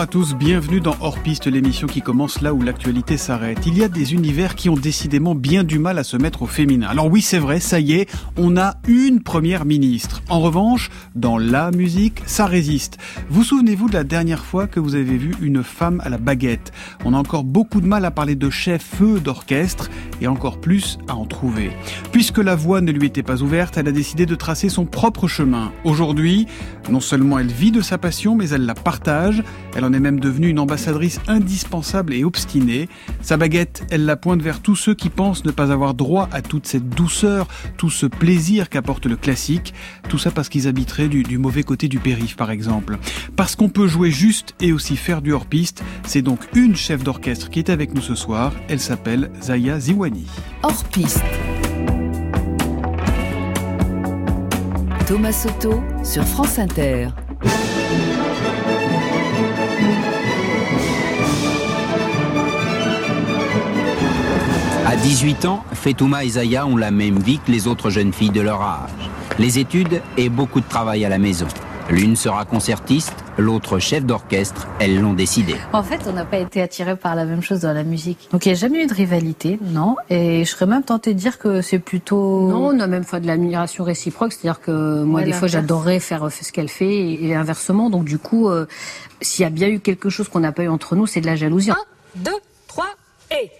Bonjour 0.00 0.08
à 0.08 0.24
tous, 0.24 0.34
bienvenue 0.34 0.80
dans 0.80 0.96
Hors 1.02 1.18
Piste, 1.18 1.46
l'émission 1.46 1.86
qui 1.86 2.00
commence 2.00 2.40
là 2.40 2.54
où 2.54 2.62
l'actualité 2.62 3.18
s'arrête. 3.18 3.66
Il 3.66 3.76
y 3.76 3.84
a 3.84 3.88
des 3.88 4.14
univers 4.14 4.54
qui 4.54 4.70
ont 4.70 4.74
décidément 4.74 5.34
bien 5.34 5.62
du 5.62 5.78
mal 5.78 5.98
à 5.98 6.04
se 6.04 6.16
mettre 6.16 6.40
au 6.40 6.46
féminin. 6.46 6.86
Alors 6.88 7.08
oui, 7.08 7.20
c'est 7.20 7.38
vrai, 7.38 7.60
ça 7.60 7.80
y 7.80 7.92
est, 7.92 8.10
on 8.38 8.56
a 8.56 8.76
une 8.88 9.22
première 9.22 9.66
ministre. 9.66 10.22
En 10.30 10.40
revanche, 10.40 10.88
dans 11.14 11.36
la 11.36 11.70
musique, 11.70 12.22
ça 12.24 12.46
résiste. 12.46 12.96
Vous 13.28 13.44
souvenez-vous 13.44 13.90
de 13.90 13.92
la 13.92 14.04
dernière 14.04 14.42
fois 14.42 14.66
que 14.66 14.80
vous 14.80 14.94
avez 14.94 15.18
vu 15.18 15.34
une 15.42 15.62
femme 15.62 16.00
à 16.02 16.08
la 16.08 16.16
baguette? 16.16 16.72
On 17.04 17.12
a 17.12 17.18
encore 17.18 17.44
beaucoup 17.44 17.82
de 17.82 17.86
mal 17.86 18.06
à 18.06 18.10
parler 18.10 18.36
de 18.36 18.48
chef 18.48 18.82
feu 18.82 19.20
d'orchestre 19.20 19.90
et 20.22 20.26
encore 20.28 20.62
plus 20.62 20.98
à 21.08 21.14
en 21.14 21.26
trouver. 21.26 21.72
Puisque 22.10 22.38
la 22.38 22.56
voie 22.56 22.80
ne 22.80 22.90
lui 22.90 23.08
était 23.08 23.22
pas 23.22 23.42
ouverte, 23.42 23.76
elle 23.76 23.88
a 23.88 23.92
décidé 23.92 24.24
de 24.24 24.34
tracer 24.34 24.70
son 24.70 24.86
propre 24.86 25.28
chemin. 25.28 25.72
Aujourd'hui, 25.84 26.46
non 26.88 27.00
seulement 27.00 27.38
elle 27.38 27.52
vit 27.52 27.70
de 27.70 27.82
sa 27.82 27.98
passion, 27.98 28.34
mais 28.34 28.48
elle 28.48 28.64
la 28.64 28.74
partage. 28.74 29.42
Est 29.92 30.00
même 30.00 30.20
devenue 30.20 30.48
une 30.48 30.58
ambassadrice 30.58 31.20
indispensable 31.28 32.14
et 32.14 32.24
obstinée. 32.24 32.88
Sa 33.22 33.36
baguette, 33.36 33.84
elle 33.90 34.04
la 34.04 34.16
pointe 34.16 34.42
vers 34.42 34.60
tous 34.60 34.76
ceux 34.76 34.94
qui 34.94 35.10
pensent 35.10 35.44
ne 35.44 35.50
pas 35.50 35.72
avoir 35.72 35.94
droit 35.94 36.28
à 36.32 36.42
toute 36.42 36.66
cette 36.66 36.88
douceur, 36.88 37.48
tout 37.76 37.90
ce 37.90 38.06
plaisir 38.06 38.68
qu'apporte 38.68 39.06
le 39.06 39.16
classique. 39.16 39.74
Tout 40.08 40.18
ça 40.18 40.30
parce 40.30 40.48
qu'ils 40.48 40.68
habiteraient 40.68 41.08
du, 41.08 41.38
mauvais 41.38 41.62
côté 41.62 41.88
du 41.88 41.98
périph', 41.98 42.36
par 42.36 42.50
exemple. 42.50 42.98
Parce 43.36 43.56
qu'on 43.56 43.68
peut 43.68 43.86
jouer 43.86 44.10
juste 44.10 44.54
et 44.60 44.72
aussi 44.72 44.96
faire 44.96 45.22
du 45.22 45.32
hors-piste. 45.32 45.82
C'est 46.04 46.22
donc 46.22 46.40
une 46.54 46.76
chef 46.76 47.02
d'orchestre 47.02 47.50
qui 47.50 47.58
est 47.58 47.70
avec 47.70 47.94
nous 47.94 48.02
ce 48.02 48.14
soir. 48.14 48.52
Elle 48.68 48.80
s'appelle 48.80 49.30
Zaya 49.42 49.80
Ziwani. 49.80 50.26
Hors-piste. 50.62 51.24
Thomas 55.06 55.32
Soto 55.32 55.82
sur 56.04 56.24
France 56.24 56.58
Inter. 56.58 57.08
18 65.02 65.46
ans, 65.46 65.64
Fetouma 65.72 66.24
et 66.24 66.28
Zaya 66.28 66.66
ont 66.66 66.76
la 66.76 66.90
même 66.90 67.18
vie 67.20 67.38
que 67.38 67.50
les 67.50 67.66
autres 67.66 67.88
jeunes 67.88 68.12
filles 68.12 68.30
de 68.30 68.42
leur 68.42 68.60
âge. 68.60 68.90
Les 69.38 69.58
études 69.58 70.02
et 70.18 70.28
beaucoup 70.28 70.60
de 70.60 70.68
travail 70.68 71.06
à 71.06 71.08
la 71.08 71.18
maison. 71.18 71.46
L'une 71.88 72.16
sera 72.16 72.44
concertiste, 72.44 73.14
l'autre 73.38 73.78
chef 73.78 74.04
d'orchestre, 74.04 74.68
elles 74.78 75.00
l'ont 75.00 75.14
décidé. 75.14 75.56
En 75.72 75.82
fait, 75.82 76.02
on 76.06 76.12
n'a 76.12 76.26
pas 76.26 76.36
été 76.36 76.60
attirés 76.60 76.96
par 76.96 77.14
la 77.14 77.24
même 77.24 77.40
chose 77.40 77.60
dans 77.60 77.72
la 77.72 77.82
musique. 77.82 78.28
Donc 78.30 78.44
il 78.44 78.50
n'y 78.50 78.52
a 78.52 78.58
jamais 78.58 78.84
eu 78.84 78.86
de 78.86 78.92
rivalité, 78.92 79.58
non. 79.62 79.96
Et 80.10 80.44
je 80.44 80.50
serais 80.50 80.66
même 80.66 80.82
tentée 80.82 81.14
de 81.14 81.18
dire 81.18 81.38
que 81.38 81.62
c'est 81.62 81.78
plutôt... 81.78 82.48
Non, 82.48 82.66
on 82.66 82.78
a 82.78 82.86
même 82.86 83.04
fait 83.04 83.20
de 83.20 83.26
l'admiration 83.26 83.84
réciproque, 83.84 84.34
c'est-à-dire 84.34 84.60
que 84.60 85.02
moi, 85.02 85.22
des 85.22 85.32
fois, 85.32 85.48
j'adorais 85.48 85.98
faire 85.98 86.30
ce 86.30 86.52
qu'elle 86.52 86.68
fait 86.68 87.24
et, 87.24 87.34
inversement. 87.34 87.88
Donc 87.88 88.04
du 88.04 88.18
coup, 88.18 88.50
euh, 88.50 88.66
s'il 89.22 89.44
y 89.44 89.46
a 89.46 89.50
bien 89.50 89.68
eu 89.68 89.80
quelque 89.80 90.10
chose 90.10 90.28
qu'on 90.28 90.40
n'a 90.40 90.52
pas 90.52 90.64
eu 90.64 90.68
entre 90.68 90.94
nous, 90.94 91.06
c'est 91.06 91.22
de 91.22 91.26
la 91.26 91.36
jalousie. 91.36 91.70
Un, 91.70 91.76
deux, 92.16 92.38
trois, 92.68 92.90
et... 93.30 93.50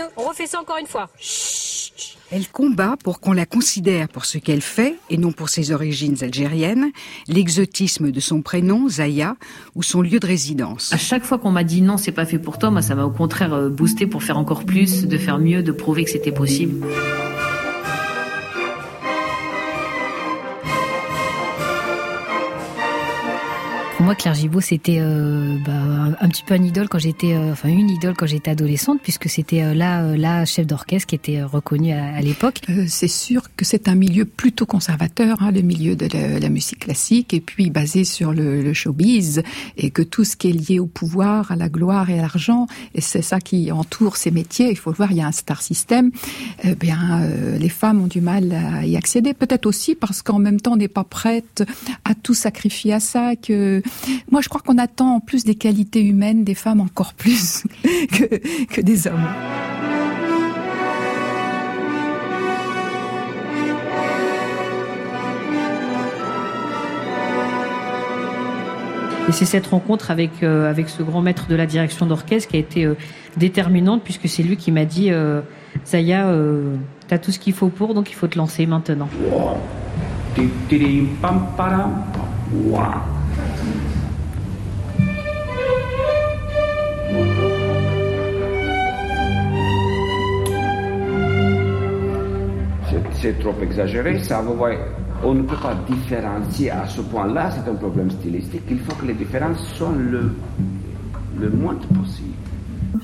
mieux. 0.00 0.08
On 0.16 0.28
refait 0.28 0.46
ça 0.46 0.60
encore 0.60 0.78
une 0.78 0.86
fois. 0.86 1.08
Elle 2.32 2.46
combat 2.48 2.96
pour 3.02 3.20
qu'on 3.20 3.32
la 3.32 3.44
considère 3.44 4.08
pour 4.08 4.24
ce 4.24 4.38
qu'elle 4.38 4.60
fait 4.60 4.96
et 5.10 5.16
non 5.16 5.32
pour 5.32 5.48
ses 5.48 5.72
origines 5.72 6.16
algériennes, 6.22 6.92
l'exotisme 7.26 8.12
de 8.12 8.20
son 8.20 8.40
prénom, 8.40 8.88
Zaya, 8.88 9.34
ou 9.74 9.82
son 9.82 10.00
lieu 10.00 10.20
de 10.20 10.26
résidence. 10.26 10.92
À 10.92 10.96
chaque 10.96 11.24
fois 11.24 11.38
qu'on 11.38 11.50
m'a 11.50 11.64
dit 11.64 11.82
non, 11.82 11.96
c'est 11.96 12.12
pas 12.12 12.26
fait 12.26 12.38
pour 12.38 12.58
toi, 12.58 12.70
moi 12.70 12.82
ça 12.82 12.94
m'a 12.94 13.04
au 13.04 13.10
contraire 13.10 13.52
euh, 13.52 13.68
boosté 13.68 14.06
pour 14.06 14.22
faire 14.22 14.38
encore 14.38 14.64
plus, 14.64 15.06
de 15.06 15.18
faire 15.18 15.38
mieux, 15.38 15.64
de 15.64 15.72
prouver 15.72 16.04
que 16.04 16.10
c'était 16.10 16.32
possible. 16.32 16.86
Moi, 24.10 24.16
Claire 24.16 24.34
Gibault, 24.34 24.60
c'était 24.60 24.98
euh, 24.98 25.56
bah, 25.64 26.16
un 26.20 26.28
petit 26.28 26.42
peu 26.42 26.56
une 26.56 26.64
idole 26.64 26.88
quand 26.88 26.98
j'étais, 26.98 27.32
euh, 27.32 27.52
enfin 27.52 27.68
une 27.68 27.88
idole 27.88 28.14
quand 28.16 28.26
j'étais 28.26 28.50
adolescente, 28.50 28.98
puisque 29.00 29.28
c'était 29.28 29.62
euh, 29.62 29.72
là 29.72 30.16
la 30.16 30.44
chef 30.44 30.66
d'orchestre 30.66 31.06
qui 31.06 31.14
était 31.14 31.44
reconnue 31.44 31.92
à, 31.92 32.20
l'époque. 32.20 32.58
c'est 32.88 33.06
sûr 33.06 33.54
que 33.54 33.64
c'est 33.64 33.86
un 33.86 33.94
milieu 33.94 34.24
plutôt 34.24 34.66
conservateur, 34.66 35.40
hein, 35.40 35.52
le 35.52 35.60
milieu 35.60 35.94
de 35.94 36.08
la, 36.40 36.48
musique 36.48 36.80
classique, 36.80 37.32
et 37.34 37.40
puis 37.40 37.70
basé 37.70 38.02
sur 38.02 38.32
le, 38.32 38.74
showbiz, 38.74 39.44
et 39.76 39.90
que 39.90 40.02
tout 40.02 40.24
ce 40.24 40.34
qui 40.36 40.48
est 40.48 40.54
lié 40.54 40.80
au 40.80 40.86
pouvoir, 40.86 41.52
à 41.52 41.54
la 41.54 41.68
gloire 41.68 42.10
et 42.10 42.18
à 42.18 42.22
l'argent, 42.22 42.66
et 42.96 43.00
c'est 43.00 43.22
ça 43.22 43.38
qui 43.38 43.70
entoure 43.70 44.16
ces 44.16 44.32
métiers. 44.32 44.70
Il 44.70 44.76
faut 44.76 44.90
le 44.90 44.96
voir, 44.96 45.12
il 45.12 45.18
y 45.18 45.22
a 45.22 45.28
un 45.28 45.32
star 45.32 45.62
system. 45.62 46.10
Eh 46.64 46.74
bien, 46.74 47.30
les 47.60 47.68
femmes 47.68 48.02
ont 48.02 48.08
du 48.08 48.20
mal 48.20 48.52
à 48.52 48.84
y 48.84 48.96
accéder, 48.96 49.34
peut-être 49.34 49.66
aussi 49.66 49.94
parce 49.94 50.20
qu'en 50.20 50.40
même 50.40 50.60
temps, 50.60 50.72
on 50.72 50.78
n'est 50.78 50.88
pas 50.88 51.04
prête 51.04 51.62
à 52.04 52.16
tout 52.16 52.34
sacrifier 52.34 52.94
à 52.94 52.98
ça, 52.98 53.36
que 53.36 53.82
moi, 54.30 54.40
je 54.40 54.48
crois 54.48 54.60
qu'on 54.60 54.78
attend 54.78 55.20
plus 55.20 55.44
des 55.44 55.54
qualités 55.54 56.02
humaines 56.04 56.44
des 56.44 56.54
femmes 56.54 56.80
encore 56.80 57.14
plus 57.14 57.64
que, 58.12 58.24
que 58.66 58.80
des 58.80 59.06
hommes. 59.06 59.28
Et 69.28 69.32
c'est 69.32 69.44
cette 69.44 69.68
rencontre 69.68 70.10
avec, 70.10 70.42
euh, 70.42 70.68
avec 70.68 70.88
ce 70.88 71.04
grand 71.04 71.22
maître 71.22 71.46
de 71.46 71.54
la 71.54 71.64
direction 71.64 72.04
d'orchestre 72.04 72.50
qui 72.50 72.56
a 72.56 72.58
été 72.58 72.84
euh, 72.84 72.96
déterminante, 73.36 74.02
puisque 74.02 74.28
c'est 74.28 74.42
lui 74.42 74.56
qui 74.56 74.72
m'a 74.72 74.84
dit 74.84 75.12
euh, 75.12 75.40
Zaya, 75.86 76.34
tu 77.06 77.14
as 77.14 77.18
tout 77.18 77.30
ce 77.30 77.38
qu'il 77.38 77.52
faut 77.52 77.68
pour, 77.68 77.94
donc 77.94 78.10
il 78.10 78.14
faut 78.14 78.26
te 78.26 78.36
lancer 78.36 78.66
maintenant. 78.66 79.08
C'est 93.20 93.38
trop 93.38 93.54
exagéré, 93.62 94.18
ça, 94.22 94.40
vous 94.40 94.54
voyez, 94.54 94.78
on 95.22 95.34
ne 95.34 95.42
peut 95.42 95.56
pas 95.56 95.74
différencier 95.88 96.70
à 96.70 96.86
ce 96.88 97.00
point-là, 97.02 97.50
c'est 97.50 97.70
un 97.70 97.74
problème 97.74 98.10
stylistique, 98.10 98.62
il 98.70 98.78
faut 98.78 98.94
que 98.94 99.06
les 99.06 99.14
différences 99.14 99.62
soient 99.74 99.92
le, 99.96 100.32
le 101.38 101.50
moins 101.50 101.74
possible. 101.74 102.34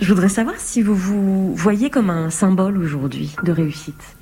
Je 0.00 0.12
voudrais 0.12 0.28
savoir 0.28 0.56
si 0.58 0.82
vous 0.82 0.94
vous 0.94 1.54
voyez 1.54 1.90
comme 1.90 2.10
un 2.10 2.30
symbole 2.30 2.78
aujourd'hui 2.78 3.34
de 3.44 3.52
réussite. 3.52 4.16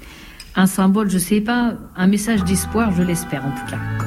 Un 0.56 0.66
symbole, 0.66 1.10
je 1.10 1.18
sais 1.18 1.40
pas, 1.40 1.74
un 1.96 2.06
message 2.06 2.44
d'espoir, 2.44 2.92
je 2.92 3.02
l'espère 3.02 3.44
en 3.44 3.50
tout 3.50 3.66
cas. 3.70 4.03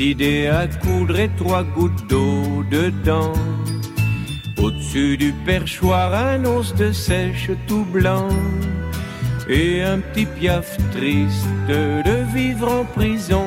Idée 0.00 0.46
à 0.46 0.66
coudre 0.66 1.18
et 1.18 1.30
trois 1.36 1.62
gouttes 1.62 2.06
d'eau 2.08 2.64
dedans. 2.70 3.32
Au-dessus 4.58 5.16
du 5.16 5.32
perchoir, 5.44 6.14
un 6.14 6.44
os 6.44 6.74
de 6.74 6.92
sèche 6.92 7.50
tout 7.66 7.84
blanc. 7.84 8.28
Et 9.48 9.82
un 9.82 10.00
petit 10.00 10.26
piaf 10.26 10.76
triste 10.92 11.46
de 11.68 12.24
vivre 12.34 12.70
en 12.80 12.84
prison. 12.84 13.46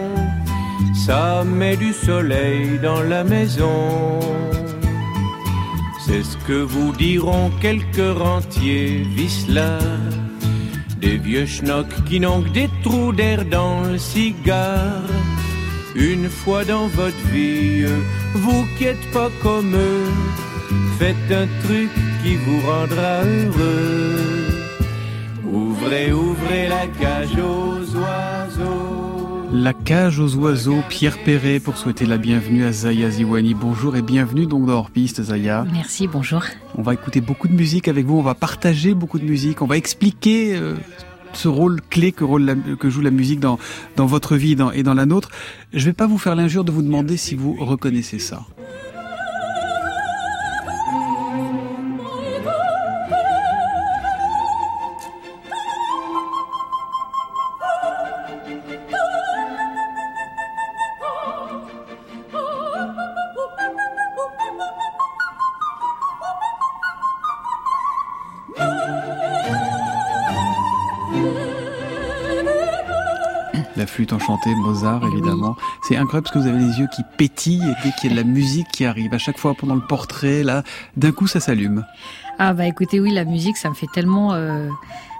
Ça 1.05 1.43
met 1.43 1.75
du 1.75 1.91
soleil 1.93 2.79
dans 2.81 3.01
la 3.01 3.23
maison. 3.23 4.19
C'est 6.05 6.23
ce 6.23 6.37
que 6.47 6.61
vous 6.61 6.91
diront 6.93 7.51
quelques 7.61 8.17
rentiers 8.17 9.03
vicelards. 9.15 10.15
Des 11.01 11.17
vieux 11.17 11.45
schnocks 11.45 12.03
qui 12.05 12.19
n'ont 12.19 12.41
que 12.41 12.49
des 12.49 12.69
trous 12.83 13.11
d'air 13.11 13.45
dans 13.45 13.83
le 13.83 13.97
cigare 13.97 15.03
une 15.99 16.29
fois 16.29 16.63
dans 16.63 16.87
votre 16.87 17.27
vie, 17.27 17.85
vous 18.33 18.65
qui 18.77 18.85
êtes 18.85 19.11
pas 19.11 19.29
comme 19.41 19.75
eux, 19.75 20.05
faites 20.97 21.15
un 21.31 21.47
truc 21.65 21.89
qui 22.23 22.35
vous 22.37 22.59
rendra 22.65 23.23
heureux. 23.23 24.15
Ouvrez, 25.51 26.13
ouvrez 26.13 26.69
la 26.69 26.87
cage 26.87 27.37
aux 27.37 27.97
oiseaux. 27.97 29.09
La 29.51 29.73
cage 29.73 30.19
aux 30.19 30.35
oiseaux, 30.35 30.83
Pierre 30.87 31.17
Perret 31.23 31.59
pour 31.59 31.77
souhaiter 31.77 32.05
la 32.05 32.17
bienvenue 32.17 32.65
à 32.65 32.71
Zaya 32.71 33.09
Ziwani. 33.09 33.55
Bonjour 33.55 33.97
et 33.97 34.01
bienvenue 34.01 34.45
donc 34.45 34.67
dans 34.67 34.73
Hors 34.73 34.91
Piste, 34.91 35.21
Zaya. 35.23 35.65
Merci, 35.73 36.07
bonjour. 36.07 36.43
On 36.75 36.81
va 36.81 36.93
écouter 36.93 37.19
beaucoup 37.19 37.47
de 37.47 37.53
musique 37.53 37.87
avec 37.87 38.05
vous, 38.05 38.17
on 38.17 38.21
va 38.21 38.35
partager 38.35 38.93
beaucoup 38.93 39.19
de 39.19 39.25
musique, 39.25 39.61
on 39.61 39.65
va 39.65 39.75
expliquer 39.75 40.55
euh, 40.55 40.75
ce 41.33 41.47
rôle 41.47 41.81
clé 41.89 42.11
que, 42.11 42.25
joue 42.89 43.01
la 43.01 43.11
musique 43.11 43.39
dans, 43.39 43.57
votre 43.97 44.35
vie 44.35 44.55
et 44.73 44.83
dans 44.83 44.93
la 44.93 45.05
nôtre. 45.05 45.29
Je 45.73 45.79
ne 45.79 45.85
vais 45.85 45.93
pas 45.93 46.07
vous 46.07 46.17
faire 46.17 46.35
l'injure 46.35 46.63
de 46.63 46.71
vous 46.71 46.81
demander 46.81 47.17
si 47.17 47.35
vous 47.35 47.53
reconnaissez 47.53 48.19
ça. 48.19 48.45
Enchantée, 74.39 74.55
Mozart 74.55 75.01
eh 75.03 75.11
évidemment. 75.11 75.55
C'est 75.83 75.95
incroyable 75.95 76.25
parce 76.25 76.33
que 76.33 76.39
vous 76.39 76.47
avez 76.47 76.59
les 76.59 76.79
yeux 76.79 76.87
qui 76.93 77.03
pétillent 77.17 77.63
et 77.63 77.73
dès 77.83 77.91
qu'il 77.93 78.09
y 78.09 78.13
a 78.13 78.15
de 78.15 78.27
la 78.27 78.27
musique 78.27 78.67
qui 78.71 78.85
arrive, 78.85 79.13
à 79.13 79.17
chaque 79.17 79.37
fois 79.37 79.53
pendant 79.53 79.75
le 79.75 79.81
portrait, 79.81 80.43
là, 80.43 80.63
d'un 80.97 81.11
coup 81.11 81.27
ça 81.27 81.39
s'allume. 81.39 81.85
Ah 82.37 82.53
bah 82.53 82.65
écoutez, 82.67 82.99
oui, 82.99 83.11
la 83.11 83.25
musique, 83.25 83.57
ça 83.57 83.69
me 83.69 83.75
fait 83.75 83.87
tellement... 83.93 84.33
Euh, 84.33 84.69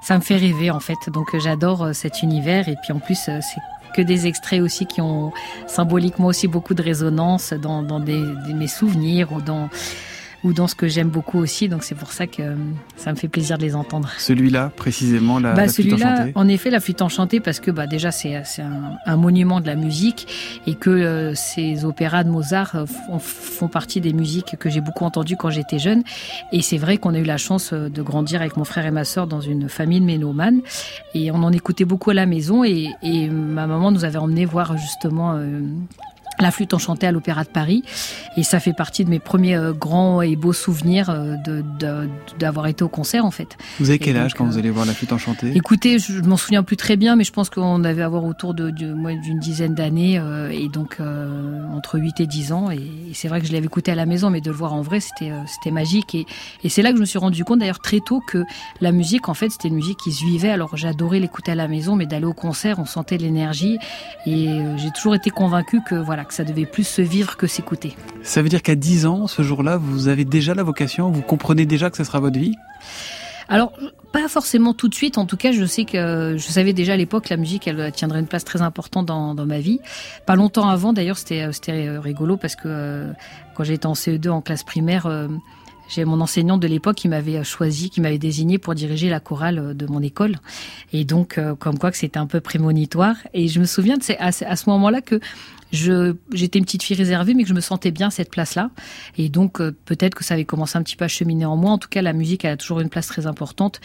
ça 0.02 0.16
me 0.16 0.22
fait 0.22 0.38
rêver 0.38 0.72
en 0.72 0.80
fait. 0.80 1.10
Donc 1.10 1.36
euh, 1.36 1.40
j'adore 1.40 1.84
euh, 1.84 1.94
cet 1.94 2.24
univers 2.24 2.70
et 2.70 2.76
puis 2.82 2.94
en 2.94 3.00
plus 3.00 3.16
c'est 3.16 3.42
que 3.94 4.02
des 4.02 4.28
extraits 4.28 4.62
aussi 4.62 4.86
qui 4.86 5.02
ont 5.02 5.34
symboliquement 5.68 6.28
aussi 6.28 6.48
beaucoup 6.48 6.74
de 6.74 6.82
résonance 6.82 7.54
dans, 7.54 7.84
dans 7.84 8.00
des, 8.00 8.24
mes 8.54 8.68
souvenirs 8.68 9.34
ou 9.34 9.42
dans 9.42 9.70
ou 10.44 10.54
dans 10.54 10.68
ce 10.68 10.76
que 10.76 10.88
j'aime 10.88 11.10
beaucoup 11.10 11.40
aussi. 11.40 11.70
Donc 11.70 11.84
c'est 11.84 11.96
pour 11.96 12.12
ça 12.12 12.28
que 12.28 12.42
euh, 12.42 12.56
ça 12.96 13.12
me 13.12 13.18
fait 13.18 13.28
plaisir 13.28 13.58
de 13.58 13.64
les 13.64 13.76
entendre. 13.76 14.10
Celui-là, 14.18 14.72
précisément, 14.76 15.40
la, 15.40 15.54
bah, 15.54 15.66
la 15.66 15.72
flûte 15.72 15.94
enchantée? 15.94 16.32
En 16.36 16.48
effet, 16.48 16.70
la 16.70 16.80
flûte 16.80 17.02
enchantée, 17.02 17.40
parce 17.40 17.60
que 17.60 17.72
bah, 17.72 17.88
déjà 17.88 18.12
c'est 18.12 18.36
un, 18.36 18.98
un, 19.06 19.18
monument 19.18 19.60
de 19.60 19.68
la 19.68 19.76
musique 19.76 20.62
et 20.66 20.76
que 20.76 20.90
euh, 20.90 21.34
ces 21.36 21.86
opéras 21.86 22.24
de 22.24 22.30
Mozart 22.30 22.76
euh, 22.76 22.86
font, 23.20 23.68
partie 23.68 24.02
des 24.02 24.14
musiques 24.14 24.56
que 24.58 24.70
j'ai 24.70 24.82
beaucoup 24.82 25.06
entendues 25.06 25.36
quand 25.38 25.50
j'étais 25.50 25.80
jeune. 25.80 26.04
Et 26.52 26.62
c'est 26.62 26.78
vrai 26.78 26.98
qu'on 26.98 27.14
a 27.14 27.20
eu 27.20 27.24
la 27.24 27.38
chance 27.38 27.74
de 27.74 28.02
grandir 28.02 28.42
avec 28.42 28.58
mon 28.58 28.64
frère 28.64 28.86
et 28.86 28.92
ma 28.92 29.04
sœur 29.04 29.28
dans 29.28 29.42
une 29.42 29.70
famille 29.70 30.00
de 30.00 30.06
ménomanes 30.06 30.62
et 31.14 31.32
on 31.32 31.44
en 31.44 31.52
écoutait 31.52 31.86
beaucoup 31.86 32.10
à 32.10 32.14
la 32.14 32.26
maison 32.26 32.64
et, 32.64 32.90
et 33.04 33.30
ma 33.30 33.68
maman 33.68 33.92
nous 33.92 34.06
avait 34.06 34.18
emmené 34.18 34.46
voir 34.46 34.78
justement 34.78 35.40
la 36.40 36.52
flûte 36.52 36.74
enchantée 36.74 37.08
à 37.08 37.12
l'Opéra 37.12 37.44
de 37.44 37.50
Paris. 37.50 37.84
Et 38.38 38.44
ça 38.44 38.60
fait 38.60 38.74
partie 38.74 39.04
de 39.04 39.10
mes 39.10 39.20
premiers 39.20 39.56
euh, 39.56 39.74
grands 39.74 40.22
et 40.22 40.36
beaux 40.36 40.54
souvenirs 40.54 41.10
euh, 41.10 41.36
d'avoir 42.40 42.66
de, 42.66 42.72
été 42.72 42.84
au 42.84 42.90
concert, 42.90 43.26
en 43.26 43.32
fait. 43.32 43.58
Vous 43.80 43.90
avez 43.90 44.00
quel 44.00 44.18
âge 44.18 44.34
quand 44.34 44.46
vous 44.46 44.58
allez 44.58 44.70
voir 44.70 44.86
la 44.86 44.94
flûte 44.94 45.12
enchantée? 45.12 45.52
Écoutez, 45.56 46.00
je, 46.00 46.22
m'en 46.22 46.38
souviens 46.38 46.64
plus 46.64 46.78
très 46.78 46.96
bien, 46.96 47.16
mais 47.16 47.24
je 47.24 47.34
pense 47.34 47.50
qu'on 47.50 47.80
devait 47.80 48.02
avoir 48.02 48.24
autour 48.24 48.54
de, 48.54 48.70
d'une 48.70 49.40
dizaine 49.40 49.76
d'années, 49.76 50.20
euh, 50.20 50.50
et 50.50 50.70
donc 50.70 51.00
entre 51.76 52.00
8 52.00 52.22
et 52.22 52.28
10 52.28 52.52
ans. 52.54 52.72
Et, 52.72 52.80
c'est 53.14 53.28
vrai 53.28 53.42
que 53.42 53.48
je 53.48 53.52
l'avais 53.52 53.66
écouté 53.66 53.92
à 53.92 53.96
la 53.96 54.06
maison, 54.06 54.30
mais 54.30 54.42
de 54.42 54.50
le 54.50 54.56
voir 54.56 54.74
en 54.74 54.82
vrai, 54.82 55.00
c'était, 55.00 55.32
c'était 55.48 55.72
magique. 55.72 56.16
Et, 56.16 56.26
et 56.64 56.70
c'est 56.70 56.82
là 56.82 56.92
que 56.92 56.96
je 56.96 57.02
me 57.02 57.06
suis 57.06 57.20
rendu 57.20 57.44
compte, 57.44 57.60
d'ailleurs, 57.60 57.80
très 57.80 58.00
tôt, 58.00 58.22
que 58.26 58.44
la 58.82 58.92
musique, 58.92 59.28
en 59.28 59.34
fait, 59.34 59.50
c'était 59.50 59.68
une 59.68 59.76
musique 59.76 59.98
qui 59.98 60.12
se 60.12 60.24
vivait. 60.24 60.52
Alors 60.52 60.78
j'adorais 60.78 61.20
l'écouter 61.20 61.52
à 61.52 61.56
la 61.56 61.68
maison, 61.68 61.96
mais 61.96 62.06
d'aller 62.06 62.26
au 62.26 62.34
concert, 62.34 62.80
on 62.80 62.86
sentait 62.86 63.18
l'énergie. 63.18 63.78
Et 64.26 64.48
j'ai 64.78 64.92
toujours 64.92 65.16
été 65.16 65.30
convaincue 65.30 65.82
que, 65.88 65.96
voilà, 65.96 66.24
que 66.30 66.34
ça 66.34 66.46
devait 66.46 66.66
plus 66.66 66.88
se 66.88 67.02
vivre 67.02 67.36
que 67.36 67.48
s'écouter. 67.48 67.96
Ça 68.24 68.42
veut 68.42 68.50
dire 68.50 68.62
qu'à 68.62 68.76
10 68.76 69.06
ans, 69.06 69.28
ce 69.28 69.42
jour-là, 69.42 69.78
vous 69.78 70.08
avez 70.08 70.24
déjà 70.24 70.54
la 70.54 70.64
vocation, 70.64 71.12
vous 71.12 71.22
comprenez 71.22 71.66
déjà 71.66 71.90
que 71.90 71.98
ce 71.98 72.06
sera 72.06 72.22
votre 72.22 72.40
vie? 72.40 72.56
Alors, 73.50 73.74
pas 74.14 74.28
forcément 74.28 74.74
tout 74.74 74.88
de 74.88 74.96
suite. 74.96 75.18
En 75.18 75.26
tout 75.26 75.36
cas, 75.36 75.52
je 75.52 75.66
sais 75.66 75.84
que 75.84 76.36
je 76.38 76.48
savais 76.48 76.72
déjà 76.72 76.94
à 76.94 76.98
l'époque 76.98 77.26
que 77.26 77.34
la 77.34 77.38
musique, 77.38 77.68
elle 77.68 77.92
tiendrait 77.92 78.20
une 78.20 78.28
place 78.28 78.46
très 78.46 78.62
importante 78.62 79.08
dans, 79.08 79.34
dans 79.34 79.46
ma 79.48 79.60
vie. 79.60 79.80
Pas 80.28 80.36
longtemps 80.36 80.70
avant, 80.70 80.94
d'ailleurs, 80.94 81.18
c'était 81.18 81.52
c'était 81.52 81.98
rigolo 81.98 82.38
parce 82.38 82.56
que 82.56 82.68
euh, 82.68 83.12
quand 83.56 83.64
j'étais 83.64 83.88
en 83.88 83.94
CE2 83.94 84.30
en 84.30 84.42
classe 84.42 84.64
primaire. 84.64 85.08
Euh, 85.08 85.28
j'ai 85.90 86.06
mon 86.06 86.22
enseignante 86.22 86.60
de 86.60 86.68
l'époque 86.68 86.98
qui 86.98 87.08
m'avait 87.08 87.44
choisi, 87.44 87.90
qui 87.90 88.00
m'avait 88.00 88.20
désigné 88.20 88.60
pour 88.60 88.76
diriger 88.76 89.10
la 89.10 89.20
chorale 89.20 89.76
de 89.76 89.88
mon 89.88 90.04
école. 90.04 90.36
Et 90.94 91.04
donc, 91.04 91.40
euh, 91.40 91.56
comme 91.56 91.80
quoi 91.80 91.90
que 91.90 91.98
c'était 91.98 92.20
un 92.20 92.28
peu 92.28 92.42
prémonitoire. 92.42 93.16
Et 93.34 93.48
je 93.48 93.60
me 93.60 93.66
souviens 93.66 93.98
de 93.98 94.04
à, 94.20 94.28
à 94.28 94.56
ce 94.56 94.70
moment-là 94.70 95.02
que 95.02 95.20
j'étais 95.72 96.60
une 96.60 96.66
petite 96.66 96.84
fille 96.84 96.96
réservée, 96.96 97.34
mais 97.34 97.44
que 97.44 97.50
je 97.50 97.54
me 97.54 97.62
sentais 97.62 97.92
bien 97.92 98.08
à 98.08 98.12
cette 98.12 98.30
place-là. 98.30 98.72
Et 99.18 99.30
donc 99.30 99.62
euh, 99.62 99.76
peut-être 99.86 100.16
que 100.16 100.24
ça 100.24 100.34
avait 100.34 100.46
commencé 100.46 100.78
un 100.78 100.84
petit 100.84 100.96
peu 100.96 101.06
à 101.06 101.08
cheminer 101.08 101.46
en 101.46 101.56
moi. 101.56 101.72
En 101.72 101.78
tout 101.78 101.90
cas, 101.90 102.02
la 102.02 102.14
musique 102.14 102.46
elle 102.46 102.54
a 102.54 102.58
toujours 102.58 102.80
une 102.80 102.90
place 102.90 103.08
très 103.08 103.28
importante, 103.28 103.80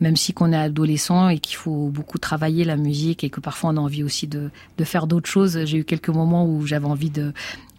même 0.00 0.16
si 0.16 0.32
qu'on 0.32 0.52
est 0.52 0.56
adolescent 0.56 1.28
et 1.28 1.38
qu'il 1.38 1.56
faut 1.56 1.88
beaucoup 1.88 2.18
travailler 2.18 2.64
la 2.64 2.76
musique 2.76 3.24
et 3.24 3.30
que 3.30 3.40
parfois 3.40 3.70
on 3.70 3.76
a 3.76 3.80
envie 3.80 4.02
aussi 4.02 4.26
de, 4.26 4.50
de 4.76 4.84
faire 4.84 5.06
d'autres 5.06 5.30
choses. 5.30 5.64
J'ai 5.64 5.78
eu 5.78 5.84
quelques 5.84 6.08
moments 6.08 6.46
où 6.46 6.66
j'avais 6.66 6.86
envie 6.86 7.10
de 7.10 7.32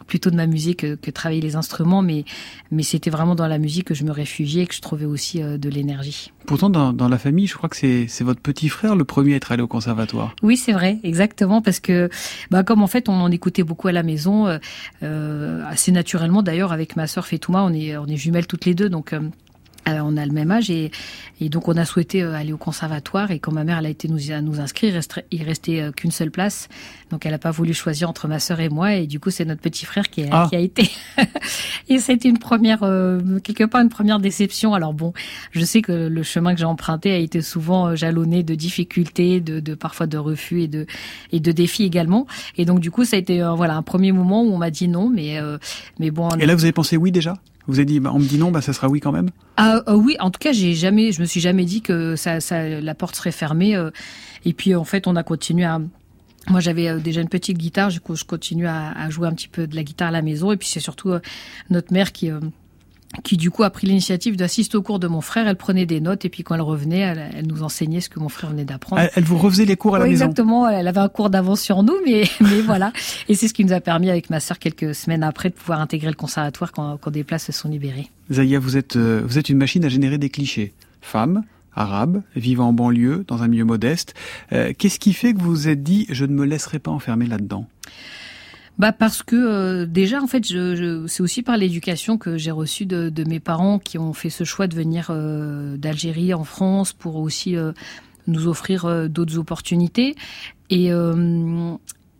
plutôt 0.10 0.32
de 0.32 0.36
ma 0.36 0.48
musique 0.48 0.80
que, 0.80 0.96
que 0.96 1.12
travailler 1.12 1.40
les 1.40 1.56
instruments, 1.56 2.02
mais, 2.02 2.26
mais 2.72 2.84
c'était 2.84 3.12
vraiment 3.12 3.36
dans 3.36 3.48
la 3.48 3.60
musique 3.60 3.86
que 3.86 3.94
je 3.94 4.04
me 4.04 4.12
réfugiais 4.12 4.64
et 4.64 4.68
que 4.68 4.74
je 4.74 4.82
trouvais 4.82 5.06
aussi 5.06 5.42
euh, 5.42 5.58
de 5.58 5.70
l'énergie. 5.70 6.34
Pourtant, 6.46 6.70
dans, 6.70 6.92
dans, 6.92 7.08
la 7.08 7.20
famille, 7.20 7.46
je 7.46 7.56
crois 7.56 7.70
que 7.70 7.76
c'est 7.78 8.24
votre 8.24 8.42
petit 8.42 8.70
frère 8.70 8.96
le 8.96 9.06
premier 9.06 9.34
à 9.34 9.36
être 9.38 9.52
allé 9.52 9.62
au 9.62 9.68
conservatoire. 9.68 10.36
Oui, 10.42 10.58
c'est 10.58 10.74
vrai, 10.74 10.98
exactement, 11.04 11.62
parce 11.62 11.80
que 11.80 12.10
bah, 12.50 12.64
comme 12.64 12.82
en 12.82 12.88
fait 12.88 13.08
on 13.08 13.14
en 13.14 13.32
écoutait 13.32 13.64
beaucoup 13.64 13.88
à 13.88 13.92
la 13.92 14.04
maison, 14.04 14.48
euh, 14.48 14.58
euh 15.04 15.64
assez 15.68 15.92
naturellement 15.92 16.42
d'ailleurs 16.42 16.72
avec 16.72 16.96
ma 16.96 17.06
sœur 17.06 17.28
Fetouma, 17.28 17.64
on 17.64 17.74
est, 17.74 17.96
on 17.98 18.08
est 18.08 18.18
jumelles 18.18 18.48
toutes 18.48 18.66
les 18.66 18.74
deux, 18.74 18.90
donc... 18.90 19.14
Euh, 19.14 19.22
euh, 19.88 20.00
on 20.04 20.18
a 20.18 20.26
le 20.26 20.32
même 20.32 20.52
âge 20.52 20.70
et, 20.70 20.92
et, 21.40 21.50
donc 21.50 21.68
on 21.68 21.78
a 21.78 21.86
souhaité 21.86 22.22
euh, 22.22 22.34
aller 22.34 22.52
au 22.52 22.58
conservatoire 22.58 23.32
et 23.32 23.40
quand 23.40 23.52
ma 23.52 23.64
mère 23.64 23.78
elle 23.80 23.86
a 23.86 23.90
été 23.90 24.08
nous, 24.08 24.20
nous 24.42 24.60
inscrire, 24.60 24.90
il 24.90 24.96
restait, 24.96 25.26
il 25.32 25.44
restait 25.44 25.82
euh, 25.82 25.92
qu'une 25.92 26.12
seule 26.12 26.32
place, 26.32 26.68
donc 27.12 27.26
elle 27.26 27.32
n'a 27.32 27.38
pas 27.40 27.52
voulu 27.52 27.74
choisir 27.74 28.10
entre 28.10 28.28
ma 28.28 28.40
sœur 28.40 28.60
et 28.60 28.70
moi 28.70 28.94
et 28.96 29.08
du 29.08 29.20
coup 29.20 29.30
c'est 29.30 29.46
notre 29.46 29.62
petit 29.62 29.86
frère 29.86 30.10
qui, 30.10 30.26
ah. 30.32 30.48
qui 30.50 30.56
a 30.56 30.60
été 30.60 30.90
et 31.90 32.00
c'était 32.00 32.30
une 32.30 32.40
première 32.40 32.80
quelque 33.44 33.66
part 33.66 33.82
une 33.82 33.90
première 33.90 34.20
déception. 34.20 34.74
Alors 34.74 34.94
bon, 34.94 35.14
je 35.52 35.64
sais 35.64 35.82
que 35.82 35.92
le 35.92 36.24
chemin 36.24 36.54
que 36.54 36.60
j'ai 36.60 36.66
emprunté 36.66 37.12
a 37.12 37.18
été 37.18 37.42
souvent 37.42 37.96
jalonné 37.96 38.44
de 38.44 38.56
difficultés, 38.56 39.40
de, 39.40 39.60
de, 39.60 39.74
parfois 39.76 40.08
de 40.08 40.18
refus 40.18 40.64
et 40.64 40.68
de 40.68 40.86
et 41.32 41.40
de 41.40 41.52
défis 41.52 41.84
également 41.84 42.28
et 42.58 42.66
donc 42.66 42.80
du 42.80 42.92
coup 42.92 43.06
ça 43.06 43.16
a 43.16 43.20
été 43.20 43.42
voilà 43.56 43.76
un 43.76 43.84
premier 43.84 44.12
moment 44.12 44.44
où 44.44 44.52
on 44.52 44.58
m'a 44.58 44.72
dit 44.72 44.88
non 44.88 45.10
mais 45.10 45.40
mais 46.00 46.12
bon. 46.12 46.30
Et 46.38 46.46
là 46.46 46.56
vous 46.56 46.64
avez 46.64 46.74
pensé 46.74 46.98
oui 46.98 47.12
déjà? 47.12 47.36
Vous 47.68 47.76
avez 47.76 47.86
dit, 47.86 48.00
bah, 48.00 48.12
on 48.14 48.20
me 48.20 48.26
dit 48.26 48.38
non, 48.38 48.52
bah 48.52 48.62
ça 48.62 48.74
sera 48.74 48.88
oui 48.90 49.00
quand 49.00 49.12
même. 49.12 49.30
Ah 49.58 49.84
euh, 49.88 49.94
oui, 49.94 50.16
en 50.20 50.32
tout 50.32 50.40
cas, 50.40 50.52
j'ai 50.52 50.74
jamais, 50.74 51.12
je 51.12 51.22
me 51.22 51.26
suis 51.26 51.40
jamais 51.40 51.66
dit 51.66 51.82
que 51.82 52.16
ça, 52.16 52.40
la 52.52 52.96
porte 52.96 53.16
serait 53.16 53.32
fermée. 53.32 53.76
Euh, 53.76 53.92
et 54.46 54.54
puis 54.54 54.76
en 54.76 54.86
fait, 54.86 55.08
on 55.08 55.16
a 55.16 55.24
continué 55.24 55.66
à 55.66 55.80
moi, 56.48 56.62
j'avais 56.62 56.88
euh, 56.88 57.00
déjà 57.00 57.22
une 57.22 57.30
petite 57.30 57.58
guitare, 57.58 57.90
du 57.90 58.00
coup, 58.00 58.16
je 58.16 58.24
continue 58.24 58.66
à, 58.66 58.92
à, 58.92 59.10
jouer 59.10 59.28
un 59.28 59.34
petit 59.34 59.50
peu 59.50 59.68
de 59.68 59.76
la 59.76 59.84
guitare 59.84 60.08
à 60.08 60.12
la 60.12 60.22
maison. 60.22 60.52
Et 60.52 60.58
puis, 60.58 60.68
c'est 60.68 60.80
surtout 60.80 61.12
notre 61.70 61.94
mère 61.94 62.12
qui, 62.12 62.32
qui 63.24 63.38
du 63.38 63.50
coup 63.52 63.64
a 63.64 63.70
pris 63.70 63.88
l'initiative 63.88 64.36
d'assister 64.36 64.78
au 64.78 64.82
cours 64.82 65.00
de 65.00 65.08
mon 65.08 65.22
frère. 65.22 65.48
Elle 65.48 65.56
prenait 65.56 65.86
des 65.86 66.00
notes 66.00 66.26
et 66.26 66.30
puis 66.30 66.44
quand 66.44 66.56
elle 66.56 66.62
revenait, 66.62 67.00
elle, 67.34 67.46
nous 67.48 67.64
enseignait 67.64 68.02
ce 68.02 68.10
que 68.10 68.20
mon 68.20 68.30
frère 68.30 68.52
venait 68.52 68.66
d'apprendre. 68.66 69.02
Elle, 69.16 69.24
vous 69.24 69.38
refaisait 69.38 69.66
les 69.66 69.76
cours 69.76 69.96
à 69.96 70.00
la 70.00 70.06
maison 70.06 70.26
Exactement, 70.26 70.68
elle 70.68 70.88
avait 70.88 71.00
un 71.00 71.10
cours 71.10 71.30
d'avance 71.30 71.62
sur 71.62 71.84
nous, 71.84 71.96
mais, 72.06 72.24
mais 72.42 72.62
voilà. 72.62 72.94
Et 73.28 73.36
c'est 73.36 73.48
ce 73.48 73.54
qui 73.54 73.66
nous 73.66 73.74
a 73.74 73.82
permis 73.82 74.10
avec 74.10 74.30
ma 74.30 74.40
sœur 74.40 74.60
quelques 74.60 74.94
semaines 74.94 75.24
après 75.24 75.50
de 75.50 75.56
pouvoir 75.56 75.82
intégrer 75.82 76.10
le 76.10 76.16
conservatoire 76.16 76.72
quand, 76.72 76.98
quand 76.98 77.12
des 77.12 77.24
places 77.24 77.46
se 77.46 77.52
sont 77.52 77.70
libérées. 77.70 78.08
Zaya, 78.32 78.60
vous 78.60 78.78
êtes, 78.78 78.96
euh, 78.96 79.22
vous 79.26 79.38
êtes 79.38 79.50
une 79.50 79.58
machine 79.58 79.84
à 79.84 79.90
générer 79.90 80.18
des 80.18 80.30
clichés. 80.30 80.74
Femme, 81.02 81.44
arabe, 81.74 82.22
vivant 82.36 82.70
en 82.70 82.74
banlieue, 82.74 83.24
dans 83.28 83.42
un 83.42 83.48
milieu 83.48 83.66
modeste. 83.66 84.14
Euh, 84.52 84.74
qu'est-ce 84.78 85.00
qui 85.00 85.14
fait 85.14 85.34
que 85.34 85.40
vous 85.40 85.50
vous 85.50 85.68
êtes 85.68 85.82
dit, 85.82 86.06
je 86.10 86.26
ne 86.26 86.34
me 86.34 86.46
laisserai 86.46 86.80
pas 86.80 86.92
enfermer 86.92 87.26
là-dedans? 87.26 87.68
Bah 88.80 88.94
parce 88.94 89.24
que 89.24 89.36
euh, 89.36 89.86
déjà 89.86 90.22
en 90.22 90.28
fait 90.28 90.48
je, 90.48 91.06
c'est 91.06 91.22
aussi 91.22 91.44
par 91.44 91.58
l'éducation 91.58 92.18
que 92.18 92.38
j'ai 92.38 92.52
reçue 92.52 92.86
de, 92.86 93.10
de, 93.10 93.24
mes 93.26 93.42
parents 93.42 93.78
qui 93.78 93.98
ont 93.98 94.14
fait 94.14 94.30
ce 94.30 94.46
choix 94.46 94.68
de 94.68 94.76
venir 94.76 95.08
euh, 95.10 95.76
d'Algérie 95.76 96.34
en 96.34 96.46
France 96.46 96.94
pour 96.94 97.18
aussi 97.18 97.58
euh, 97.58 97.74
nous 98.28 98.48
offrir 98.48 99.10
d'autres 99.10 99.38
opportunités. 99.38 100.16
Et 100.70 100.92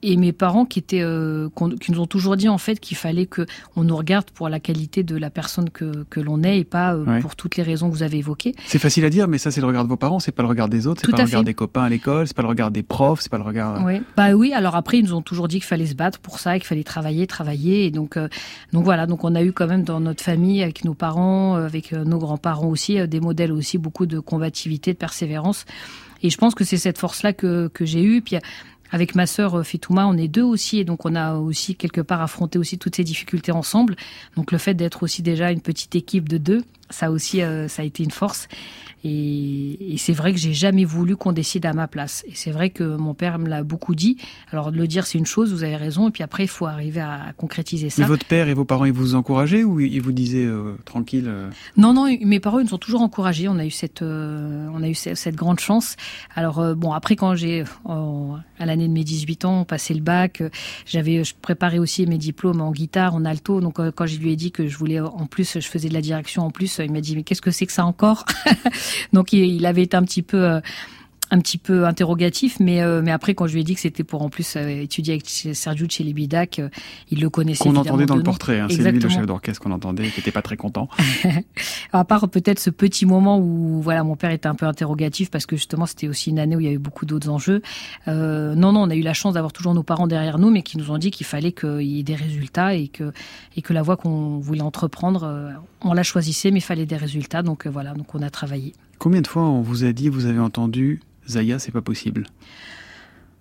et 0.02 0.18
mes 0.18 0.32
parents 0.32 0.66
qui 0.66 0.80
étaient 0.80 1.02
euh, 1.02 1.50
qui 1.82 1.92
nous 1.92 2.00
ont 2.00 2.06
toujours 2.06 2.38
dit 2.38 2.50
en 2.50 2.58
fait 2.58 2.80
qu'il 2.80 2.98
fallait 2.98 3.26
que 3.26 3.46
on 3.76 3.84
nous 3.84 3.96
regarde 3.96 4.30
pour 4.32 4.50
la 4.50 4.60
qualité 4.60 5.04
de 5.04 5.18
la 5.18 5.30
personne 5.30 5.70
que, 5.70 6.06
que 6.10 6.20
l'on 6.20 6.44
est 6.44 6.60
et 6.60 6.64
pas 6.64 6.94
euh, 6.94 7.20
pour 7.22 7.36
toutes 7.36 7.58
les 7.58 7.64
raisons 7.64 7.90
que 7.90 7.96
vous 7.96 8.04
avez 8.04 8.18
évoquées. 8.18 8.56
C'est 8.66 8.80
facile 8.80 9.06
à 9.06 9.10
dire, 9.10 9.28
mais 9.28 9.38
ça 9.38 9.52
c'est 9.52 9.62
le 9.62 9.68
regard 9.68 9.84
de 9.84 9.90
vos 9.90 9.98
parents, 9.98 10.20
c'est 10.20 10.32
pas 10.32 10.44
le 10.44 10.50
regard 10.50 10.70
des 10.70 10.88
autres, 10.88 11.02
c'est 11.04 11.12
pas 11.12 11.18
le 11.18 11.24
regard 11.24 11.44
des 11.44 11.54
copains 11.54 11.84
à 11.84 11.90
l'école, 11.90 12.28
c'est 12.28 12.36
pas 12.36 12.42
le 12.42 12.48
regard 12.48 12.72
des 12.72 12.84
profs, 12.84 13.22
c'est 13.22 13.32
pas 13.32 13.38
le 13.38 13.44
regard. 13.44 13.84
Oui, 13.86 14.02
bah 14.16 14.32
oui. 14.34 14.54
Alors 14.54 14.76
après 14.76 15.00
ils 15.00 15.04
nous 15.04 15.14
ont 15.14 15.22
toujours 15.22 15.48
dit 15.48 15.58
qu'il 15.58 15.66
fallait 15.66 15.86
se 15.86 15.96
battre 15.96 16.20
pour 16.20 16.40
ça, 16.40 16.58
qu'il 16.58 16.68
fallait 16.68 16.84
travailler, 16.84 17.28
travailler, 17.28 17.86
et 17.86 17.92
donc 17.92 18.18
euh, 18.18 18.28
donc 18.74 18.84
voilà. 18.84 19.06
Donc 19.06 19.24
on 19.24 19.36
a 19.36 19.44
eu 19.44 19.52
quand 19.52 19.68
même 19.68 19.84
dans 19.84 20.00
notre 20.00 20.24
famille, 20.24 20.64
avec 20.64 20.86
nos 20.86 20.94
parents, 20.94 21.56
avec 21.56 21.92
nos 21.92 22.20
grands-parents 22.20 22.68
aussi, 22.68 23.08
des 23.08 23.20
modèles 23.20 23.52
aussi 23.52 23.78
beaucoup 23.78 24.06
de 24.06 24.20
combativité, 24.20 24.94
de 24.94 24.98
persévérance. 24.98 25.66
Et 26.22 26.30
je 26.30 26.38
pense 26.38 26.54
que 26.56 26.64
c'est 26.64 26.78
cette 26.78 26.98
force-là 26.98 27.34
que, 27.34 27.70
que 27.74 27.86
j'ai 27.86 28.04
eue. 28.04 28.22
Puis 28.22 28.38
avec 28.92 29.16
ma 29.16 29.26
sœur 29.26 29.56
euh, 29.56 29.64
Fitouma, 29.64 30.08
on 30.08 30.18
est 30.18 30.28
deux 30.28 30.44
aussi, 30.44 30.80
et 30.80 30.84
donc 30.84 31.06
on 31.06 31.16
a 31.16 31.36
aussi 31.36 31.76
quelque 31.76 32.02
part 32.02 32.22
affronté 32.22 32.60
aussi 32.60 32.78
toutes 32.78 32.96
ces 32.96 33.04
difficultés 33.04 33.52
ensemble. 33.52 33.96
Donc 34.36 34.52
le 34.52 34.58
fait 34.58 34.74
d'être 34.74 35.04
aussi 35.04 35.22
déjà 35.22 35.52
une 35.52 35.62
petite 35.62 35.96
équipe 35.96 36.28
de 36.28 36.38
deux, 36.38 36.64
ça 36.90 37.12
aussi, 37.12 37.42
euh, 37.42 37.68
ça 37.68 37.84
a 37.84 37.86
été 37.86 38.04
une 38.04 38.12
force. 38.12 38.48
Et, 39.04 39.94
et 39.94 39.98
c'est 39.98 40.14
vrai 40.14 40.34
que 40.34 40.40
j'ai 40.40 40.54
jamais 40.54 40.86
voulu 40.86 41.16
qu'on 41.16 41.32
décide 41.32 41.66
à 41.66 41.74
ma 41.74 41.88
place. 41.88 42.24
Et 42.28 42.34
c'est 42.34 42.52
vrai 42.52 42.70
que 42.70 42.84
mon 42.84 43.14
père 43.14 43.40
me 43.40 43.48
l'a 43.48 43.64
beaucoup 43.64 43.96
dit. 43.96 44.18
Alors 44.52 44.72
de 44.72 44.78
le 44.78 44.88
dire, 44.88 45.06
c'est 45.06 45.18
une 45.18 45.26
chose, 45.26 45.54
vous 45.54 45.64
avez 45.64 45.78
raison. 45.78 46.10
Et 46.10 46.12
puis 46.12 46.24
après, 46.24 46.44
il 46.44 46.50
faut 46.50 46.66
arriver 46.66 47.02
à, 47.02 47.34
concrétiser 47.38 47.90
ça. 47.90 48.02
Mais 48.02 48.08
votre 48.08 48.26
père 48.26 48.48
et 48.48 48.54
vos 48.54 48.66
parents, 48.66 48.86
ils 48.86 48.94
vous 48.94 49.16
encourageaient 49.16 49.64
ou 49.64 49.80
ils 49.80 50.02
vous 50.02 50.12
disaient 50.12 50.46
euh, 50.46 50.76
tranquille 50.86 51.26
euh 51.28 51.50
Non, 51.78 51.94
non, 51.94 52.06
mes 52.06 52.40
parents, 52.40 52.60
ils 52.60 52.66
nous 52.66 52.74
ont 52.74 52.80
toujours 52.80 53.02
encouragés. 53.02 53.48
On 53.48 53.58
a 53.58 53.66
eu 53.66 53.72
cette, 53.72 54.02
euh, 54.02 54.68
on 54.74 54.84
a 54.84 54.90
eu 54.90 54.96
cette, 54.96 55.36
grande 55.36 55.60
chance. 55.60 55.96
Alors 56.36 56.76
bon, 56.76 56.92
après 56.92 57.16
quand 57.16 57.36
j'ai, 57.36 57.64
à 57.86 58.66
l'année 58.66 58.88
de 58.88 58.94
mes 58.94 59.04
18 59.04 59.46
ans, 59.46 59.64
passé 59.64 59.94
le 59.94 60.02
bac, 60.02 60.44
j'avais 60.86 61.22
préparé 61.42 61.80
aussi 61.80 62.06
mes 62.08 62.18
diplômes 62.18 62.62
en 62.62 62.72
guitare, 62.72 63.16
en 63.16 63.24
alto. 63.26 63.62
Donc 63.62 63.80
quand 63.92 64.06
je 64.06 64.18
lui 64.18 64.34
ai 64.34 64.36
dit 64.36 64.52
que 64.52 64.68
je 64.68 64.78
voulais, 64.78 65.00
en 65.00 65.28
plus, 65.28 65.60
je 65.60 65.68
faisais 65.68 65.88
de 65.88 65.94
la 65.94 66.02
direction 66.02 66.46
en 66.46 66.50
plus, 66.50 66.80
il 66.84 66.92
m'a 66.92 67.02
dit 67.02 67.16
mais 67.16 67.24
qu'est-ce 67.24 67.42
que 67.42 67.52
c'est 67.52 67.66
que 67.66 67.72
ça 67.72 67.86
encore? 67.86 68.26
Donc 69.14 69.34
il, 69.34 69.66
avait 69.66 69.84
été 69.84 69.98
un 69.98 70.04
petit 70.04 70.22
peu 70.22 70.44
euh, 70.44 70.62
un 71.32 71.40
petit 71.40 71.58
peu 71.58 71.86
interrogatif, 71.86 72.60
mais 72.60 72.82
euh, 72.82 73.02
mais 73.04 73.12
après 73.12 73.36
quand 73.36 73.48
je 73.48 73.54
lui 73.54 73.62
ai 73.62 73.64
dit 73.64 73.76
que 73.76 73.82
c'était 73.82 74.04
pour 74.04 74.22
en 74.22 74.30
plus 74.30 74.56
euh, 74.56 74.68
étudier 74.68 75.14
avec 75.14 75.28
Sergio 75.28 75.88
Celibidac, 75.90 76.60
euh, 76.60 76.70
il 77.12 77.22
le 77.22 77.30
connaissait. 77.30 77.64
Qu'on 77.64 77.76
entendait 77.76 78.06
dans 78.06 78.16
le 78.16 78.24
portrait, 78.24 78.60
hein, 78.60 78.68
c'est 78.70 78.92
lui 78.92 79.00
le 79.00 79.10
chef 79.10 79.26
d'orchestre 79.26 79.62
qu'on 79.62 79.72
entendait, 79.72 80.08
qui 80.10 80.20
n'était 80.20 80.32
pas 80.32 80.42
très 80.42 80.58
content. 80.58 80.90
à 81.94 82.04
part 82.04 82.30
peut-être 82.30 82.60
ce 82.60 82.70
petit 82.70 83.06
moment 83.06 83.40
où 83.40 83.82
voilà 83.82 84.04
mon 84.04 84.16
père 84.16 84.32
était 84.32 84.48
un 84.48 84.56
peu 84.56 84.66
interrogatif 84.66 85.30
parce 85.30 85.46
que 85.46 85.56
justement 85.56 85.86
c'était 85.86 86.08
aussi 86.08 86.32
une 86.32 86.40
année 86.40 86.56
où 86.56 86.60
il 86.60 86.66
y 86.66 86.70
avait 86.70 86.78
beaucoup 86.78 87.06
d'autres 87.06 87.30
enjeux. 87.30 87.62
non 88.08 88.72
non, 88.72 88.84
on 88.84 88.90
a 88.90 88.96
eu 88.96 89.02
la 89.02 89.14
chance 89.14 89.34
d'avoir 89.36 89.54
toujours 89.54 89.74
nos 89.74 89.84
parents 89.84 90.08
derrière 90.08 90.40
nous, 90.40 90.50
mais 90.50 90.64
qui 90.64 90.78
nous 90.78 90.92
ont 90.92 90.98
dit 90.98 91.12
qu'il 91.12 91.26
fallait 91.26 91.52
qu'il 91.52 91.82
y 91.82 92.00
ait 92.00 92.04
des 92.04 92.16
résultats 92.16 92.74
et 92.74 92.88
que 92.88 93.12
et 93.56 93.62
que 93.62 93.74
la 93.74 93.82
voie 93.82 93.98
qu'on 93.98 94.40
voulait 94.40 94.62
entreprendre, 94.62 95.54
on 95.82 95.94
la 95.94 96.04
choisissait, 96.04 96.52
mais 96.52 96.60
il 96.60 96.64
fallait 96.64 96.86
des 96.86 96.98
résultats. 96.98 97.44
Donc 97.44 97.68
voilà, 97.68 97.94
donc 97.94 98.16
on 98.16 98.22
a 98.22 98.30
travaillé. 98.30 98.74
Combien 99.00 99.22
de 99.22 99.28
fois 99.28 99.44
on 99.44 99.62
vous 99.62 99.86
a 99.86 99.94
dit, 99.94 100.10
vous 100.10 100.26
avez 100.26 100.40
entendu 100.40 101.00
Zaya, 101.28 101.58
c'est 101.58 101.72
pas 101.72 101.82
possible? 101.82 102.26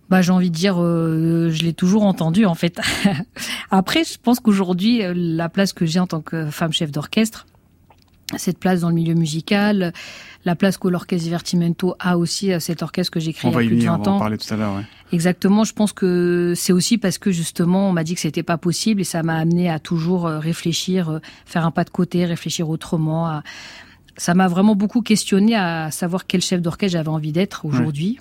Bah, 0.08 0.22
j'ai 0.22 0.30
envie 0.30 0.50
de 0.50 0.54
dire, 0.54 0.76
euh, 0.78 1.50
je 1.50 1.64
l'ai 1.64 1.74
toujours 1.74 2.04
entendu 2.04 2.46
en 2.46 2.54
fait. 2.54 2.80
Après, 3.70 4.04
je 4.04 4.16
pense 4.22 4.40
qu'aujourd'hui, 4.40 5.02
euh, 5.02 5.12
la 5.14 5.48
place 5.48 5.72
que 5.72 5.84
j'ai 5.84 5.98
en 5.98 6.06
tant 6.06 6.22
que 6.22 6.46
femme 6.46 6.72
chef 6.72 6.90
d'orchestre, 6.92 7.46
cette 8.36 8.58
place 8.58 8.80
dans 8.80 8.88
le 8.88 8.94
milieu 8.94 9.14
musical, 9.14 9.92
la 10.44 10.54
place 10.54 10.78
que 10.78 10.88
l'orchestre 10.88 11.24
Divertimento 11.24 11.94
a 11.98 12.16
aussi, 12.16 12.52
euh, 12.52 12.60
cet 12.60 12.82
orchestre 12.82 13.10
que 13.12 13.20
j'ai 13.20 13.32
créé 13.32 13.50
il 13.50 13.54
y 13.54 13.56
a 13.56 13.68
plus 13.68 13.76
de 13.76 13.84
20 13.84 13.94
ans. 13.94 14.00
On 14.00 14.04
va 14.04 14.12
en 14.12 14.18
parler 14.18 14.38
tout 14.38 14.54
à 14.54 14.56
l'heure. 14.56 14.76
Ouais. 14.76 14.84
Exactement. 15.12 15.64
Je 15.64 15.72
pense 15.74 15.92
que 15.92 16.52
c'est 16.56 16.72
aussi 16.72 16.96
parce 16.96 17.18
que 17.18 17.32
justement, 17.32 17.90
on 17.90 17.92
m'a 17.92 18.04
dit 18.04 18.14
que 18.14 18.20
c'était 18.20 18.42
pas 18.42 18.58
possible 18.58 19.00
et 19.00 19.04
ça 19.04 19.22
m'a 19.22 19.36
amené 19.36 19.68
à 19.68 19.78
toujours 19.78 20.26
réfléchir, 20.26 21.20
faire 21.44 21.66
un 21.66 21.70
pas 21.70 21.84
de 21.84 21.90
côté, 21.90 22.24
réfléchir 22.24 22.68
autrement, 22.70 23.26
à, 23.26 23.42
ça 24.18 24.34
m'a 24.34 24.48
vraiment 24.48 24.74
beaucoup 24.74 25.00
questionné 25.00 25.54
à 25.54 25.90
savoir 25.90 26.26
quel 26.26 26.42
chef 26.42 26.60
d'orchestre 26.60 26.92
j'avais 26.92 27.08
envie 27.08 27.32
d'être 27.32 27.64
aujourd'hui 27.64 28.18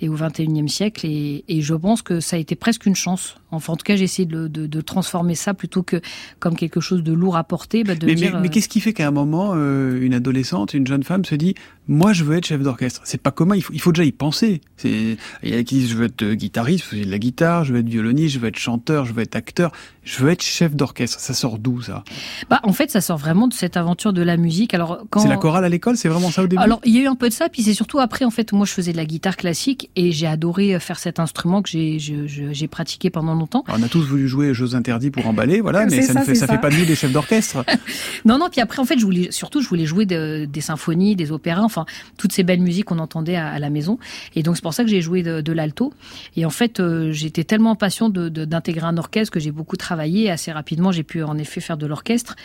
et 0.00 0.08
au 0.08 0.14
XXIe 0.14 0.68
siècle. 0.68 1.06
Et, 1.06 1.44
et, 1.48 1.60
je 1.60 1.74
pense 1.74 2.02
que 2.02 2.20
ça 2.20 2.36
a 2.36 2.38
été 2.38 2.54
presque 2.54 2.86
une 2.86 2.94
chance. 2.94 3.36
Enfin, 3.50 3.72
en 3.72 3.76
tout 3.76 3.84
cas, 3.84 3.96
j'ai 3.96 4.04
essayé 4.04 4.26
de, 4.26 4.48
de, 4.48 4.66
de, 4.66 4.80
transformer 4.80 5.34
ça 5.34 5.54
plutôt 5.54 5.82
que 5.82 6.00
comme 6.38 6.56
quelque 6.56 6.80
chose 6.80 7.02
de 7.02 7.12
lourd 7.12 7.36
à 7.36 7.44
porter. 7.44 7.84
Bah, 7.84 7.94
de 7.94 8.06
mais, 8.06 8.14
mais 8.14 8.32
euh, 8.32 8.48
qu'est-ce 8.48 8.68
qui 8.68 8.80
fait 8.80 8.92
qu'à 8.92 9.08
un 9.08 9.10
moment, 9.10 9.52
euh, 9.54 10.00
une 10.00 10.14
adolescente, 10.14 10.74
une 10.74 10.86
jeune 10.86 11.02
femme 11.02 11.24
se 11.24 11.34
dit 11.34 11.54
moi, 11.90 12.12
je 12.12 12.22
veux 12.22 12.36
être 12.36 12.46
chef 12.46 12.62
d'orchestre. 12.62 13.00
C'est 13.02 13.20
pas 13.20 13.32
commun. 13.32 13.56
Il 13.56 13.62
faut, 13.62 13.72
il 13.72 13.80
faut 13.80 13.90
déjà 13.90 14.04
y 14.04 14.12
penser. 14.12 14.60
Il 14.84 15.16
y 15.42 15.54
a 15.54 15.62
qui 15.64 15.74
disent 15.74 15.90
je 15.90 15.96
veux 15.96 16.04
être 16.04 16.24
guitariste, 16.34 16.84
je 16.88 16.96
veux 16.96 17.04
de 17.04 17.10
la 17.10 17.18
guitare, 17.18 17.64
je 17.64 17.72
veux 17.72 17.80
être 17.80 17.88
violoniste, 17.88 18.34
je 18.34 18.38
veux 18.38 18.46
être 18.46 18.60
chanteur, 18.60 19.06
je 19.06 19.12
veux 19.12 19.22
être 19.22 19.34
acteur, 19.34 19.72
je 20.04 20.22
veux 20.22 20.30
être 20.30 20.42
chef 20.42 20.76
d'orchestre. 20.76 21.18
Ça 21.18 21.34
sort 21.34 21.58
d'où 21.58 21.82
ça? 21.82 22.04
Bah, 22.48 22.60
en 22.62 22.72
fait, 22.72 22.92
ça 22.92 23.00
sort 23.00 23.18
vraiment 23.18 23.48
de 23.48 23.54
cette 23.54 23.76
aventure 23.76 24.12
de 24.12 24.22
la 24.22 24.36
musique. 24.36 24.72
Alors, 24.72 25.04
quand 25.10 25.18
c'est 25.18 25.28
la 25.28 25.36
chorale 25.36 25.64
à 25.64 25.68
l'école, 25.68 25.96
c'est 25.96 26.08
vraiment 26.08 26.30
ça 26.30 26.44
au 26.44 26.46
début? 26.46 26.62
Alors, 26.62 26.80
il 26.84 26.94
y 26.94 26.98
a 26.98 27.02
eu 27.02 27.06
un 27.08 27.16
peu 27.16 27.28
de 27.28 27.34
ça, 27.34 27.48
puis 27.48 27.64
c'est 27.64 27.74
surtout 27.74 27.98
après. 27.98 28.24
En 28.24 28.30
fait, 28.30 28.52
moi, 28.52 28.66
je 28.66 28.72
faisais 28.72 28.92
de 28.92 28.96
la 28.96 29.04
guitare 29.04 29.36
classique 29.36 29.90
et 29.96 30.12
j'ai 30.12 30.28
adoré 30.28 30.78
faire 30.78 31.00
cet 31.00 31.18
instrument 31.18 31.60
que 31.60 31.70
j'ai 31.70 32.68
pratiqué 32.68 33.10
pendant 33.10 33.34
longtemps. 33.34 33.64
Alors, 33.66 33.80
on 33.80 33.82
a 33.82 33.88
tous 33.88 34.04
voulu 34.04 34.28
jouer 34.28 34.50
aux 34.50 34.54
Jeux 34.54 34.76
interdits 34.76 35.10
pour 35.10 35.26
emballer, 35.26 35.60
voilà, 35.60 35.86
mais 35.86 36.02
ça, 36.02 36.14
ne 36.14 36.24
fait, 36.24 36.36
ça, 36.36 36.46
fait 36.46 36.58
pas 36.58 36.70
de 36.70 36.76
nous 36.76 36.84
des 36.84 36.94
chefs 36.94 37.12
d'orchestre. 37.12 37.64
non, 38.24 38.38
non. 38.38 38.46
Puis 38.48 38.60
après, 38.60 38.80
en 38.80 38.84
fait, 38.84 38.96
je 38.96 39.04
voulais 39.04 39.32
surtout, 39.32 39.60
je 39.60 39.68
voulais 39.68 39.86
jouer 39.86 40.06
de, 40.06 40.44
des 40.44 40.60
symphonies, 40.60 41.16
des 41.16 41.32
opéras, 41.32 41.62
enfin 41.62 41.79
toutes 42.16 42.32
ces 42.32 42.42
belles 42.42 42.60
musiques 42.60 42.86
qu'on 42.86 42.98
entendait 42.98 43.36
à, 43.36 43.48
à, 43.48 43.58
la 43.58 43.70
maison. 43.70 43.98
Et 44.34 44.42
donc 44.42 44.56
c'est 44.56 44.62
pour 44.62 44.74
ça 44.74 44.84
que 44.84 44.90
j'ai 44.90 45.00
joué 45.00 45.22
de, 45.22 45.40
de 45.40 45.52
l'alto. 45.52 45.92
Et 46.36 46.44
en 46.44 46.50
fait, 46.50 46.80
euh, 46.80 47.12
j'étais 47.12 47.44
tellement 47.44 47.72
impatient 47.72 48.08
d'intégrer 48.08 48.86
un 48.86 48.96
orchestre 48.96 49.32
que 49.32 49.40
j'ai 49.40 49.52
beaucoup 49.52 49.76
travaillé. 49.76 50.24
Et 50.24 50.30
assez 50.30 50.52
rapidement, 50.52 50.92
j'ai 50.92 51.02
pu 51.02 51.22
en 51.22 51.36
effet 51.38 51.60
faire 51.60 51.76
de 51.76 51.86
l'orchestre. 51.86 52.36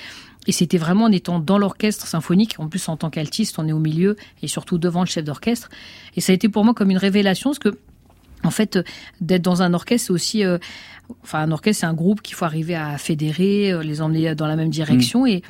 Et 0.48 0.52
c'était 0.52 0.78
vraiment 0.78 1.06
en 1.06 1.12
étant 1.12 1.40
dans 1.40 1.58
l'orchestre 1.58 2.08
symphonique, 2.08 2.56
en 2.60 2.68
plus 2.68 2.88
en 2.88 2.98
tant 2.98 3.10
qu'altiste, 3.10 3.58
on 3.58 3.68
est 3.68 3.72
au 3.72 3.80
milieu 3.80 4.16
et 4.44 4.48
surtout 4.48 4.78
devant 4.78 5.02
le 5.02 5.08
chef 5.08 5.24
d'orchestre. 5.24 5.70
Et 6.16 6.22
ça 6.22 6.32
a 6.32 6.36
été 6.36 6.50
pour 6.50 6.64
moi 6.64 6.74
comme 6.74 6.92
une 6.92 6.98
révélation, 6.98 7.50
parce 7.50 7.60
que 7.60 7.78
en 8.44 8.52
fait, 8.52 8.80
d'être 9.22 9.42
dans 9.42 9.64
un 9.64 9.74
orchestre, 9.74 10.08
c'est 10.08 10.14
aussi, 10.14 10.44
euh, 10.44 10.60
enfin, 11.24 11.40
un 11.40 11.52
orchestre, 11.52 11.82
c'est 11.82 11.88
un 11.88 11.96
groupe 11.96 12.22
qu'il 12.22 12.36
faut 12.36 12.46
arriver 12.46 12.76
à 12.76 12.98
fédérer, 13.00 13.72
euh, 13.72 13.82
les 13.82 14.02
emmener 14.02 14.36
dans 14.36 14.46
la 14.46 14.56
même 14.56 14.70
direction. 14.70 15.24
Mmh. 15.24 15.28
Et, 15.28 15.44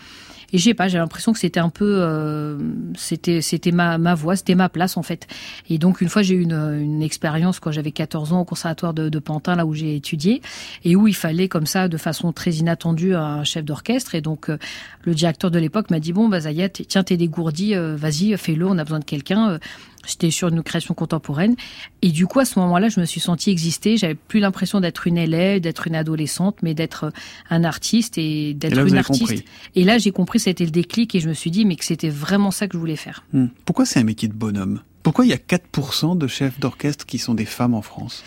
et 0.54 0.58
je 0.58 0.64
sais 0.64 0.74
pas, 0.74 0.88
j'ai 0.88 0.98
l'impression 0.98 1.34
que 1.34 1.40
c'était 1.40 1.60
un 1.60 1.70
peu, 1.70 1.98
euh, 2.00 2.58
c'était, 2.96 3.42
c'était 3.42 3.72
ma, 3.72 3.98
ma 3.98 4.16
voix, 4.16 4.36
c'était 4.36 4.56
ma 4.56 4.70
place 4.70 4.98
en 4.98 5.04
fait. 5.04 5.28
Et 5.70 5.78
donc 5.78 6.02
une 6.02 6.10
fois 6.10 6.22
j'ai 6.22 6.36
eu 6.36 6.42
une, 6.42 6.54
une 6.54 7.02
expérience 7.02 7.60
quand 7.60 7.72
j'avais 7.72 7.92
14 7.92 8.34
ans 8.34 8.42
au 8.42 8.46
conservatoire 8.46 8.94
de, 8.94 9.10
de 9.10 9.20
Pantin, 9.20 9.56
là 9.56 9.66
où 9.66 9.74
j'ai 9.74 9.96
étudié, 9.96 10.42
et 10.84 10.96
où 10.96 11.08
il 11.08 11.16
fallait 11.16 11.48
comme 11.48 11.66
ça, 11.66 11.88
de 11.88 11.98
façon 11.98 12.32
très 12.32 12.52
inattendue, 12.52 13.16
un 13.16 13.44
chef 13.44 13.66
d'orchestre. 13.66 14.16
Et 14.16 14.22
donc 14.22 14.50
euh, 14.50 14.58
le 15.04 15.14
directeur 15.14 15.52
de 15.52 15.60
l'époque 15.60 15.90
m'a 15.90 16.00
dit 16.00 16.14
bon, 16.14 16.30
bah 16.30 16.42
Zayat, 16.42 16.70
tiens, 16.70 17.04
t'es 17.04 17.18
dégourdi, 17.18 17.76
euh, 17.76 17.96
vas-y, 17.96 18.38
fais-le, 18.38 18.68
on 18.68 18.78
a 18.78 18.84
besoin 18.84 19.00
de 19.00 19.06
quelqu'un. 19.06 19.60
Euh, 20.06 20.08
J'étais 20.08 20.32
sur 20.32 20.48
une 20.48 20.64
création 20.64 20.94
contemporaine. 20.94 21.56
Et 22.02 22.10
du 22.10 22.28
coup, 22.28 22.40
à 22.40 22.46
ce 22.46 22.60
moment-là, 22.60 22.90
je 22.90 23.00
me 23.00 23.06
suis 23.06 23.20
sentie 23.20 23.52
exister. 23.52 23.98
J'avais 23.98 24.16
plus 24.16 24.40
l'impression 24.40 24.80
d'être 24.80 25.08
une 25.08 25.18
élève, 25.18 25.62
d'être 25.62 25.88
une 25.88 25.96
adolescente, 25.96 26.58
mais 26.62 26.74
d'être 26.74 27.12
un 27.50 27.64
artiste 27.64 28.18
et 28.18 28.54
d'être 28.54 28.88
une 28.88 28.98
artiste. 28.98 29.20
Compris. 29.20 29.46
Et 29.76 29.84
là, 29.84 29.98
j'ai 29.98 30.12
compris, 30.12 30.40
c'était 30.40 30.66
le 30.66 30.72
déclic 30.72 31.16
et 31.16 31.20
je 31.20 31.30
me 31.30 31.34
suis 31.34 31.52
dit, 31.52 31.66
mais 31.66 31.76
que 31.76 31.86
c'était 31.86 32.10
vraiment 32.10 32.52
ça 32.52 32.68
que 32.68 32.74
je 32.74 32.80
voulais 32.80 32.96
faire. 32.96 33.24
Hmm. 33.34 33.48
Pourquoi 33.66 33.86
c'est 33.86 34.00
un 34.00 34.04
métier 34.04 34.28
de 34.28 34.34
bonhomme? 34.34 34.82
Pourquoi 35.04 35.26
il 35.26 35.30
y 35.30 35.34
a 35.34 35.38
4% 35.38 36.18
de 36.18 36.28
chefs 36.28 36.60
d'orchestre 36.60 37.06
qui 37.06 37.20
sont 37.20 37.36
des 37.36 37.46
femmes 37.46 37.76
en 37.76 37.84
France? 37.84 38.24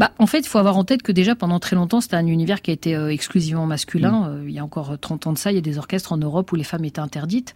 Bah, 0.00 0.12
en 0.18 0.26
fait, 0.26 0.38
il 0.38 0.48
faut 0.48 0.56
avoir 0.56 0.78
en 0.78 0.84
tête 0.84 1.02
que 1.02 1.12
déjà 1.12 1.34
pendant 1.34 1.60
très 1.60 1.76
longtemps, 1.76 2.00
c'était 2.00 2.16
un 2.16 2.26
univers 2.26 2.62
qui 2.62 2.70
a 2.70 2.74
été 2.74 2.96
euh, 2.96 3.12
exclusivement 3.12 3.66
masculin. 3.66 4.22
Mmh. 4.22 4.28
Euh, 4.28 4.44
il 4.48 4.54
y 4.54 4.58
a 4.58 4.64
encore 4.64 4.98
30 4.98 5.26
ans 5.26 5.32
de 5.34 5.38
ça, 5.38 5.52
il 5.52 5.56
y 5.56 5.58
a 5.58 5.60
des 5.60 5.76
orchestres 5.76 6.12
en 6.12 6.16
Europe 6.16 6.50
où 6.52 6.56
les 6.56 6.64
femmes 6.64 6.86
étaient 6.86 7.00
interdites. 7.00 7.52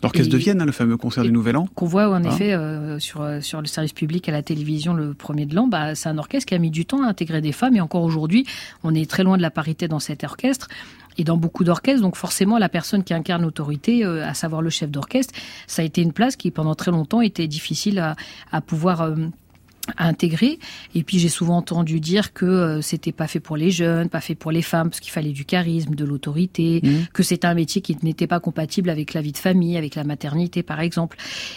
L'orchestre 0.00 0.32
de 0.32 0.38
Vienne, 0.38 0.62
hein, 0.62 0.64
le 0.64 0.70
fameux 0.70 0.96
concert 0.96 1.24
du 1.24 1.32
Nouvel 1.32 1.56
An. 1.56 1.68
Qu'on 1.74 1.86
voit 1.86 2.08
en 2.08 2.22
effet 2.22 2.52
euh, 2.52 3.00
sur, 3.00 3.26
sur 3.42 3.60
le 3.60 3.66
service 3.66 3.92
public 3.92 4.28
à 4.28 4.32
la 4.32 4.44
télévision 4.44 4.94
le 4.94 5.12
premier 5.12 5.44
de 5.44 5.56
l'an, 5.56 5.66
bah, 5.66 5.96
c'est 5.96 6.08
un 6.08 6.18
orchestre 6.18 6.46
qui 6.46 6.54
a 6.54 6.58
mis 6.58 6.70
du 6.70 6.86
temps 6.86 7.02
à 7.02 7.08
intégrer 7.08 7.40
des 7.40 7.50
femmes 7.50 7.74
et 7.74 7.80
encore 7.80 8.04
aujourd'hui, 8.04 8.46
on 8.84 8.94
est 8.94 9.10
très 9.10 9.24
loin 9.24 9.36
de 9.36 9.42
la 9.42 9.50
parité 9.50 9.88
dans 9.88 9.98
cet 9.98 10.22
orchestre 10.22 10.68
et 11.18 11.24
dans 11.24 11.36
beaucoup 11.36 11.64
d'orchestres. 11.64 12.00
Donc 12.00 12.16
forcément, 12.16 12.58
la 12.58 12.68
personne 12.68 13.04
qui 13.04 13.12
incarne 13.12 13.42
l'autorité, 13.42 14.04
euh, 14.04 14.24
à 14.24 14.34
savoir 14.34 14.62
le 14.62 14.70
chef 14.70 14.90
d'orchestre, 14.90 15.34
ça 15.66 15.82
a 15.82 15.84
été 15.84 16.00
une 16.00 16.12
place 16.12 16.36
qui 16.36 16.50
pendant 16.50 16.74
très 16.74 16.92
longtemps 16.92 17.20
était 17.20 17.48
difficile 17.48 17.98
à, 17.98 18.16
à 18.52 18.60
pouvoir... 18.60 19.02
Euh, 19.02 19.16
à 19.96 20.08
intégrer. 20.08 20.58
Et 20.94 21.02
puis 21.02 21.18
j'ai 21.18 21.28
souvent 21.28 21.56
entendu 21.56 22.00
dire 22.00 22.32
que 22.32 22.46
euh, 22.46 22.80
c'était 22.80 23.12
pas 23.12 23.26
fait 23.26 23.40
pour 23.40 23.56
les 23.56 23.70
jeunes, 23.70 24.08
pas 24.08 24.20
fait 24.20 24.34
pour 24.34 24.52
les 24.52 24.62
femmes, 24.62 24.90
parce 24.90 25.00
qu'il 25.00 25.12
fallait 25.12 25.32
du 25.32 25.44
charisme, 25.44 25.94
de 25.94 26.04
l'autorité, 26.04 26.80
mmh. 26.82 26.88
que 27.12 27.22
c'était 27.22 27.46
un 27.46 27.54
métier 27.54 27.80
qui 27.80 27.96
n'était 28.02 28.26
pas 28.26 28.40
compatible 28.40 28.90
avec 28.90 29.14
la 29.14 29.20
vie 29.20 29.32
de 29.32 29.38
famille, 29.38 29.76
avec 29.76 29.94
la 29.94 30.04
maternité 30.04 30.62
par 30.62 30.80
exemple. 30.80 31.16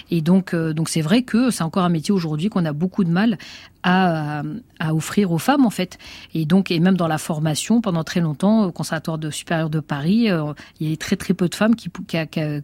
Et 0.10 0.22
donc 0.22 0.54
euh, 0.54 0.74
donc 0.74 0.90
c'est 0.90 1.02
vrai 1.02 1.24
que 1.24 1.50
c'est 1.50 1.64
encore 1.64 1.84
un 1.84 1.90
métier 1.90 2.14
aujourd'hui 2.14 2.50
qu'on 2.50 2.66
a 2.66 2.74
beaucoup 2.74 3.04
de 3.04 3.12
mal 3.12 3.38
à, 3.84 4.44
à 4.80 4.94
offrir 4.94 5.32
aux 5.32 5.38
femmes 5.38 5.66
en 5.66 5.70
fait. 5.70 5.98
Et 6.34 6.46
donc 6.46 6.72
et 6.72 6.80
même 6.80 6.98
dans 6.98 7.08
la 7.08 7.18
formation 7.18 7.82
pendant 7.82 8.04
très 8.04 8.20
longtemps 8.20 8.66
au 8.66 8.72
conservatoire 8.72 9.18
de 9.18 9.30
supérieur 9.30 9.70
de 9.70 9.80
Paris, 9.80 10.30
euh, 10.30 10.54
il 10.80 10.88
y 10.88 10.90
avait 10.90 10.98
très 10.98 11.16
très 11.16 11.34
peu 11.34 11.48
de 11.48 11.56
femmes 11.56 11.76
qui 11.76 11.90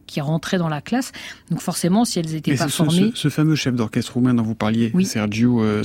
qui, 0.05 0.21
rentraient 0.21 0.57
dans 0.57 0.69
la 0.69 0.81
classe. 0.81 1.11
Donc 1.49 1.61
forcément 1.61 2.05
si 2.05 2.19
elles 2.19 2.35
étaient 2.35 2.51
Mais 2.51 2.57
pas 2.57 2.67
ce, 2.67 2.75
formées, 2.75 3.11
ce, 3.13 3.21
ce, 3.21 3.29
fameux 3.29 3.55
chef 3.55 3.75
d'orchestre 3.75 4.13
roumain 4.13 4.33
dont 4.33 4.43
vous 4.43 4.55
parliez, 4.55 4.91
oui. 4.93 5.05
Sergio 5.05 5.61
euh, 5.61 5.83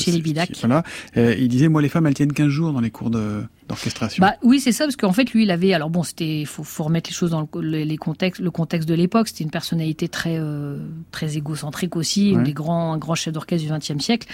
voilà, 0.61 0.83
euh, 1.17 1.35
il 1.39 1.49
disait 1.49 1.69
moi 1.69 1.83
les 1.83 1.89
femmes 1.89 2.07
elles 2.07 2.15
tiennent 2.15 2.33
15 2.33 2.49
jours 2.49 2.73
dans 2.73 2.81
les 2.81 2.91
cours 2.91 3.11
de 3.11 3.43
d'orchestration. 3.69 4.21
Bah 4.21 4.35
oui, 4.43 4.61
c'est 4.61 4.73
ça 4.73 4.85
parce 4.85 4.97
qu'en 4.97 5.13
fait 5.13 5.33
lui 5.33 5.45
il 5.45 5.51
avait 5.51 5.75
alors 5.75 5.91
bon, 5.91 6.03
c'était 6.03 6.45
faut, 6.45 6.65
faut 6.65 6.85
remettre 6.85 7.11
les 7.11 7.15
choses 7.15 7.31
dans 7.31 7.49
le, 7.55 7.85
les 7.85 7.97
contextes 7.97 8.41
le 8.41 8.51
contexte 8.51 8.89
de 8.89 8.95
l'époque, 8.95 9.29
c'était 9.29 9.45
une 9.45 9.51
personnalité 9.51 10.09
très 10.09 10.39
euh, 10.39 10.79
très 11.11 11.37
égocentrique 11.37 11.97
aussi, 11.97 12.35
ouais. 12.35 12.43
des 12.43 12.53
grands 12.53 12.93
un 12.93 12.99
grand 12.99 13.15
chef 13.15 13.33
d'orchestre 13.33 13.67
du 13.67 13.73
XXe 13.73 14.03
siècle 14.03 14.29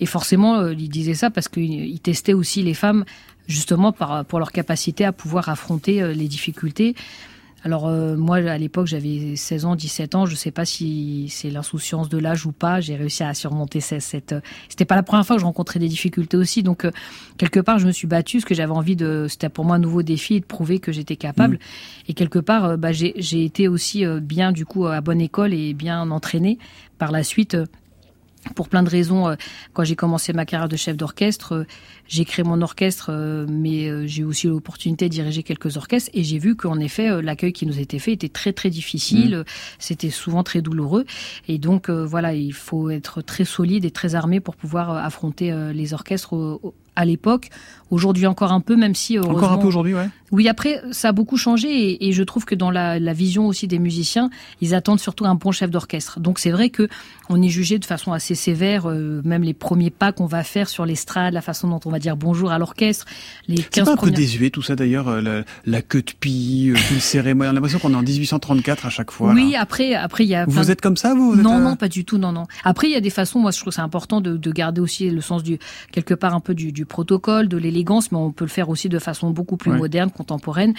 et 0.00 0.06
forcément 0.06 0.56
euh, 0.56 0.72
il 0.72 0.88
disait 0.88 1.14
ça 1.14 1.30
parce 1.30 1.48
qu'il 1.48 2.00
testait 2.00 2.34
aussi 2.34 2.62
les 2.62 2.74
femmes 2.74 3.04
justement 3.46 3.92
par 3.92 4.24
pour 4.24 4.38
leur 4.38 4.52
capacité 4.52 5.04
à 5.04 5.12
pouvoir 5.12 5.48
affronter 5.48 6.02
euh, 6.02 6.12
les 6.12 6.28
difficultés. 6.28 6.94
Alors 7.62 7.86
euh, 7.86 8.16
moi 8.16 8.36
à 8.36 8.58
l'époque 8.58 8.86
j'avais 8.86 9.36
16 9.36 9.64
ans, 9.66 9.76
17 9.76 10.14
ans, 10.14 10.26
je 10.26 10.34
sais 10.34 10.50
pas 10.50 10.64
si 10.64 11.28
c'est 11.28 11.50
l'insouciance 11.50 12.08
de 12.08 12.18
l'âge 12.18 12.46
ou 12.46 12.52
pas, 12.52 12.80
j'ai 12.80 12.96
réussi 12.96 13.22
à 13.22 13.34
surmonter 13.34 13.80
cette, 13.80 14.02
cette 14.02 14.34
c'était 14.68 14.84
pas 14.86 14.96
la 14.96 15.02
première 15.02 15.26
fois 15.26 15.36
que 15.36 15.40
je 15.40 15.46
rencontrais 15.46 15.78
des 15.78 15.88
difficultés 15.88 16.36
aussi. 16.36 16.62
Donc 16.62 16.84
euh, 16.84 16.90
quelque 17.36 17.60
part 17.60 17.78
je 17.78 17.86
me 17.86 17.92
suis 17.92 18.06
battue 18.06 18.38
parce 18.38 18.46
que 18.46 18.54
j'avais 18.54 18.72
envie 18.72 18.96
de 18.96 19.26
c'était 19.28 19.48
pour 19.48 19.64
moi 19.64 19.76
un 19.76 19.80
nouveau 19.80 20.02
défi 20.02 20.36
et 20.36 20.40
de 20.40 20.46
prouver 20.46 20.78
que 20.78 20.92
j'étais 20.92 21.16
capable. 21.16 21.56
Mmh. 21.56 21.58
et 22.08 22.14
quelque 22.14 22.38
part 22.38 22.64
euh, 22.64 22.76
bah, 22.76 22.92
j'ai 22.92 23.44
été 23.44 23.68
aussi 23.68 24.04
euh, 24.04 24.20
bien 24.20 24.52
du 24.52 24.64
coup 24.64 24.86
à 24.86 25.00
bonne 25.00 25.20
école 25.20 25.52
et 25.52 25.74
bien 25.74 26.10
entraînée 26.10 26.58
par 26.98 27.12
la 27.12 27.24
suite 27.24 27.54
euh, 27.54 27.66
pour 28.54 28.68
plein 28.68 28.82
de 28.82 28.88
raisons, 28.88 29.28
euh, 29.28 29.34
quand 29.72 29.84
j'ai 29.84 29.96
commencé 29.96 30.32
ma 30.32 30.46
carrière 30.46 30.68
de 30.68 30.76
chef 30.76 30.96
d'orchestre, 30.96 31.52
euh, 31.52 31.64
j'ai 32.08 32.24
créé 32.24 32.44
mon 32.44 32.62
orchestre, 32.62 33.10
euh, 33.10 33.46
mais 33.48 34.08
j'ai 34.08 34.24
aussi 34.24 34.46
eu 34.46 34.50
l'opportunité 34.50 35.08
de 35.08 35.12
diriger 35.12 35.42
quelques 35.42 35.76
orchestres 35.76 36.10
et 36.14 36.24
j'ai 36.24 36.38
vu 36.38 36.56
qu'en 36.56 36.80
effet, 36.80 37.22
l'accueil 37.22 37.52
qui 37.52 37.66
nous 37.66 37.78
était 37.78 37.98
fait 37.98 38.12
était 38.12 38.28
très 38.28 38.52
très 38.52 38.70
difficile, 38.70 39.38
mmh. 39.38 39.44
c'était 39.78 40.10
souvent 40.10 40.42
très 40.42 40.62
douloureux 40.62 41.04
et 41.48 41.58
donc 41.58 41.88
voilà, 41.88 42.34
il 42.34 42.52
faut 42.52 42.90
être 42.90 43.22
très 43.22 43.44
solide 43.44 43.84
et 43.84 43.90
très 43.90 44.14
armé 44.14 44.40
pour 44.40 44.56
pouvoir 44.56 44.90
affronter 44.96 45.52
les 45.72 45.94
orchestres 45.94 46.60
à 47.00 47.04
l'époque. 47.04 47.48
Aujourd'hui 47.90 48.26
encore 48.26 48.52
un 48.52 48.60
peu, 48.60 48.76
même 48.76 48.94
si 48.94 49.18
encore 49.18 49.50
un 49.50 49.58
peu 49.58 49.66
aujourd'hui, 49.66 49.94
ouais. 49.94 50.08
Oui, 50.32 50.48
après 50.48 50.80
ça 50.92 51.08
a 51.08 51.12
beaucoup 51.12 51.36
changé 51.36 51.68
et, 51.68 52.08
et 52.08 52.12
je 52.12 52.22
trouve 52.22 52.44
que 52.44 52.54
dans 52.54 52.70
la, 52.70 53.00
la, 53.00 53.12
vision 53.12 53.48
aussi 53.48 53.66
des 53.66 53.80
musiciens, 53.80 54.30
ils 54.60 54.74
attendent 54.74 55.00
surtout 55.00 55.24
un 55.24 55.34
bon 55.34 55.50
chef 55.50 55.70
d'orchestre. 55.70 56.20
Donc 56.20 56.38
c'est 56.38 56.52
vrai 56.52 56.70
que 56.70 56.88
on 57.28 57.42
est 57.42 57.48
jugé 57.48 57.78
de 57.78 57.84
façon 57.84 58.12
assez 58.12 58.34
sévère, 58.36 58.88
euh, 58.88 59.22
même 59.24 59.42
les 59.42 59.54
premiers 59.54 59.90
pas 59.90 60.12
qu'on 60.12 60.26
va 60.26 60.44
faire 60.44 60.68
sur 60.68 60.86
l'estrade, 60.86 61.34
la 61.34 61.40
façon 61.40 61.68
dont 61.68 61.80
on 61.84 61.90
va 61.90 61.98
dire 61.98 62.16
bonjour 62.16 62.52
à 62.52 62.58
l'orchestre, 62.58 63.06
les 63.48 63.56
15 63.56 63.64
C'est 63.72 63.84
pas 63.84 63.92
un 63.92 63.96
peu 63.96 64.10
désuet 64.10 64.50
tout 64.50 64.62
ça 64.62 64.76
d'ailleurs, 64.76 65.08
euh, 65.08 65.20
la, 65.20 65.44
la, 65.66 65.82
queue 65.82 66.02
de 66.02 66.12
pie, 66.18 66.70
euh, 66.70 66.78
une 66.92 67.00
cérémonie. 67.00 67.48
On 67.48 67.50
a 67.50 67.54
l'impression 67.54 67.80
qu'on 67.80 67.92
est 67.92 67.96
en 67.96 68.02
1834 68.02 68.86
à 68.86 68.90
chaque 68.90 69.10
fois. 69.10 69.32
Oui, 69.32 69.56
après, 69.56 69.94
après 69.94 70.24
il 70.24 70.28
y 70.28 70.36
a. 70.36 70.44
Vous 70.46 70.70
êtes 70.70 70.80
comme 70.80 70.96
ça, 70.96 71.14
vous, 71.14 71.34
Non, 71.34 71.58
non, 71.58 71.74
pas 71.74 71.88
du 71.88 72.04
tout, 72.04 72.18
non, 72.18 72.30
non. 72.30 72.46
Après 72.62 72.86
il 72.86 72.92
y 72.92 72.96
a 72.96 73.00
des 73.00 73.10
façons. 73.10 73.40
Moi, 73.40 73.50
je 73.50 73.60
trouve 73.60 73.72
c'est 73.72 73.80
important 73.80 74.20
de, 74.20 74.36
de, 74.36 74.52
garder 74.52 74.80
aussi 74.80 75.10
le 75.10 75.20
sens 75.20 75.42
du 75.42 75.58
quelque 75.92 76.14
part 76.14 76.34
un 76.34 76.40
peu 76.40 76.54
du, 76.54 76.72
du 76.72 76.84
protocole, 76.90 77.48
de 77.48 77.56
l'élégance, 77.56 78.12
mais 78.12 78.18
on 78.18 78.32
peut 78.32 78.44
le 78.44 78.50
faire 78.50 78.68
aussi 78.68 78.90
de 78.90 78.98
façon 78.98 79.30
beaucoup 79.30 79.56
plus 79.56 79.70
ouais. 79.70 79.78
moderne, 79.78 80.10
contemporaine. 80.10 80.74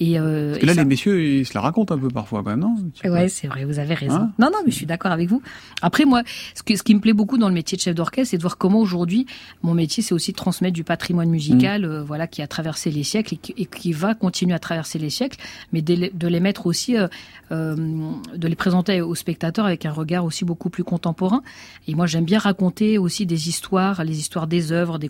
Et, 0.00 0.18
euh, 0.18 0.52
Parce 0.52 0.60
que 0.60 0.66
là, 0.66 0.72
et 0.72 0.74
ça... 0.76 0.82
les 0.82 0.88
messieurs, 0.88 1.22
ils 1.22 1.44
se 1.44 1.52
la 1.52 1.60
racontent 1.60 1.94
un 1.94 1.98
peu 1.98 2.08
parfois, 2.08 2.42
quand 2.42 2.50
même, 2.50 2.60
non? 2.60 2.76
Ouais, 3.04 3.28
c'est 3.28 3.48
vrai, 3.48 3.64
vous 3.66 3.78
avez 3.78 3.94
raison. 3.94 4.14
Hein? 4.14 4.32
Non, 4.38 4.48
non, 4.50 4.58
mais 4.64 4.70
je 4.70 4.76
suis 4.76 4.86
d'accord 4.86 5.12
avec 5.12 5.28
vous. 5.28 5.42
Après, 5.82 6.06
moi, 6.06 6.22
ce, 6.54 6.62
que, 6.62 6.74
ce 6.76 6.82
qui 6.82 6.94
me 6.94 7.00
plaît 7.00 7.12
beaucoup 7.12 7.36
dans 7.36 7.48
le 7.48 7.54
métier 7.54 7.76
de 7.76 7.82
chef 7.82 7.94
d'orchestre, 7.94 8.30
c'est 8.30 8.38
de 8.38 8.42
voir 8.42 8.56
comment 8.56 8.78
aujourd'hui, 8.78 9.26
mon 9.62 9.74
métier, 9.74 10.02
c'est 10.02 10.14
aussi 10.14 10.32
de 10.32 10.36
transmettre 10.36 10.74
du 10.74 10.84
patrimoine 10.84 11.28
musical, 11.28 11.82
mmh. 11.82 11.84
euh, 11.84 12.02
voilà, 12.02 12.26
qui 12.26 12.40
a 12.40 12.46
traversé 12.46 12.90
les 12.90 13.02
siècles 13.02 13.34
et 13.34 13.36
qui, 13.36 13.54
et 13.58 13.66
qui, 13.66 13.92
va 13.92 14.14
continuer 14.14 14.54
à 14.54 14.58
traverser 14.58 14.98
les 14.98 15.10
siècles, 15.10 15.38
mais 15.72 15.82
de, 15.82 16.10
de 16.12 16.28
les 16.28 16.40
mettre 16.40 16.66
aussi, 16.66 16.96
euh, 16.96 17.06
de 17.50 18.48
les 18.48 18.56
présenter 18.56 19.00
aux 19.00 19.14
spectateurs 19.14 19.66
avec 19.66 19.84
un 19.86 19.92
regard 19.92 20.24
aussi 20.24 20.44
beaucoup 20.44 20.70
plus 20.70 20.84
contemporain. 20.84 21.42
Et 21.88 21.94
moi, 21.94 22.06
j'aime 22.06 22.24
bien 22.24 22.38
raconter 22.38 22.98
aussi 22.98 23.26
des 23.26 23.48
histoires, 23.48 24.04
les 24.04 24.18
histoires 24.18 24.46
des 24.46 24.72
œuvres, 24.72 24.98
des 24.98 25.08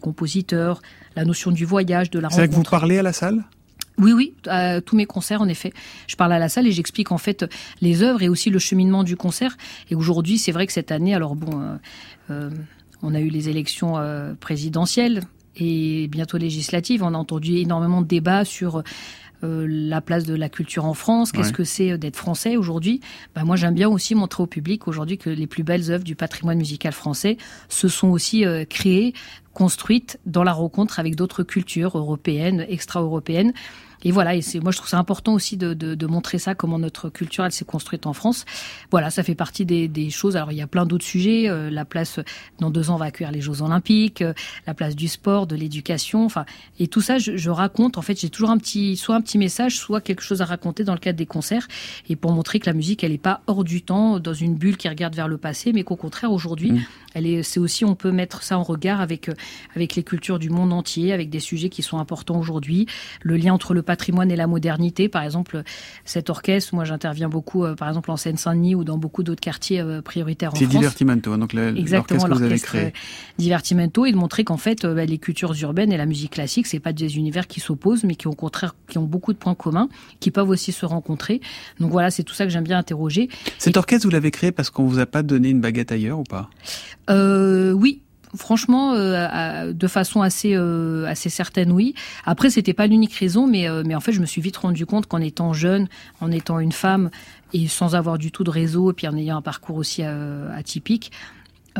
la 1.14 1.25
notion 1.25 1.50
du 1.50 1.64
voyage, 1.64 2.11
de 2.11 2.19
la 2.19 2.28
rencontre. 2.28 2.35
C'est 2.35 2.47
vrai 2.47 2.49
que 2.49 2.55
vous 2.55 2.71
parlez 2.71 2.99
à 2.99 3.02
la 3.02 3.12
salle? 3.12 3.45
Oui, 3.99 4.12
oui, 4.12 4.35
à 4.47 4.83
tous 4.83 4.95
mes 4.95 5.07
concerts, 5.07 5.40
en 5.40 5.49
effet. 5.49 5.73
Je 6.07 6.16
parle 6.16 6.33
à 6.33 6.38
la 6.38 6.50
salle 6.50 6.66
et 6.66 6.73
j'explique 6.73 7.12
en 7.12 7.19
fait 7.19 7.47
les 7.81 8.02
œuvres 8.02 8.23
et 8.23 8.28
aussi 8.28 8.50
le 8.50 8.59
cheminement 8.59 9.05
du 9.05 9.16
concert. 9.16 9.57
Et 9.90 9.95
aujourd'hui, 9.95 10.37
c'est 10.37 10.52
vrai 10.52 10.66
que 10.66 10.73
cette 10.73 10.93
année, 10.93 11.14
alors 11.14 11.35
bon, 11.35 11.61
euh, 11.61 11.76
euh, 12.31 12.50
on 13.02 13.14
a 13.14 13.21
eu 13.21 13.31
les 13.31 13.49
élections 13.49 13.97
euh, 13.97 14.35
présidentielles 14.38 15.23
et 15.57 16.09
bientôt 16.09 16.37
législatives. 16.37 17.02
On 17.02 17.14
a 17.14 17.16
entendu 17.16 17.57
énormément 17.57 18.02
de 18.02 18.07
débats 18.07 18.45
sur 18.45 18.83
euh, 19.43 19.66
la 19.69 20.02
place 20.02 20.25
de 20.25 20.35
la 20.35 20.50
culture 20.50 20.85
en 20.85 20.95
France, 20.95 21.33
qu'est-ce 21.33 21.49
ouais. 21.49 21.55
que 21.55 21.64
c'est 21.64 21.99
d'être 21.99 22.16
français 22.16 22.57
aujourd'hui. 22.57 23.00
Ben 23.35 23.45
moi, 23.45 23.57
j'aime 23.57 23.75
bien 23.75 23.88
aussi 23.88 24.14
montrer 24.14 24.43
au 24.43 24.47
public 24.47 24.88
aujourd'hui 24.88 25.16
que 25.16 25.31
les 25.31 25.47
plus 25.47 25.62
belles 25.62 25.90
œuvres 25.90 26.05
du 26.05 26.16
patrimoine 26.16 26.59
musical 26.59 26.93
français 26.93 27.37
se 27.69 27.88
sont 27.88 28.09
aussi 28.09 28.45
euh, 28.45 28.64
créées, 28.64 29.14
construites 29.56 30.18
dans 30.26 30.44
la 30.44 30.52
rencontre 30.52 31.00
avec 31.00 31.16
d'autres 31.16 31.42
cultures 31.42 31.96
européennes, 31.96 32.66
extra-européennes. 32.68 33.54
Et 34.05 34.11
voilà, 34.11 34.35
et 34.35 34.43
c'est 34.43 34.61
moi 34.61 34.73
je 34.73 34.79
trouve 34.79 34.88
ça 34.88 34.99
important 34.99 35.35
aussi 35.35 35.57
de, 35.57 35.75
de, 35.75 35.95
de, 35.95 36.07
montrer 36.07 36.38
ça, 36.38 36.55
comment 36.55 36.79
notre 36.79 37.09
culture 37.09 37.45
elle 37.45 37.53
s'est 37.53 37.65
construite 37.65 38.07
en 38.07 38.12
France. 38.12 38.45
Voilà, 38.91 39.11
ça 39.11 39.23
fait 39.23 39.35
partie 39.35 39.65
des, 39.65 39.89
des 39.89 40.11
choses. 40.11 40.37
Alors 40.37 40.52
il 40.52 40.59
y 40.59 40.63
a 40.63 40.67
plein 40.67 40.87
d'autres 40.87 41.04
sujets. 41.04 41.49
Euh, 41.49 41.71
la 41.71 41.85
place 41.85 42.21
dans 42.59 42.71
deux 42.71 42.91
ans 42.91 42.95
on 42.95 42.99
va 42.99 43.06
accueillir 43.06 43.32
les 43.32 43.41
Jeux 43.41 43.63
Olympiques, 43.63 44.23
euh, 44.23 44.32
la 44.67 44.75
place 44.75 44.97
du 44.97 45.09
sport, 45.09 45.47
de 45.47 45.56
l'éducation. 45.56 46.25
Enfin, 46.25 46.45
et 46.78 46.89
tout 46.89 47.00
ça, 47.00 47.19
je, 47.19 47.37
je 47.37 47.50
raconte. 47.50 47.99
En 47.99 48.02
fait, 48.02 48.21
j'ai 48.21 48.30
toujours 48.30 48.50
un 48.50 48.59
petit, 48.59 48.97
soit 48.97 49.15
un 49.15 49.21
petit 49.21 49.39
message, 49.39 49.76
soit 49.76 50.00
quelque 50.00 50.23
chose 50.23 50.43
à 50.43 50.45
raconter 50.45 50.85
dans 50.85 50.95
le 50.95 50.99
cadre 50.99 51.19
des 51.19 51.26
concerts, 51.26 51.67
et 52.09 52.17
pour 52.17 52.32
montrer 52.32 52.61
que 52.61 52.67
la 52.67 52.75
musique 52.75 53.04
elle 53.04 53.13
est 53.13 53.19
pas 53.19 53.43
hors 53.47 53.65
du 53.65 53.82
temps, 53.82 54.19
dans 54.19 54.35
une 54.35 54.54
bulle 54.54 54.76
qui 54.76 54.89
regarde 54.89 55.15
vers 55.15 55.28
le 55.28 55.39
passé, 55.39 55.73
mais 55.73 55.85
qu'au 55.85 55.97
contraire 55.97 56.32
aujourd'hui, 56.32 56.73
mmh. 56.73 56.85
elle 57.15 57.26
est, 57.26 57.43
c'est 57.43 57.61
aussi 57.61 57.85
on 57.85 57.95
peut 57.95 58.13
mettre 58.13 58.43
ça 58.43 58.59
en 58.59 58.63
regard 58.63 59.00
avec 59.00 59.30
avec 59.75 59.95
les 59.95 60.02
cultures 60.02 60.39
du 60.39 60.50
monde 60.50 60.73
entier, 60.73 61.13
avec 61.13 61.30
des 61.30 61.41
sujets 61.41 61.69
qui 61.69 61.82
sont 61.82 61.99
importants 61.99 62.39
aujourd'hui, 62.39 62.87
le 63.23 63.37
lien 63.37 63.54
entre 63.54 63.75
le 63.75 63.82
patrimoine 63.86 64.30
et 64.30 64.36
la 64.36 64.46
modernité. 64.46 65.08
Par 65.08 65.22
exemple, 65.22 65.62
cet 66.04 66.28
orchestre, 66.28 66.75
moi 66.75 66.84
j'interviens 66.84 67.30
beaucoup, 67.30 67.64
euh, 67.64 67.75
par 67.75 67.88
exemple 67.88 68.10
en 68.10 68.18
Seine-Saint-Denis 68.18 68.75
ou 68.75 68.84
dans 68.84 68.99
beaucoup 68.99 69.22
d'autres 69.22 69.40
quartiers 69.40 69.80
euh, 69.80 70.02
prioritaires 70.02 70.50
en 70.50 70.56
France. 70.56 70.68
C'est 70.70 70.78
Divertimento, 70.78 71.36
donc 71.38 71.54
l'orchestre 71.54 72.28
que 72.28 72.34
vous 72.34 72.42
avez 72.42 72.58
créé. 72.58 72.92
Divertimento, 73.38 74.04
et 74.04 74.12
de 74.12 74.16
montrer 74.16 74.44
qu'en 74.44 74.58
fait, 74.58 74.84
euh, 74.84 75.04
les 75.06 75.18
cultures 75.18 75.54
urbaines 75.62 75.92
et 75.92 75.96
la 75.96 76.06
musique 76.06 76.32
classique, 76.32 76.66
c'est 76.66 76.80
pas 76.80 76.92
des 76.92 77.16
univers 77.16 77.46
qui 77.46 77.60
s'opposent, 77.60 78.04
mais 78.04 78.16
qui 78.16 78.28
au 78.28 78.34
contraire, 78.34 78.75
qui 78.88 78.99
ont 78.99 79.04
beaucoup 79.04 79.32
de 79.32 79.38
points 79.38 79.54
communs, 79.54 79.88
qui 80.20 80.30
peuvent 80.30 80.50
aussi 80.50 80.72
se 80.72 80.84
rencontrer. 80.84 81.40
Donc 81.80 81.92
voilà, 81.92 82.10
c'est 82.10 82.25
tout 82.25 82.34
ça 82.34 82.44
que 82.44 82.50
j'aime 82.50 82.64
bien 82.64 82.78
interroger. 82.78 83.30
Cet 83.58 83.76
et... 83.76 83.78
orchestre, 83.78 84.06
vous 84.06 84.12
l'avez 84.12 84.30
créé 84.30 84.52
parce 84.52 84.68
qu'on 84.68 84.84
vous 84.84 84.99
a 84.99 85.06
pas 85.06 85.22
donné 85.22 85.49
une 85.50 85.60
baguette 85.60 85.92
ailleurs 85.92 86.18
ou 86.18 86.25
pas? 86.25 86.50
Euh, 87.08 87.72
Oui, 87.72 88.02
franchement, 88.36 88.92
euh, 88.94 89.72
de 89.72 89.86
façon 89.86 90.22
assez 90.22 90.54
euh, 90.54 91.06
assez 91.06 91.28
certaine, 91.28 91.72
oui. 91.72 91.94
Après, 92.25 92.50
c'était 92.50 92.75
pas 92.75 92.86
l'unique 92.86 93.14
raison, 93.14 93.46
mais 93.46 93.68
euh, 93.68 93.82
mais 93.84 93.94
en 93.94 94.00
fait, 94.00 94.12
je 94.12 94.20
me 94.20 94.26
suis 94.26 94.40
vite 94.40 94.56
rendu 94.56 94.86
compte 94.86 95.06
qu'en 95.06 95.20
étant 95.20 95.52
jeune, 95.52 95.88
en 96.20 96.30
étant 96.30 96.58
une 96.58 96.72
femme 96.72 97.10
et 97.52 97.68
sans 97.68 97.94
avoir 97.94 98.18
du 98.18 98.30
tout 98.32 98.44
de 98.44 98.50
réseau, 98.50 98.90
et 98.90 98.94
puis 98.94 99.08
en 99.08 99.16
ayant 99.16 99.36
un 99.36 99.42
parcours 99.42 99.76
aussi 99.76 100.02
euh, 100.04 100.56
atypique, 100.56 101.12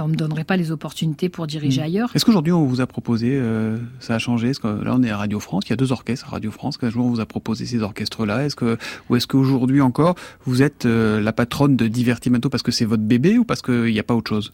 on 0.05 0.09
me 0.09 0.15
donnerait 0.15 0.45
pas 0.45 0.57
les 0.57 0.71
opportunités 0.71 1.29
pour 1.29 1.47
diriger 1.47 1.81
mmh. 1.81 1.85
ailleurs. 1.85 2.11
Est-ce 2.15 2.25
qu'aujourd'hui 2.25 2.53
on 2.53 2.65
vous 2.65 2.81
a 2.81 2.87
proposé, 2.87 3.31
euh, 3.33 3.79
ça 4.01 4.15
a 4.15 4.19
changé? 4.19 4.51
Est-ce 4.51 4.61
que 4.61 4.69
là 4.69 4.95
on 4.95 5.03
est 5.03 5.11
à 5.11 5.17
Radio 5.17 5.41
France, 5.41 5.65
il 5.67 5.71
y 5.71 5.73
a 5.73 5.77
deux 5.77 5.93
orchestres 5.93 6.27
à 6.29 6.31
Radio 6.33 6.51
France. 6.51 6.77
Qu'un 6.77 6.91
jour 6.91 7.07
on 7.07 7.11
vous 7.11 7.21
a 7.21 7.27
proposé 7.27 7.67
ces 7.67 7.83
orchestres-là 7.83 8.45
Est-ce 8.45 8.57
que 8.57 8.79
ou 9.09 9.17
est-ce 9.17 9.27
qu'aujourd'hui 9.27 9.81
encore 9.81 10.15
vous 10.45 10.63
êtes 10.63 10.87
euh, 10.87 11.21
la 11.21 11.33
patronne 11.33 11.77
de 11.77 11.89
Divertimento 11.89 12.49
parce 12.49 12.63
que 12.63 12.73
c'est 12.73 12.85
votre 12.85 13.03
bébé 13.03 13.39
ou 13.39 13.45
parce 13.45 13.63
qu'il 13.63 13.93
n'y 13.93 14.01
a 14.01 14.05
pas 14.05 14.15
autre 14.15 14.29
chose? 14.29 14.53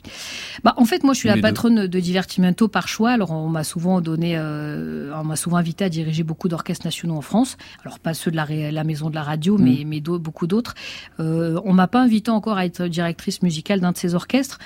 Bah 0.65 0.75
en 0.77 0.85
fait 0.85 1.05
moi 1.05 1.15
je 1.15 1.19
suis 1.19 1.29
la 1.29 1.39
patronne 1.39 1.83
deux. 1.83 1.89
de 1.89 2.01
Divertimento 2.01 2.69
par 2.69 2.89
choix. 2.89 3.11
Alors 3.11 3.33
on 3.33 3.49
m'a 3.49 3.65
souvent 3.65 4.01
donné, 4.01 4.35
euh, 4.37 5.13
on 5.19 5.25
m'a 5.25 5.37
souvent 5.37 5.57
invité 5.57 5.85
à 5.85 5.89
diriger 5.89 6.23
beaucoup 6.23 6.49
d'orchestres 6.49 6.87
nationaux 6.87 7.17
en 7.17 7.23
France. 7.23 7.57
Alors 7.85 7.99
pas 7.99 8.15
ceux 8.15 8.31
de 8.31 8.37
la, 8.37 8.47
la 8.47 8.85
maison 8.85 9.11
de 9.11 9.15
la 9.15 9.23
radio, 9.23 9.59
mmh. 9.59 9.63
mais 9.63 9.85
mais 9.85 10.01
beaucoup 10.01 10.47
d'autres. 10.47 10.75
Euh, 11.21 11.61
on 11.65 11.73
m'a 11.73 11.89
pas 11.89 12.03
invité 12.03 12.31
encore 12.31 12.57
à 12.57 12.65
être 12.65 12.87
directrice 12.87 13.43
musicale 13.43 13.81
d'un 13.81 13.93
de 13.93 13.97
ces 13.97 14.15
orchestres. 14.15 14.59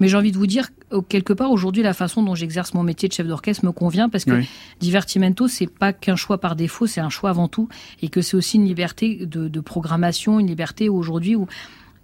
Mais 0.00 0.08
j'ai 0.08 0.16
envie 0.16 0.32
de 0.32 0.38
vous 0.38 0.46
dire, 0.46 0.68
quelque 1.08 1.32
part, 1.32 1.50
aujourd'hui, 1.50 1.82
la 1.82 1.94
façon 1.94 2.22
dont 2.22 2.34
j'exerce 2.34 2.74
mon 2.74 2.82
métier 2.82 3.08
de 3.08 3.12
chef 3.12 3.26
d'orchestre 3.26 3.64
me 3.64 3.72
convient 3.72 4.08
parce 4.08 4.24
que 4.24 4.32
oui. 4.32 4.48
Divertimento, 4.80 5.48
c'est 5.48 5.66
pas 5.66 5.92
qu'un 5.92 6.16
choix 6.16 6.38
par 6.38 6.56
défaut, 6.56 6.86
c'est 6.86 7.00
un 7.00 7.10
choix 7.10 7.30
avant 7.30 7.48
tout. 7.48 7.68
Et 8.02 8.08
que 8.08 8.22
c'est 8.22 8.36
aussi 8.36 8.56
une 8.56 8.64
liberté 8.64 9.26
de, 9.26 9.48
de 9.48 9.60
programmation, 9.60 10.38
une 10.38 10.46
liberté 10.46 10.88
aujourd'hui 10.88 11.36
où 11.36 11.46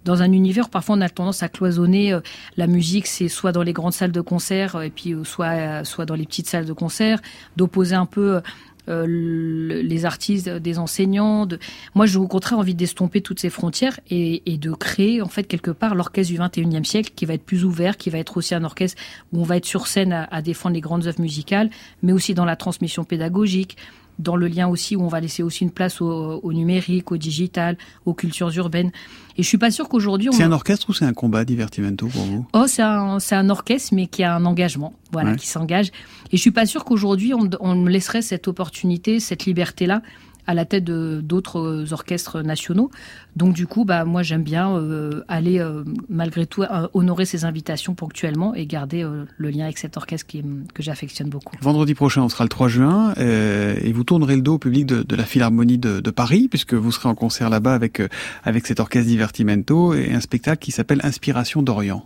dans 0.05 0.21
un 0.21 0.31
univers, 0.31 0.69
parfois 0.69 0.95
on 0.95 1.01
a 1.01 1.09
tendance 1.09 1.43
à 1.43 1.49
cloisonner 1.49 2.13
euh, 2.13 2.21
la 2.57 2.67
musique, 2.67 3.07
c'est 3.07 3.27
soit 3.27 3.51
dans 3.51 3.63
les 3.63 3.73
grandes 3.73 3.93
salles 3.93 4.11
de 4.11 4.21
concert, 4.21 4.81
et 4.81 4.91
puis 4.91 5.13
euh, 5.13 5.23
soit, 5.23 5.47
euh, 5.47 5.83
soit 5.83 6.05
dans 6.05 6.15
les 6.15 6.25
petites 6.25 6.47
salles 6.47 6.65
de 6.65 6.73
concert, 6.73 7.19
d'opposer 7.57 7.95
un 7.95 8.05
peu 8.05 8.39
euh, 8.89 9.05
les 9.07 10.05
artistes, 10.05 10.49
des 10.49 10.79
enseignants. 10.79 11.47
Moi, 11.95 12.05
j'ai 12.05 12.17
au 12.17 12.27
contraire 12.27 12.59
envie 12.59 12.75
d'estomper 12.75 13.21
toutes 13.21 13.39
ces 13.39 13.49
frontières 13.49 13.99
et, 14.09 14.41
de 14.45 14.71
créer 14.71 15.21
en 15.21 15.27
fait 15.27 15.43
quelque 15.43 15.71
part 15.71 15.95
l'orchestre 15.95 16.31
du 16.31 16.39
21e 16.39 16.83
siècle 16.83 17.11
qui 17.15 17.25
va 17.25 17.33
être 17.33 17.43
plus 17.43 17.65
ouvert, 17.65 17.97
qui 17.97 18.09
va 18.09 18.19
être 18.19 18.37
aussi 18.37 18.55
un 18.55 18.63
orchestre 18.63 19.01
où 19.33 19.41
on 19.41 19.43
va 19.43 19.57
être 19.57 19.65
sur 19.65 19.87
scène 19.87 20.27
à, 20.29 20.41
défendre 20.41 20.75
les 20.75 20.81
grandes 20.81 21.07
œuvres 21.07 21.21
musicales, 21.21 21.69
mais 22.03 22.13
aussi 22.13 22.33
dans 22.33 22.45
la 22.45 22.55
transmission 22.55 23.03
pédagogique, 23.03 23.77
dans 24.19 24.35
le 24.35 24.47
lien 24.47 24.67
aussi 24.67 24.95
où 24.95 25.01
on 25.01 25.07
va 25.07 25.19
laisser 25.19 25.43
aussi 25.43 25.63
une 25.63 25.71
place 25.71 25.99
au 25.99 26.53
numérique, 26.53 27.11
au 27.11 27.17
digital, 27.17 27.77
aux 28.05 28.13
cultures 28.13 28.55
urbaines. 28.55 28.91
Et 29.37 29.43
je 29.43 29.47
suis 29.47 29.57
pas 29.57 29.71
sûre 29.71 29.89
qu'aujourd'hui. 29.89 30.29
C'est 30.31 30.43
un 30.43 30.51
orchestre 30.51 30.89
ou 30.89 30.93
c'est 30.93 31.05
un 31.05 31.13
combat 31.13 31.43
Divertimento 31.43 32.07
pour 32.07 32.23
vous? 32.23 32.45
Oh, 32.53 32.65
c'est 32.67 32.81
un, 32.81 33.19
c'est 33.19 33.35
un 33.35 33.49
orchestre, 33.49 33.93
mais 33.93 34.07
qui 34.07 34.23
a 34.23 34.33
un 34.35 34.45
engagement, 34.45 34.93
voilà, 35.11 35.31
ouais. 35.31 35.35
qui 35.35 35.47
s'engage. 35.47 35.87
Et 36.31 36.37
je 36.37 36.41
suis 36.41 36.51
pas 36.51 36.65
sûre 36.65 36.85
qu'aujourd'hui 36.85 37.33
on, 37.33 37.49
on 37.59 37.75
me 37.75 37.89
laisserait 37.89 38.21
cette 38.21 38.47
opportunité, 38.47 39.19
cette 39.19 39.45
liberté-là 39.45 40.01
à 40.47 40.53
la 40.53 40.65
tête 40.65 40.83
d'autres 40.83 41.85
orchestres 41.91 42.41
nationaux. 42.41 42.91
Donc 43.35 43.53
du 43.53 43.67
coup, 43.67 43.85
bah 43.85 44.05
moi 44.05 44.23
j'aime 44.23 44.43
bien 44.43 44.75
euh, 44.75 45.23
aller 45.27 45.59
euh, 45.59 45.83
malgré 46.09 46.45
tout 46.45 46.63
euh, 46.63 46.87
honorer 46.93 47.25
ces 47.25 47.45
invitations 47.45 47.95
ponctuellement 47.95 48.53
et 48.55 48.65
garder 48.65 49.03
euh, 49.03 49.25
le 49.37 49.49
lien 49.49 49.65
avec 49.65 49.77
cet 49.77 49.97
orchestre 49.97 50.27
qui, 50.27 50.43
que 50.73 50.81
j'affectionne 50.83 51.29
beaucoup. 51.29 51.55
Vendredi 51.61 51.95
prochain, 51.95 52.21
on 52.21 52.29
sera 52.29 52.43
le 52.43 52.49
3 52.49 52.67
juin 52.67 53.13
euh, 53.17 53.75
et 53.81 53.91
vous 53.91 54.03
tournerez 54.03 54.35
le 54.35 54.41
dos 54.41 54.55
au 54.55 54.59
public 54.59 54.85
de, 54.85 55.03
de 55.03 55.15
la 55.15 55.23
Philharmonie 55.23 55.77
de, 55.77 55.99
de, 55.99 56.11
Paris 56.11 56.47
puisque 56.47 56.73
vous 56.73 56.91
serez 56.91 57.09
en 57.09 57.15
concert 57.15 57.49
là-bas 57.49 57.73
avec 57.73 57.99
euh, 57.99 58.07
avec 58.43 58.67
cet 58.67 58.79
orchestre 58.79 59.07
Divertimento 59.07 59.93
et 59.93 60.13
un 60.13 60.21
spectacle 60.21 60.59
qui 60.59 60.71
s'appelle 60.71 61.01
Inspiration 61.03 61.61
d'Orient. 61.61 62.05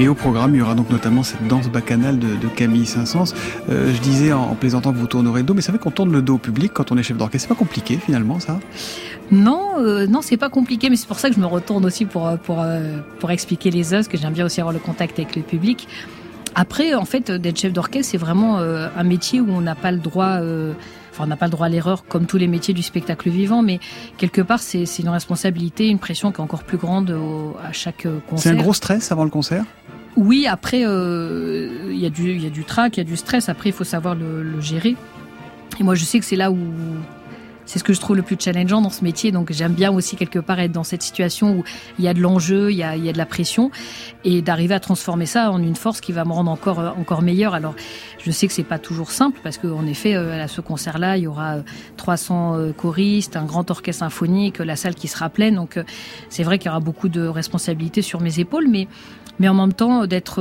Et 0.00 0.08
au 0.08 0.14
programme, 0.14 0.54
il 0.54 0.58
y 0.58 0.62
aura 0.62 0.74
donc 0.74 0.88
notamment 0.88 1.22
cette 1.22 1.46
danse 1.46 1.68
bacchanale 1.68 2.18
de, 2.18 2.34
de 2.34 2.48
Camille 2.48 2.86
Saint-Saëns. 2.86 3.34
Euh, 3.68 3.92
je 3.94 4.00
disais 4.00 4.32
en, 4.32 4.44
en, 4.44 4.54
plaisantant 4.54 4.94
que 4.94 4.96
vous 4.96 5.06
tournerez 5.06 5.40
le 5.40 5.46
dos, 5.46 5.52
mais 5.52 5.60
c'est 5.60 5.72
vrai 5.72 5.78
qu'on 5.78 5.90
tourne 5.90 6.10
le 6.10 6.22
dos 6.22 6.36
au 6.36 6.38
public 6.38 6.72
quand 6.72 6.90
on 6.90 6.96
est 6.96 7.02
chef 7.02 7.18
d'orchestre. 7.18 7.48
C'est 7.48 7.54
pas 7.54 7.58
compliqué 7.58 7.98
finalement, 7.98 8.40
ça? 8.40 8.60
Non, 9.30 9.72
euh, 9.78 10.06
non, 10.06 10.22
c'est 10.22 10.38
pas 10.38 10.48
compliqué, 10.48 10.88
mais 10.88 10.96
c'est 10.96 11.06
pour 11.06 11.18
ça 11.18 11.28
que 11.28 11.34
je 11.34 11.40
me 11.40 11.44
retourne 11.44 11.84
aussi 11.84 12.06
pour 12.06 12.30
pour 12.38 12.62
euh, 12.62 13.00
pour 13.18 13.30
expliquer 13.30 13.70
les 13.70 13.92
œuvres, 13.92 14.08
que 14.08 14.16
j'aime 14.16 14.32
bien 14.32 14.46
aussi 14.46 14.62
avoir 14.62 14.72
le 14.72 14.78
contact 14.78 15.18
avec 15.18 15.36
le 15.36 15.42
public. 15.42 15.86
Après, 16.54 16.94
en 16.94 17.04
fait, 17.04 17.30
d'être 17.30 17.58
chef 17.58 17.74
d'orchestre, 17.74 18.10
c'est 18.12 18.16
vraiment 18.16 18.58
euh, 18.58 18.88
un 18.96 19.04
métier 19.04 19.42
où 19.42 19.50
on 19.50 19.60
n'a 19.60 19.74
pas 19.74 19.92
le 19.92 19.98
droit 19.98 20.40
enfin, 21.12 21.24
on 21.24 21.26
n'a 21.26 21.36
pas 21.36 21.46
le 21.46 21.52
droit 21.52 21.66
à 21.66 21.68
l'erreur 21.68 22.06
comme 22.06 22.24
tous 22.24 22.38
les 22.38 22.48
métiers 22.48 22.72
du 22.72 22.82
spectacle 22.82 23.28
vivant, 23.28 23.60
mais 23.60 23.80
quelque 24.16 24.40
part, 24.40 24.60
c'est 24.60 24.86
une 24.98 25.10
responsabilité, 25.10 25.88
une 25.88 25.98
pression 25.98 26.32
qui 26.32 26.38
est 26.38 26.44
encore 26.44 26.64
plus 26.64 26.78
grande 26.78 27.14
à 27.62 27.72
chaque 27.72 28.08
concert. 28.30 28.54
C'est 28.54 28.58
un 28.58 28.62
gros 28.62 28.72
stress 28.72 29.12
avant 29.12 29.24
le 29.24 29.30
concert? 29.30 29.64
Oui, 30.16 30.46
après, 30.46 30.80
il 30.80 31.98
y, 31.98 32.06
a 32.06 32.10
du, 32.10 32.34
y 32.34 32.46
a 32.46 32.50
du 32.50 32.64
trac, 32.64 32.96
il 32.96 33.00
y 33.00 33.02
a 33.02 33.04
du 33.04 33.16
stress. 33.16 33.48
Après, 33.48 33.70
il 33.70 33.72
faut 33.72 33.84
savoir 33.84 34.14
le, 34.14 34.42
le 34.42 34.60
gérer. 34.60 34.96
Et 35.78 35.82
moi, 35.82 35.94
je 35.94 36.04
sais 36.04 36.18
que 36.18 36.24
c'est 36.24 36.36
là 36.36 36.50
où 36.50 36.58
c'est 37.70 37.78
ce 37.78 37.84
que 37.84 37.92
je 37.92 38.00
trouve 38.00 38.16
le 38.16 38.22
plus 38.22 38.36
challengeant 38.36 38.80
dans 38.80 38.90
ce 38.90 39.04
métier. 39.04 39.30
Donc 39.30 39.52
j'aime 39.52 39.74
bien 39.74 39.92
aussi 39.92 40.16
quelque 40.16 40.40
part 40.40 40.58
être 40.58 40.72
dans 40.72 40.82
cette 40.82 41.02
situation 41.02 41.58
où 41.58 41.64
il 42.00 42.04
y 42.04 42.08
a 42.08 42.14
de 42.14 42.20
l'enjeu, 42.20 42.72
il 42.72 42.76
y 42.76 42.82
a, 42.82 42.96
il 42.96 43.04
y 43.04 43.08
a 43.08 43.12
de 43.12 43.18
la 43.18 43.26
pression, 43.26 43.70
et 44.24 44.42
d'arriver 44.42 44.74
à 44.74 44.80
transformer 44.80 45.24
ça 45.24 45.52
en 45.52 45.62
une 45.62 45.76
force 45.76 46.00
qui 46.00 46.10
va 46.10 46.24
me 46.24 46.32
rendre 46.32 46.50
encore 46.50 46.80
encore 46.98 47.22
meilleur. 47.22 47.54
Alors 47.54 47.76
je 48.18 48.32
sais 48.32 48.48
que 48.48 48.52
c'est 48.52 48.64
pas 48.64 48.80
toujours 48.80 49.12
simple 49.12 49.38
parce 49.44 49.56
qu'en 49.56 49.86
effet 49.86 50.16
euh, 50.16 50.42
à 50.42 50.48
ce 50.48 50.60
concert-là 50.60 51.16
il 51.16 51.22
y 51.22 51.26
aura 51.28 51.58
300 51.96 52.56
euh, 52.56 52.72
choristes, 52.72 53.36
un 53.36 53.44
grand 53.44 53.70
orchestre 53.70 54.00
symphonique, 54.00 54.58
la 54.58 54.74
salle 54.74 54.96
qui 54.96 55.06
sera 55.06 55.28
pleine. 55.28 55.54
Donc 55.54 55.76
euh, 55.76 55.84
c'est 56.28 56.42
vrai 56.42 56.58
qu'il 56.58 56.66
y 56.66 56.70
aura 56.70 56.80
beaucoup 56.80 57.08
de 57.08 57.24
responsabilités 57.24 58.02
sur 58.02 58.20
mes 58.20 58.40
épaules, 58.40 58.66
mais 58.68 58.88
mais 59.40 59.48
en 59.48 59.54
même 59.54 59.72
temps 59.72 60.06
d'être 60.06 60.40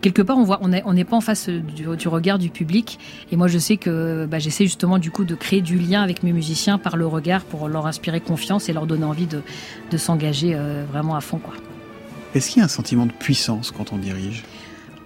quelque 0.00 0.22
part, 0.22 0.38
on 0.38 0.44
voit, 0.44 0.60
on 0.62 0.68
n'est 0.68 1.04
pas 1.04 1.16
en 1.16 1.20
face 1.20 1.48
du, 1.48 2.08
regard 2.08 2.38
du 2.38 2.50
public. 2.50 2.98
Et 3.32 3.36
moi, 3.36 3.48
je 3.48 3.58
sais 3.58 3.76
que 3.76 4.26
bah, 4.26 4.38
j'essaie 4.38 4.64
justement 4.64 4.98
du 4.98 5.10
coup 5.10 5.24
de 5.24 5.34
créer 5.34 5.62
du 5.62 5.78
lien 5.78 6.02
avec 6.02 6.22
mes 6.22 6.32
musiciens 6.32 6.78
par 6.78 6.96
le 6.96 7.06
regard 7.06 7.42
pour 7.42 7.68
leur 7.68 7.86
inspirer 7.86 8.20
confiance 8.20 8.68
et 8.68 8.72
leur 8.72 8.86
donner 8.86 9.04
envie 9.04 9.26
de, 9.26 9.42
s'engager 9.96 10.54
euh, 10.54 10.84
vraiment 10.90 11.16
à 11.16 11.20
fond, 11.20 11.38
quoi. 11.38 11.54
Est-ce 12.34 12.50
qu'il 12.50 12.58
y 12.58 12.62
a 12.62 12.66
un 12.66 12.68
sentiment 12.68 13.06
de 13.06 13.12
puissance 13.12 13.70
quand 13.70 13.92
on 13.92 13.96
dirige? 13.96 14.44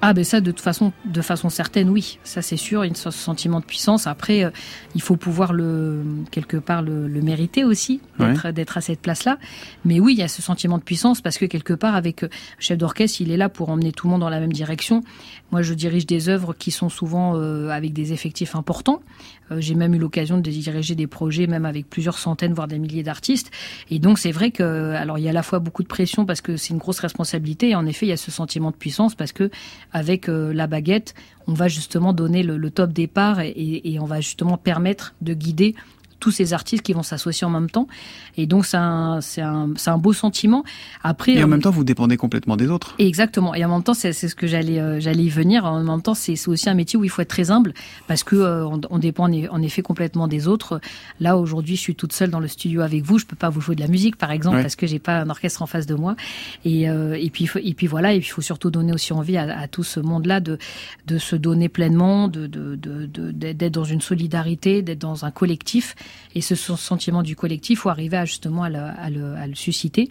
Ah 0.02 0.14
ben 0.14 0.24
ça 0.24 0.40
de 0.40 0.50
toute 0.50 0.60
façon 0.60 0.92
de 1.04 1.20
façon 1.20 1.50
certaine 1.50 1.90
oui. 1.90 2.18
Ça 2.24 2.40
c'est 2.42 2.56
sûr 2.56 2.82
une 2.82 2.94
ce 2.94 3.10
sentiment 3.10 3.60
de 3.60 3.64
puissance. 3.64 4.06
Après 4.06 4.44
euh, 4.44 4.50
il 4.94 5.02
faut 5.02 5.16
pouvoir 5.16 5.52
le 5.52 6.02
quelque 6.30 6.56
part 6.56 6.82
le, 6.82 7.08
mériter 7.20 7.64
aussi 7.64 8.00
d'être 8.18 8.50
d'être 8.50 8.78
à 8.78 8.80
cette 8.80 9.00
place 9.00 9.24
là 9.24 9.38
mais 9.84 10.00
oui 10.00 10.14
il 10.14 10.20
y 10.20 10.22
a 10.22 10.28
ce 10.28 10.40
sentiment 10.40 10.78
de 10.78 10.82
puissance 10.82 11.20
parce 11.20 11.36
que 11.36 11.44
quelque 11.44 11.74
part 11.74 11.94
avec 11.94 12.24
euh, 12.24 12.28
chef 12.58 12.78
d'orchestre 12.78 13.20
il 13.20 13.30
est 13.30 13.36
là 13.36 13.50
pour 13.50 13.68
emmener 13.68 13.92
tout 13.92 14.06
le 14.06 14.12
monde 14.12 14.20
dans 14.20 14.30
la 14.30 14.40
même 14.40 14.52
direction. 14.52 15.02
Moi 15.50 15.60
je 15.62 15.74
dirige 15.74 16.06
des 16.06 16.28
œuvres 16.28 16.54
qui 16.54 16.70
sont 16.70 16.88
souvent 16.88 17.36
euh, 17.36 17.68
avec 17.68 17.92
des 17.92 18.12
effectifs 18.12 18.56
importants 18.56 19.02
j'ai 19.58 19.74
même 19.74 19.94
eu 19.94 19.98
l'occasion 19.98 20.36
de 20.36 20.42
diriger 20.42 20.94
des 20.94 21.06
projets 21.06 21.46
même 21.46 21.64
avec 21.64 21.88
plusieurs 21.88 22.18
centaines 22.18 22.54
voire 22.54 22.68
des 22.68 22.78
milliers 22.78 23.02
d'artistes. 23.02 23.50
Et 23.90 23.98
donc 23.98 24.18
c'est 24.18 24.32
vrai 24.32 24.50
que 24.50 24.94
alors 24.94 25.18
il 25.18 25.24
y 25.24 25.26
a 25.26 25.30
à 25.30 25.34
la 25.34 25.42
fois 25.42 25.58
beaucoup 25.58 25.82
de 25.82 25.88
pression 25.88 26.26
parce 26.26 26.40
que 26.40 26.56
c'est 26.56 26.70
une 26.70 26.78
grosse 26.78 27.00
responsabilité. 27.00 27.70
Et 27.70 27.74
en 27.74 27.86
effet 27.86 28.06
il 28.06 28.10
y 28.10 28.12
a 28.12 28.16
ce 28.16 28.30
sentiment 28.30 28.70
de 28.70 28.76
puissance 28.76 29.14
parce 29.14 29.32
que 29.32 29.50
avec 29.92 30.28
euh, 30.28 30.52
la 30.52 30.66
baguette, 30.66 31.14
on 31.46 31.52
va 31.52 31.68
justement 31.68 32.12
donner 32.12 32.42
le, 32.42 32.70
top 32.70 32.92
départ 32.92 33.40
et, 33.40 33.98
on 34.00 34.04
va 34.04 34.20
justement 34.20 34.56
permettre 34.56 35.14
de 35.20 35.34
guider 35.34 35.74
tous 36.20 36.30
ces 36.30 36.52
artistes 36.52 36.82
qui 36.82 36.92
vont 36.92 37.02
s'associer 37.02 37.46
en 37.46 37.50
même 37.50 37.70
temps. 37.70 37.88
Et 38.36 38.46
donc, 38.46 38.66
c'est 38.66 38.76
un, 38.76 39.20
c'est 39.20 39.40
un, 39.40 39.70
c'est 39.76 39.90
un 39.90 39.98
beau 39.98 40.12
sentiment. 40.12 40.64
Après, 41.02 41.32
et 41.32 41.42
en 41.42 41.46
euh, 41.46 41.50
même 41.50 41.62
temps, 41.62 41.70
vous 41.70 41.84
dépendez 41.84 42.16
complètement 42.16 42.56
des 42.56 42.68
autres. 42.68 42.94
Exactement. 42.98 43.54
Et 43.54 43.64
en 43.64 43.70
même 43.70 43.82
temps, 43.82 43.94
c'est, 43.94 44.12
c'est 44.12 44.28
ce 44.28 44.34
que 44.36 44.46
j'allais, 44.46 44.78
euh, 44.78 45.00
j'allais 45.00 45.24
y 45.24 45.30
venir. 45.30 45.64
En 45.64 45.82
même 45.82 46.02
temps, 46.02 46.14
c'est, 46.14 46.36
c'est 46.36 46.48
aussi 46.48 46.68
un 46.68 46.74
métier 46.74 46.98
où 46.98 47.04
il 47.04 47.10
faut 47.10 47.22
être 47.22 47.28
très 47.28 47.50
humble 47.50 47.72
parce 48.06 48.22
que 48.22 48.36
euh, 48.36 48.66
on, 48.90 48.98
dépend 48.98 49.24
en 49.24 49.62
effet 49.62 49.82
complètement 49.82 50.28
des 50.28 50.46
autres. 50.46 50.80
Là, 51.18 51.36
aujourd'hui, 51.36 51.76
je 51.76 51.80
suis 51.80 51.94
toute 51.94 52.12
seule 52.12 52.30
dans 52.30 52.40
le 52.40 52.48
studio 52.48 52.82
avec 52.82 53.02
vous. 53.02 53.18
Je 53.18 53.26
peux 53.26 53.36
pas 53.36 53.48
vous 53.48 53.60
jouer 53.60 53.74
de 53.74 53.80
la 53.80 53.88
musique, 53.88 54.16
par 54.16 54.30
exemple, 54.30 54.60
parce 54.62 54.76
que 54.76 54.86
j'ai 54.86 54.98
pas 54.98 55.20
un 55.20 55.30
orchestre 55.30 55.62
en 55.62 55.66
face 55.66 55.86
de 55.86 55.94
moi. 55.94 56.16
Et, 56.64 56.82
et 56.82 57.30
puis, 57.32 57.48
et 57.62 57.74
puis 57.74 57.86
voilà. 57.86 58.12
Et 58.12 58.20
puis, 58.20 58.28
il 58.28 58.32
faut 58.32 58.42
surtout 58.42 58.70
donner 58.70 58.92
aussi 58.92 59.12
envie 59.12 59.38
à, 59.38 59.58
à 59.58 59.68
tout 59.68 59.82
ce 59.82 60.00
monde-là 60.00 60.40
de, 60.40 60.58
de 61.06 61.18
se 61.18 61.34
donner 61.34 61.68
pleinement, 61.68 62.28
de, 62.28 62.46
de, 62.46 62.76
de, 62.76 63.06
de 63.06 63.30
d'être 63.32 63.72
dans 63.72 63.84
une 63.84 64.00
solidarité, 64.00 64.82
d'être 64.82 64.98
dans 64.98 65.24
un 65.24 65.30
collectif. 65.30 65.94
Et 66.34 66.40
ce 66.40 66.54
sentiment 66.54 67.22
du 67.22 67.36
collectif, 67.36 67.80
faut 67.80 67.88
arriver 67.88 68.16
à, 68.16 68.24
justement 68.24 68.62
à 68.62 68.70
le, 68.70 68.78
à 68.78 69.10
le, 69.10 69.34
à 69.34 69.46
le 69.46 69.54
susciter. 69.54 70.10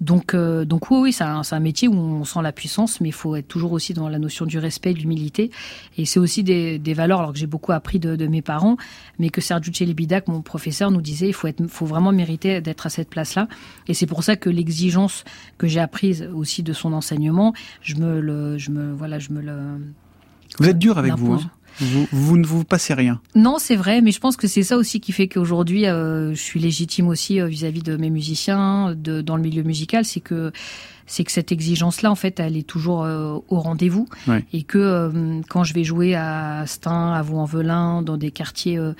Donc, 0.00 0.34
euh, 0.34 0.64
donc 0.64 0.90
oui, 0.90 0.98
oui 1.00 1.12
c'est 1.12 1.24
un, 1.24 1.40
un, 1.50 1.60
métier 1.60 1.88
où 1.88 1.94
on 1.94 2.24
sent 2.24 2.40
la 2.42 2.52
puissance, 2.52 3.00
mais 3.00 3.08
il 3.08 3.14
faut 3.14 3.34
être 3.36 3.48
toujours 3.48 3.72
aussi 3.72 3.94
dans 3.94 4.08
la 4.08 4.18
notion 4.18 4.44
du 4.44 4.58
respect, 4.58 4.92
de 4.92 4.98
l'humilité. 4.98 5.50
Et 5.96 6.04
c'est 6.04 6.20
aussi 6.20 6.42
des, 6.42 6.78
des, 6.78 6.94
valeurs, 6.94 7.20
alors 7.20 7.32
que 7.32 7.38
j'ai 7.38 7.46
beaucoup 7.46 7.72
appris 7.72 7.98
de, 7.98 8.14
de, 8.14 8.26
mes 8.26 8.42
parents, 8.42 8.76
mais 9.18 9.30
que 9.30 9.40
Sergio 9.40 9.72
Celibidac, 9.72 10.28
mon 10.28 10.42
professeur, 10.42 10.90
nous 10.90 11.00
disait, 11.00 11.28
il 11.28 11.32
faut, 11.32 11.46
être, 11.46 11.66
faut 11.68 11.86
vraiment 11.86 12.12
mériter 12.12 12.60
d'être 12.60 12.86
à 12.86 12.90
cette 12.90 13.08
place-là. 13.08 13.48
Et 13.88 13.94
c'est 13.94 14.06
pour 14.06 14.22
ça 14.22 14.36
que 14.36 14.50
l'exigence 14.50 15.24
que 15.56 15.66
j'ai 15.66 15.80
apprise 15.80 16.28
aussi 16.34 16.62
de 16.62 16.72
son 16.72 16.92
enseignement, 16.92 17.54
je 17.80 17.94
me 17.94 18.20
le, 18.20 18.58
je 18.58 18.70
me, 18.70 18.92
voilà, 18.92 19.18
je 19.18 19.32
me 19.32 19.40
le. 19.40 19.56
Vous 20.58 20.68
êtes 20.68 20.78
dur 20.78 20.98
avec 20.98 21.14
vous. 21.14 21.34
Hein 21.34 21.50
vous, 21.80 22.36
ne 22.36 22.46
vous 22.46 22.64
passez 22.64 22.94
rien. 22.94 23.20
Non, 23.34 23.56
c'est 23.58 23.76
vrai, 23.76 24.00
mais 24.00 24.10
je 24.10 24.20
pense 24.20 24.36
que 24.36 24.46
c'est 24.46 24.62
ça 24.62 24.76
aussi 24.76 25.00
qui 25.00 25.12
fait 25.12 25.28
qu'aujourd'hui, 25.28 25.86
euh, 25.86 26.30
je 26.34 26.40
suis 26.40 26.60
légitime 26.60 27.08
aussi 27.08 27.40
euh, 27.40 27.46
vis-à-vis 27.46 27.82
de 27.82 27.96
mes 27.96 28.10
musiciens, 28.10 28.94
de, 28.96 29.20
dans 29.20 29.36
le 29.36 29.42
milieu 29.42 29.62
musical, 29.62 30.04
c'est 30.04 30.20
que 30.20 30.52
c'est 31.06 31.24
que 31.24 31.32
cette 31.32 31.52
exigence-là, 31.52 32.10
en 32.10 32.14
fait, 32.16 32.40
elle 32.40 32.56
est 32.56 32.66
toujours 32.66 33.04
euh, 33.04 33.38
au 33.48 33.60
rendez-vous. 33.60 34.08
Et 34.52 34.62
que 34.62 34.78
euh, 34.78 35.40
quand 35.48 35.64
je 35.64 35.72
vais 35.72 35.84
jouer 35.84 36.14
à 36.14 36.64
Stein, 36.66 37.12
à 37.12 37.22
Vaux-en-Velin, 37.22 38.02
dans 38.02 38.16
des 38.16 38.30
quartiers 38.32 38.76
euh, 38.76 38.92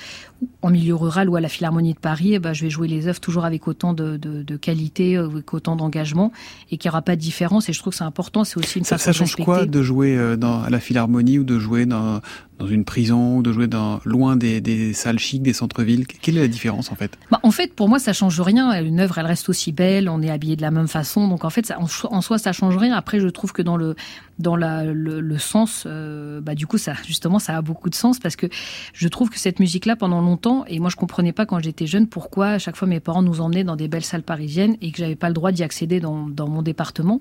en 0.62 0.70
milieu 0.70 0.94
rural 0.94 1.28
ou 1.28 1.36
à 1.36 1.40
la 1.40 1.48
Philharmonie 1.48 1.94
de 1.94 1.98
Paris, 1.98 2.34
eh 2.34 2.38
ben, 2.38 2.52
je 2.52 2.64
vais 2.64 2.70
jouer 2.70 2.88
les 2.88 3.08
œuvres 3.08 3.20
toujours 3.20 3.44
avec 3.44 3.66
autant 3.66 3.92
de, 3.92 4.16
de, 4.16 4.42
de 4.42 4.56
qualité, 4.56 5.16
avec 5.16 5.52
autant 5.52 5.74
d'engagement, 5.76 6.32
et 6.70 6.76
qu'il 6.76 6.88
n'y 6.88 6.92
aura 6.92 7.02
pas 7.02 7.16
de 7.16 7.20
différence. 7.20 7.68
Et 7.68 7.72
je 7.72 7.78
trouve 7.80 7.92
que 7.92 7.98
c'est 7.98 8.04
important. 8.04 8.44
C'est 8.44 8.58
aussi 8.58 8.78
une 8.78 8.84
ça, 8.84 8.98
ça 8.98 9.12
change 9.12 9.36
quoi 9.36 9.66
de 9.66 9.82
jouer 9.82 10.36
dans, 10.36 10.62
à 10.62 10.70
la 10.70 10.78
Philharmonie 10.80 11.38
ou 11.38 11.44
de 11.44 11.58
jouer 11.58 11.86
dans, 11.86 12.20
dans 12.58 12.66
une 12.66 12.84
prison 12.84 13.38
ou 13.38 13.42
de 13.42 13.52
jouer 13.52 13.66
dans, 13.66 14.00
loin 14.04 14.36
des, 14.36 14.60
des 14.60 14.92
salles 14.92 15.18
chics, 15.18 15.42
des 15.42 15.52
centres-villes? 15.52 16.06
Quelle 16.06 16.36
est 16.36 16.42
la 16.42 16.48
différence 16.48 16.92
en 16.92 16.94
fait? 16.94 17.18
Bah, 17.30 17.40
En 17.42 17.50
fait, 17.50 17.74
pour 17.74 17.88
moi, 17.88 17.98
ça 17.98 18.12
change 18.12 18.40
rien. 18.40 18.80
Une 18.82 19.00
œuvre, 19.00 19.18
elle 19.18 19.26
reste 19.26 19.48
aussi 19.48 19.72
belle. 19.72 20.08
On 20.08 20.22
est 20.22 20.30
habillé 20.30 20.56
de 20.56 20.62
la 20.62 20.70
même 20.70 20.88
façon. 20.88 21.28
Donc 21.28 21.44
en 21.44 21.50
fait, 21.50 21.66
ça, 21.66 21.78
en 22.04 22.20
soi, 22.20 22.38
ça 22.38 22.52
change 22.52 22.76
rien. 22.76 22.94
Après, 22.94 23.20
je 23.20 23.28
trouve 23.28 23.52
que 23.52 23.62
dans 23.62 23.76
le 23.76 23.96
dans 24.38 24.56
la, 24.56 24.84
le, 24.84 25.38
sens, 25.38 25.84
euh, 25.86 26.42
bah 26.42 26.54
du 26.54 26.66
coup, 26.66 26.76
ça 26.76 26.92
justement, 27.06 27.38
ça 27.38 27.56
a 27.56 27.62
beaucoup 27.62 27.88
de 27.88 27.94
sens 27.94 28.18
parce 28.18 28.36
que 28.36 28.46
je 28.92 29.08
trouve 29.08 29.30
que 29.30 29.38
cette 29.38 29.60
musique-là, 29.60 29.96
pendant 29.96 30.20
longtemps, 30.20 30.64
et 30.66 30.78
moi, 30.78 30.90
je 30.90 30.96
comprenais 30.96 31.32
pas 31.32 31.46
quand 31.46 31.58
j'étais 31.58 31.86
jeune 31.86 32.06
pourquoi 32.06 32.48
à 32.48 32.58
chaque 32.58 32.76
fois 32.76 32.86
mes 32.86 33.00
parents 33.00 33.22
nous 33.22 33.40
emmenaient 33.40 33.64
dans 33.64 33.76
des 33.76 33.88
belles 33.88 34.04
salles 34.04 34.22
parisiennes 34.22 34.76
et 34.82 34.92
que 34.92 34.98
j'avais 34.98 35.16
pas 35.16 35.28
le 35.28 35.34
droit 35.34 35.52
d'y 35.52 35.62
accéder 35.62 36.00
dans, 36.00 36.28
dans 36.28 36.48
mon 36.48 36.62
département. 36.62 37.20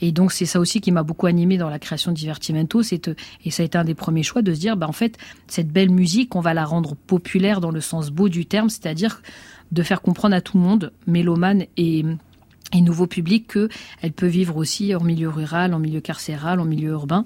Et 0.00 0.12
donc 0.12 0.32
c'est 0.32 0.46
ça 0.46 0.60
aussi 0.60 0.80
qui 0.80 0.92
m'a 0.92 1.02
beaucoup 1.02 1.26
animé 1.26 1.56
dans 1.56 1.70
la 1.70 1.78
création 1.78 2.12
de 2.12 2.16
Divertimento, 2.16 2.82
et 2.82 3.50
ça 3.50 3.62
a 3.62 3.66
été 3.66 3.78
un 3.78 3.84
des 3.84 3.94
premiers 3.94 4.22
choix 4.22 4.42
de 4.42 4.52
se 4.52 4.60
dire, 4.60 4.76
bah 4.76 4.88
en 4.88 4.92
fait 4.92 5.16
cette 5.46 5.68
belle 5.68 5.90
musique, 5.90 6.36
on 6.36 6.40
va 6.40 6.54
la 6.54 6.64
rendre 6.64 6.94
populaire 6.94 7.60
dans 7.60 7.70
le 7.70 7.80
sens 7.80 8.10
beau 8.10 8.28
du 8.28 8.46
terme, 8.46 8.68
c'est-à-dire 8.68 9.22
de 9.72 9.82
faire 9.82 10.02
comprendre 10.02 10.34
à 10.34 10.40
tout 10.40 10.58
le 10.58 10.62
monde, 10.62 10.92
mélomane 11.06 11.64
et 11.76 12.04
et 12.72 12.80
nouveau 12.80 13.06
public 13.06 13.52
qu'elle 13.52 14.12
peut 14.12 14.26
vivre 14.26 14.56
aussi 14.56 14.94
en 14.94 15.02
milieu 15.02 15.28
rural, 15.28 15.74
en 15.74 15.78
milieu 15.78 16.00
carcéral, 16.00 16.60
en 16.60 16.64
milieu 16.64 16.90
urbain. 16.90 17.24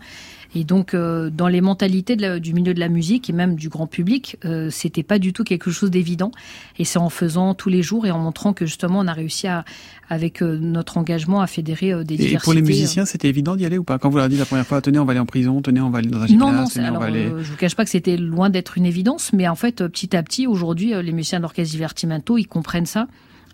Et 0.53 0.65
donc, 0.65 0.95
euh, 0.95 1.31
dans 1.31 1.47
les 1.47 1.61
mentalités 1.61 2.17
de 2.17 2.23
la, 2.23 2.41
du 2.41 2.53
milieu 2.55 2.75
de 2.75 2.81
la 2.81 2.89
musique 2.89 3.31
et 3.31 3.33
même 3.33 3.55
du 3.55 3.69
grand 3.69 3.87
public, 3.87 4.37
euh, 4.45 4.69
c'était 4.69 5.05
pas 5.05 5.21
du 5.21 5.33
tout 5.33 5.45
quelque 5.45 5.71
chose 5.71 5.93
d'évident. 5.93 6.33
Et 6.79 6.85
c'est 6.85 6.99
en 6.99 7.09
faisant 7.09 7.55
tous 7.55 7.69
les 7.69 7.83
jours 7.83 8.05
et 8.05 8.11
en 8.11 8.19
montrant 8.19 8.53
que 8.53 8.67
justement, 8.67 8.99
on 8.99 9.07
a 9.07 9.13
réussi 9.13 9.47
à, 9.47 9.65
avec 10.09 10.43
euh, 10.43 10.59
notre 10.59 10.99
engagement, 10.99 11.41
à 11.41 11.47
fédérer 11.47 11.93
euh, 11.93 12.03
des 12.03 12.17
diversités. 12.17 12.35
Et 12.35 12.45
pour 12.45 12.53
les 12.53 12.63
musiciens, 12.63 13.05
c'était 13.05 13.29
évident 13.29 13.55
d'y 13.55 13.65
aller 13.65 13.79
ou 13.79 13.85
pas? 13.85 13.99
Quand 13.99 14.11
vous 14.11 14.17
leur 14.17 14.25
avez 14.25 14.35
dit 14.35 14.41
la 14.41 14.45
première 14.45 14.67
fois, 14.67 14.81
tenez, 14.81 14.99
on 14.99 15.05
va 15.05 15.13
aller 15.13 15.21
en 15.21 15.27
prison, 15.27 15.63
tenez, 15.63 15.81
on 15.81 15.91
va 15.91 15.99
aller 15.99 16.11
dans 16.11 16.21
un 16.21 16.27
gymnase, 16.27 16.77
non, 16.77 16.83
non, 16.83 16.89
alors, 16.89 17.03
aller... 17.05 17.31
je 17.43 17.51
vous 17.51 17.57
cache 17.57 17.77
pas 17.77 17.85
que 17.85 17.91
c'était 17.91 18.17
loin 18.17 18.51
d'être 18.51 18.77
une 18.77 18.87
évidence, 18.87 19.33
mais 19.33 19.47
en 19.47 19.55
fait, 19.55 19.87
petit 19.87 20.17
à 20.17 20.23
petit, 20.25 20.49
aujourd'hui, 20.49 20.95
les 21.01 21.13
musiciens 21.13 21.39
d'orchestre 21.39 21.71
Divertimento, 21.71 22.39
ils 22.39 22.49
comprennent 22.49 22.87
ça. 22.87 23.07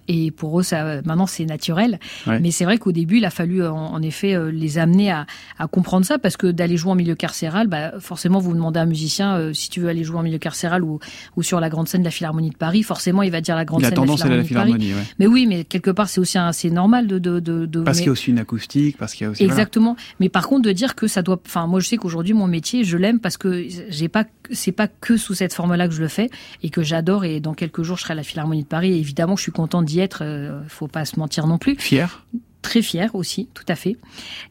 Et 0.09 0.31
pour 0.31 0.61
eux, 0.61 0.63
ça, 0.63 1.03
maintenant, 1.05 1.27
c'est 1.27 1.45
naturel. 1.45 1.99
Mais 2.27 2.51
c'est 2.51 2.65
vrai 2.65 2.79
qu'au 2.79 2.93
début, 2.93 3.19
il 3.19 3.25
a 3.25 3.31
fallu, 3.31 3.65
en, 3.67 4.01
effet, 4.03 4.35
euh, 4.35 4.51
les 4.51 4.79
amener 4.79 5.11
à, 5.11 5.27
à, 5.59 5.67
comprendre 5.67 6.05
ça, 6.05 6.19
parce 6.19 6.37
que 6.37 6.47
d'aller 6.47 6.77
jouer 6.77 6.93
en 6.93 6.95
milieu 6.95 7.15
carcéral, 7.15 7.67
bah, 7.67 7.93
forcément, 8.01 8.39
vous 8.39 8.55
demandez 8.55 8.79
à 8.79 8.83
un 8.83 8.87
musicien, 8.87 9.37
euh, 9.37 9.53
si 9.53 9.69
tu 9.69 9.81
veux 9.81 9.89
aller 9.89 10.05
jouer 10.05 10.19
en 10.19 10.23
milieu 10.23 10.39
carcéral 10.39 10.85
ou, 10.85 11.01
ou 11.37 11.43
sur 11.43 11.61
la 11.61 11.69
grande 11.69 11.89
scène 11.89 12.03
de 12.03 12.07
la 12.07 12.11
Philharmonie 12.11 12.51
de 12.51 12.57
Paris, 12.57 12.83
forcément, 12.83 13.23
il 13.23 13.31
va 13.31 13.41
dire 13.41 13.57
la 13.57 13.65
grande 13.65 13.83
scène 13.83 13.95
de 13.95 14.01
la 14.01 14.07
Philharmonie, 14.07 14.39
la 14.39 14.45
Philharmonie 14.45 14.89
de 14.89 14.95
Paris. 14.95 15.07
Mais 15.19 15.27
oui, 15.27 15.47
mais 15.47 15.65
quelque 15.65 15.91
part, 15.91 16.09
c'est 16.09 16.21
aussi 16.21 16.39
assez 16.39 16.71
normal 16.71 17.07
de... 17.07 17.19
de, 17.19 17.41
de, 17.41 17.67
de 17.67 17.81
parce 17.81 17.99
qu'il 17.99 18.07
y 18.07 18.11
a 18.11 18.13
aussi 18.13 18.31
une 18.31 18.39
acoustique, 18.39 18.97
parce 18.97 19.15
qu'il 19.15 19.25
y 19.25 19.29
a 19.29 19.31
aussi... 19.31 19.45
Exactement. 19.45 19.97
Mais 20.21 20.29
par 20.29 20.49
contre, 20.49 20.63
de 20.63 20.73
dire 20.73 20.95
que 20.95 21.07
ça 21.07 21.23
doit... 21.23 21.41
Enfin, 21.47 21.67
moi, 21.67 21.81
je 21.81 21.89
sais 21.89 21.97
qu'aujourd'hui, 21.97 22.35
mon 22.35 22.47
métier, 22.47 22.85
je 22.85 22.97
l'aime 22.97 23.21
parce 23.21 23.37
que 23.37 23.67
j'ai 23.89 24.09
pas 24.09 24.25
c'est 24.53 24.73
pas 24.73 24.89
que 24.89 25.17
sous 25.17 25.35
cette 25.35 25.53
forme-là 25.53 25.89
que 25.89 25.95
je 25.95 26.01
le 26.01 26.09
fais 26.09 26.31
et 26.63 26.71
que 26.71 26.83
j'adore. 26.83 27.25
Et 27.25 27.41
dans 27.41 27.55
quelques 27.55 27.83
jours, 27.83 27.97
je 27.97 28.03
serai 28.03 28.13
à 28.13 28.17
la 28.17 28.23
Philharmonie 28.23 28.63
de 28.63 28.69
Paris. 28.69 28.93
Et 28.93 28.99
évidemment, 28.99 29.37
je 29.37 29.43
suis 29.43 29.53
contente 29.53 29.85
d'y 29.85 29.96
être. 30.01 30.23
Euh, 30.23 30.63
faut 30.69 30.89
pas 30.89 31.05
se 31.05 31.19
mentir 31.19 31.47
non 31.47 31.59
plus. 31.59 31.77
Fier 31.77 32.25
très 32.67 32.83
fière 32.83 33.15
aussi, 33.15 33.49
tout 33.55 33.65
à 33.69 33.77
fait, 33.77 33.97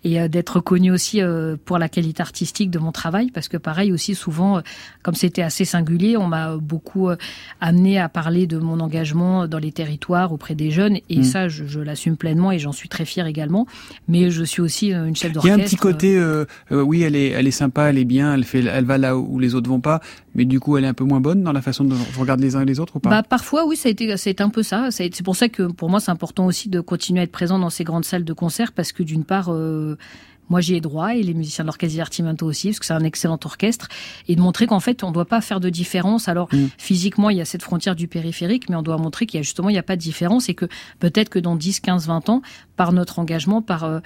et 0.05 0.21
euh, 0.21 0.29
d'être 0.29 0.61
connue 0.61 0.91
aussi 0.91 1.21
euh, 1.21 1.57
pour 1.65 1.77
la 1.77 1.89
qualité 1.89 2.21
artistique 2.21 2.71
de 2.71 2.79
mon 2.79 2.93
travail, 2.93 3.29
parce 3.29 3.49
que 3.49 3.57
pareil 3.57 3.91
aussi 3.91 4.15
souvent, 4.15 4.57
euh, 4.57 4.61
comme 5.03 5.15
c'était 5.15 5.41
assez 5.41 5.65
singulier, 5.65 6.15
on 6.15 6.27
m'a 6.27 6.55
beaucoup 6.55 7.09
amené 7.59 7.99
à 7.99 8.07
parler 8.07 8.47
de 8.47 8.57
mon 8.57 8.79
engagement 8.79 9.47
dans 9.47 9.57
les 9.57 9.73
territoires 9.73 10.31
auprès 10.31 10.55
des 10.55 10.71
jeunes, 10.71 10.99
et 11.09 11.19
mm. 11.19 11.23
ça, 11.23 11.49
je, 11.49 11.65
je 11.65 11.81
l'assume 11.81 12.15
pleinement 12.15 12.53
et 12.53 12.59
j'en 12.59 12.71
suis 12.71 12.87
très 12.87 13.03
fière 13.03 13.27
également. 13.27 13.67
Mais 14.07 14.31
je 14.31 14.43
suis 14.43 14.61
aussi 14.61 14.93
une 14.93 15.15
chef 15.15 15.33
d'orchestre. 15.33 15.57
Il 15.57 15.59
y 15.59 15.61
a 15.61 15.63
un 15.63 15.67
petit 15.67 15.75
côté, 15.75 16.17
oui, 16.71 17.01
elle 17.01 17.17
est, 17.17 17.29
elle 17.29 17.47
est 17.47 17.51
sympa, 17.51 17.89
elle 17.89 17.97
est 17.97 18.05
bien, 18.05 18.33
elle 18.33 18.45
fait, 18.45 18.63
elle 18.63 18.85
va 18.85 18.97
là 18.97 19.17
où 19.17 19.39
les 19.39 19.55
autres 19.55 19.69
vont 19.69 19.81
pas, 19.81 19.99
Mais 20.35 20.45
du 20.45 20.59
coup, 20.59 20.77
elle 20.77 20.83
est 20.83 20.87
un 20.87 20.93
peu 20.93 21.05
moins 21.05 21.21
bonne 21.21 21.43
dans 21.43 21.53
la 21.53 21.61
façon 21.61 21.83
dont 21.83 21.95
vous 21.95 22.21
regardez 22.21 22.43
les 22.43 22.55
uns 22.55 22.61
et 22.61 22.65
les 22.65 22.79
autres 22.79 22.97
ou 22.97 22.99
pas 22.99 23.09
bah, 23.09 23.23
Parfois, 23.23 23.65
oui, 23.65 23.75
ça 23.75 23.89
a 23.89 23.91
été, 23.91 24.15
c'est 24.17 24.41
un 24.41 24.49
peu 24.49 24.63
ça. 24.63 24.89
C'est 24.91 25.23
pour 25.23 25.35
ça 25.35 25.49
que 25.49 25.63
pour 25.63 25.89
moi, 25.89 25.99
c'est 25.99 26.11
important 26.11 26.45
aussi 26.45 26.69
de 26.69 26.81
continuer 26.81 27.21
à 27.21 27.23
être 27.23 27.31
présent 27.31 27.57
dans 27.57 27.69
ces 27.69 27.83
grandes 27.83 28.05
salles 28.05 28.25
de 28.25 28.33
concert 28.33 28.73
parce 28.73 28.91
que 28.91 29.01
d'une 29.01 29.23
part, 29.23 29.51
euh, 29.51 29.97
moi 30.49 30.61
j'y 30.61 30.75
ai 30.75 30.81
droit 30.81 31.15
et 31.15 31.23
les 31.23 31.33
musiciens 31.33 31.63
de 31.63 31.67
l'orchestre 31.67 31.91
Divertimento 31.91 32.45
aussi 32.45 32.69
parce 32.69 32.79
que 32.79 32.85
c'est 32.85 32.93
un 32.93 33.03
excellent 33.03 33.39
orchestre 33.43 33.87
et 34.27 34.35
de 34.35 34.41
montrer 34.41 34.67
qu'en 34.67 34.79
fait 34.79 35.03
on 35.03 35.09
ne 35.09 35.13
doit 35.13 35.25
pas 35.25 35.41
faire 35.41 35.59
de 35.59 35.69
différence. 35.69 36.27
Alors 36.27 36.49
mm. 36.51 36.67
physiquement 36.77 37.29
il 37.29 37.37
y 37.37 37.41
a 37.41 37.45
cette 37.45 37.63
frontière 37.63 37.95
du 37.95 38.07
périphérique 38.07 38.69
mais 38.69 38.75
on 38.75 38.81
doit 38.81 38.97
montrer 38.97 39.25
qu'il 39.25 39.39
y 39.39 39.41
a 39.41 39.43
justement 39.43 39.69
il 39.69 39.73
n'y 39.73 39.79
a 39.79 39.83
pas 39.83 39.95
de 39.95 40.01
différence 40.01 40.49
et 40.49 40.53
que 40.53 40.65
peut-être 40.99 41.29
que 41.29 41.39
dans 41.39 41.55
10, 41.55 41.79
15, 41.79 42.07
20 42.07 42.29
ans 42.29 42.41
par 42.75 42.91
notre 42.91 43.19
engagement, 43.19 43.61
par 43.61 43.83
euh, 43.83 43.99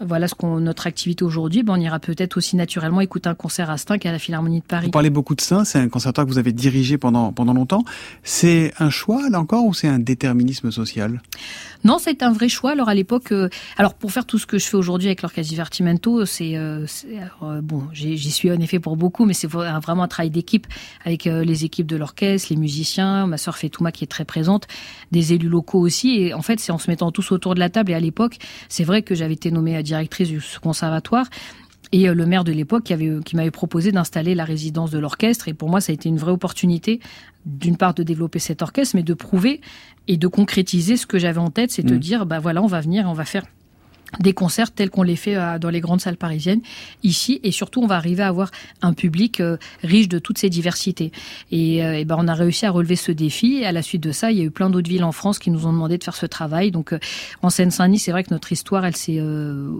voilà 0.00 0.28
ce 0.28 0.34
qu'on 0.34 0.60
notre 0.60 0.86
activité 0.86 1.24
aujourd'hui. 1.24 1.62
Ben, 1.62 1.74
on 1.74 1.80
ira 1.80 1.98
peut-être 1.98 2.36
aussi 2.36 2.56
naturellement 2.56 3.00
écouter 3.00 3.28
un 3.28 3.34
concert 3.34 3.70
à 3.70 3.78
Stein 3.78 3.96
à 4.04 4.12
la 4.12 4.18
Philharmonie 4.18 4.60
de 4.60 4.64
Paris. 4.64 4.86
Vous 4.86 4.92
parlez 4.92 5.10
beaucoup 5.10 5.34
de 5.34 5.40
ça, 5.40 5.64
c'est 5.64 5.78
un 5.78 5.88
concertoire 5.88 6.26
que 6.26 6.30
vous 6.30 6.38
avez 6.38 6.52
dirigé 6.52 6.98
pendant 6.98 7.32
pendant 7.32 7.54
longtemps. 7.54 7.84
C'est 8.22 8.72
un 8.78 8.90
choix 8.90 9.28
là 9.30 9.40
encore 9.40 9.64
ou 9.64 9.74
c'est 9.74 9.88
un 9.88 9.98
déterminisme 9.98 10.70
social? 10.70 11.20
Non, 11.84 11.98
c'est 12.00 12.22
un 12.22 12.32
vrai 12.32 12.48
choix. 12.48 12.72
Alors 12.72 12.88
à 12.88 12.94
l'époque, 12.94 13.32
euh, 13.32 13.48
alors 13.76 13.94
pour 13.94 14.10
faire 14.10 14.26
tout 14.26 14.38
ce 14.38 14.46
que 14.46 14.58
je 14.58 14.66
fais 14.66 14.76
aujourd'hui 14.76 15.06
avec 15.08 15.22
l'orchestre 15.22 15.50
Divertimento, 15.50 16.24
c'est 16.26 16.56
euh, 16.56 16.84
euh, 17.42 17.60
bon, 17.60 17.84
j'y 17.92 18.30
suis 18.30 18.50
en 18.50 18.58
effet 18.58 18.80
pour 18.80 18.96
beaucoup, 18.96 19.24
mais 19.24 19.34
c'est 19.34 19.46
vraiment 19.46 20.02
un 20.02 20.08
travail 20.08 20.30
d'équipe 20.30 20.66
avec 21.04 21.24
les 21.24 21.64
équipes 21.64 21.86
de 21.86 21.96
l'orchestre, 21.96 22.48
les 22.50 22.56
musiciens, 22.56 23.26
ma 23.26 23.38
sœur 23.38 23.56
Fetouma 23.56 23.92
qui 23.92 24.04
est 24.04 24.08
très 24.08 24.24
présente, 24.24 24.66
des 25.12 25.32
élus 25.32 25.48
locaux 25.48 25.78
aussi. 25.78 26.16
Et 26.20 26.34
en 26.34 26.42
fait, 26.42 26.58
c'est 26.58 26.72
en 26.72 26.78
se 26.78 26.90
mettant 26.90 27.12
tous 27.12 27.30
autour 27.32 27.54
de 27.54 27.60
la 27.60 27.70
table. 27.70 27.92
Et 27.92 27.94
à 27.94 28.00
l'époque, 28.00 28.38
c'est 28.68 28.84
vrai 28.84 29.02
que 29.02 29.14
j'avais 29.14 29.34
été 29.34 29.50
nommée 29.50 29.76
directrice 29.86 30.28
du 30.28 30.42
conservatoire. 30.60 31.26
Et 31.92 32.08
euh, 32.08 32.14
le 32.14 32.26
maire 32.26 32.44
de 32.44 32.52
l'époque 32.52 32.84
qui, 32.84 32.92
avait, 32.92 33.10
qui 33.24 33.36
m'avait 33.36 33.50
proposé 33.50 33.92
d'installer 33.92 34.34
la 34.34 34.44
résidence 34.44 34.90
de 34.90 34.98
l'orchestre. 34.98 35.48
Et 35.48 35.54
pour 35.54 35.68
moi, 35.68 35.80
ça 35.80 35.92
a 35.92 35.94
été 35.94 36.08
une 36.08 36.18
vraie 36.18 36.32
opportunité, 36.32 37.00
d'une 37.44 37.76
part, 37.76 37.94
de 37.94 38.02
développer 38.02 38.38
cet 38.38 38.62
orchestre, 38.62 38.96
mais 38.96 39.02
de 39.02 39.14
prouver 39.14 39.60
et 40.08 40.16
de 40.16 40.26
concrétiser 40.26 40.96
ce 40.96 41.06
que 41.06 41.18
j'avais 41.18 41.38
en 41.38 41.50
tête, 41.50 41.70
c'est 41.70 41.82
de 41.82 41.94
mmh. 41.94 41.98
dire, 41.98 42.26
bah 42.26 42.38
voilà, 42.38 42.62
on 42.62 42.66
va 42.66 42.80
venir, 42.80 43.06
on 43.08 43.12
va 43.12 43.24
faire 43.24 43.44
des 44.20 44.32
concerts 44.32 44.72
tels 44.72 44.90
qu'on 44.90 45.02
les 45.02 45.16
fait 45.16 45.36
euh, 45.36 45.58
dans 45.58 45.70
les 45.70 45.80
grandes 45.80 46.00
salles 46.00 46.16
parisiennes 46.16 46.60
ici. 47.02 47.40
Et 47.42 47.50
surtout 47.50 47.82
on 47.82 47.86
va 47.86 47.96
arriver 47.96 48.22
à 48.22 48.28
avoir 48.28 48.50
un 48.82 48.92
public 48.92 49.40
euh, 49.40 49.56
riche 49.82 50.08
de 50.08 50.18
toutes 50.18 50.38
ces 50.38 50.50
diversités. 50.50 51.12
Et, 51.50 51.84
euh, 51.84 52.04
ben 52.04 52.16
on 52.18 52.28
a 52.28 52.34
réussi 52.34 52.66
à 52.66 52.70
relever 52.70 52.96
ce 52.96 53.12
défi. 53.12 53.58
Et 53.58 53.66
à 53.66 53.72
la 53.72 53.82
suite 53.82 54.02
de 54.02 54.12
ça 54.12 54.30
il 54.30 54.38
y 54.38 54.40
a 54.40 54.44
eu 54.44 54.50
plein 54.50 54.70
d'autres 54.70 54.88
villes 54.88 55.04
en 55.04 55.12
France 55.12 55.38
qui 55.38 55.50
nous 55.50 55.66
ont 55.66 55.72
demandé 55.72 55.98
de 55.98 56.04
faire 56.04 56.16
ce 56.16 56.26
travail. 56.26 56.70
Donc 56.70 56.94
en 57.42 57.50
Seine-Saint-Denis 57.50 57.98
c'est 57.98 58.12
vrai 58.12 58.24
que 58.24 58.32
notre 58.32 58.52
histoire 58.52 58.84
elle 58.84 58.96
s'est 58.96 59.20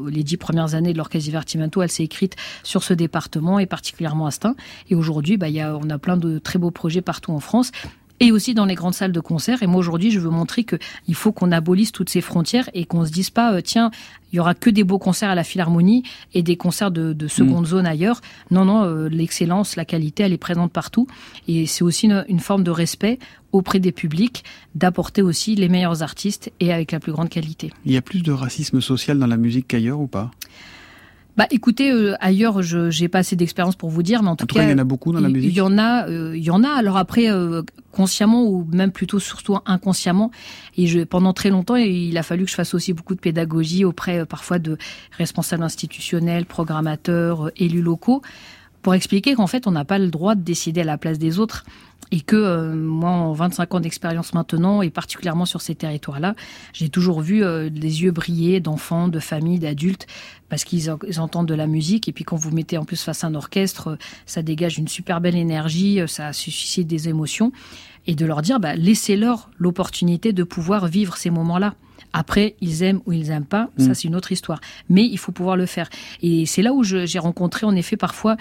les 0.08 0.22
dix 0.22 0.36
premières 0.36 0.74
années 0.74 0.92
de 0.92 0.98
l'orchestre 0.98 1.24
Divertimento 1.24 1.82
elle 1.82 1.90
s'est 1.90 2.04
écrite 2.04 2.36
sur 2.62 2.82
ce 2.82 2.94
département 2.94 3.58
et 3.58 3.66
particulièrement 3.66 4.26
à 4.26 4.30
Stein. 4.30 4.54
Et 4.90 4.94
aujourd'hui 4.94 5.36
bah, 5.36 5.48
il 5.48 5.54
y 5.54 5.60
a, 5.60 5.76
on 5.76 5.88
a 5.90 5.98
plein 5.98 6.16
de 6.16 6.38
très 6.38 6.58
beaux 6.58 6.70
projets 6.70 7.02
partout 7.02 7.32
en 7.32 7.40
France 7.40 7.70
et 8.20 8.32
aussi 8.32 8.54
dans 8.54 8.64
les 8.64 8.74
grandes 8.74 8.94
salles 8.94 9.12
de 9.12 9.20
concert. 9.20 9.62
Et 9.62 9.66
moi 9.66 9.78
aujourd'hui, 9.78 10.10
je 10.10 10.20
veux 10.20 10.30
montrer 10.30 10.64
que 10.64 10.76
il 11.08 11.14
faut 11.14 11.32
qu'on 11.32 11.52
abolisse 11.52 11.92
toutes 11.92 12.10
ces 12.10 12.20
frontières 12.20 12.68
et 12.74 12.84
qu'on 12.84 13.04
se 13.04 13.12
dise 13.12 13.30
pas, 13.30 13.52
euh, 13.52 13.60
tiens, 13.60 13.90
il 14.32 14.36
y 14.36 14.40
aura 14.40 14.54
que 14.54 14.70
des 14.70 14.84
beaux 14.84 14.98
concerts 14.98 15.30
à 15.30 15.34
la 15.34 15.44
Philharmonie 15.44 16.02
et 16.34 16.42
des 16.42 16.56
concerts 16.56 16.90
de, 16.90 17.12
de 17.12 17.28
seconde 17.28 17.64
mm. 17.64 17.68
zone 17.68 17.86
ailleurs. 17.86 18.20
Non, 18.50 18.64
non, 18.64 18.84
euh, 18.84 19.08
l'excellence, 19.08 19.76
la 19.76 19.84
qualité, 19.84 20.24
elle 20.24 20.32
est 20.32 20.38
présente 20.38 20.72
partout. 20.72 21.06
Et 21.48 21.66
c'est 21.66 21.84
aussi 21.84 22.06
une, 22.06 22.24
une, 22.28 22.40
forme 22.40 22.64
de 22.64 22.70
respect 22.70 23.18
auprès 23.52 23.80
des 23.80 23.92
publics 23.92 24.44
d'apporter 24.74 25.22
aussi 25.22 25.54
les 25.54 25.68
meilleurs 25.68 26.02
artistes 26.02 26.52
et 26.60 26.72
avec 26.72 26.92
la 26.92 27.00
plus 27.00 27.12
grande 27.12 27.28
qualité. 27.28 27.72
Il 27.84 27.92
y 27.92 27.96
a 27.96 28.02
plus 28.02 28.22
de 28.22 28.32
racisme 28.32 28.80
social 28.80 29.18
dans 29.18 29.26
la 29.26 29.36
musique 29.36 29.68
qu'ailleurs 29.68 30.00
ou 30.00 30.06
pas? 30.06 30.30
Bah, 31.36 31.46
écoutez, 31.50 31.90
euh, 31.90 32.14
ailleurs, 32.20 32.62
je 32.62 32.90
j'ai 32.90 33.08
pas 33.08 33.18
assez 33.18 33.36
d'expérience 33.36 33.76
pour 33.76 33.90
vous 33.90 34.02
dire, 34.02 34.22
mais 34.22 34.30
en 34.30 34.36
tout, 34.36 34.46
cas, 34.46 34.62
il 34.62 34.70
y 34.70 34.72
en 34.72 34.78
a 34.78 34.84
beaucoup 34.84 35.12
dans 35.12 35.20
la 35.20 35.28
musique. 35.28 35.50
Il 35.52 35.56
y 35.56 35.60
en 35.60 35.76
a, 35.76 36.08
euh, 36.08 36.36
il 36.36 36.42
y 36.42 36.50
en 36.50 36.64
a. 36.64 36.70
Alors 36.70 36.96
après, 36.96 37.30
euh, 37.30 37.62
consciemment 37.92 38.44
ou 38.44 38.66
même 38.72 38.90
plutôt 38.90 39.18
surtout 39.18 39.58
inconsciemment. 39.66 40.30
Et 40.78 40.86
je, 40.86 41.00
pendant 41.00 41.34
très 41.34 41.50
longtemps, 41.50 41.76
il 41.76 42.16
a 42.16 42.22
fallu 42.22 42.44
que 42.44 42.50
je 42.50 42.56
fasse 42.56 42.72
aussi 42.72 42.94
beaucoup 42.94 43.14
de 43.14 43.20
pédagogie 43.20 43.84
auprès 43.84 44.24
parfois 44.24 44.58
de 44.58 44.78
responsables 45.12 45.62
institutionnels, 45.62 46.46
programmateurs, 46.46 47.50
élus 47.56 47.82
locaux, 47.82 48.22
pour 48.86 48.94
expliquer 48.94 49.34
qu'en 49.34 49.48
fait, 49.48 49.66
on 49.66 49.72
n'a 49.72 49.84
pas 49.84 49.98
le 49.98 50.12
droit 50.12 50.36
de 50.36 50.42
décider 50.42 50.82
à 50.82 50.84
la 50.84 50.96
place 50.96 51.18
des 51.18 51.40
autres 51.40 51.64
et 52.12 52.20
que 52.20 52.36
euh, 52.36 52.72
moi, 52.72 53.10
en 53.10 53.32
25 53.32 53.74
ans 53.74 53.80
d'expérience 53.80 54.32
maintenant, 54.32 54.80
et 54.80 54.90
particulièrement 54.90 55.44
sur 55.44 55.60
ces 55.60 55.74
territoires-là, 55.74 56.36
j'ai 56.72 56.88
toujours 56.88 57.20
vu 57.20 57.42
euh, 57.42 57.68
des 57.68 58.04
yeux 58.04 58.12
briller 58.12 58.60
d'enfants, 58.60 59.08
de 59.08 59.18
familles, 59.18 59.58
d'adultes, 59.58 60.06
parce 60.48 60.62
qu'ils 60.62 60.88
entendent 61.18 61.48
de 61.48 61.54
la 61.54 61.66
musique. 61.66 62.06
Et 62.06 62.12
puis 62.12 62.22
quand 62.22 62.36
vous 62.36 62.52
mettez 62.52 62.78
en 62.78 62.84
plus 62.84 63.02
face 63.02 63.24
à 63.24 63.26
un 63.26 63.34
orchestre, 63.34 63.88
euh, 63.88 63.96
ça 64.24 64.42
dégage 64.42 64.78
une 64.78 64.86
super 64.86 65.20
belle 65.20 65.34
énergie, 65.34 65.98
ça 66.06 66.32
suscite 66.32 66.86
des 66.86 67.08
émotions. 67.08 67.50
Et 68.06 68.14
de 68.14 68.24
leur 68.24 68.40
dire, 68.40 68.60
bah, 68.60 68.76
laissez-leur 68.76 69.50
l'opportunité 69.58 70.32
de 70.32 70.44
pouvoir 70.44 70.86
vivre 70.86 71.16
ces 71.16 71.30
moments-là. 71.30 71.74
Après, 72.12 72.56
ils 72.60 72.82
aiment 72.82 73.00
ou 73.06 73.12
ils 73.12 73.28
n'aiment 73.28 73.44
pas, 73.44 73.70
ça 73.78 73.88
mm. 73.88 73.94
c'est 73.94 74.08
une 74.08 74.16
autre 74.16 74.32
histoire. 74.32 74.60
Mais 74.88 75.04
il 75.04 75.18
faut 75.18 75.32
pouvoir 75.32 75.56
le 75.56 75.66
faire. 75.66 75.88
Et 76.22 76.46
c'est 76.46 76.62
là 76.62 76.72
où 76.72 76.82
j'ai 76.82 77.18
rencontré 77.18 77.66
en 77.66 77.74
effet 77.74 77.96
parfois 77.96 78.36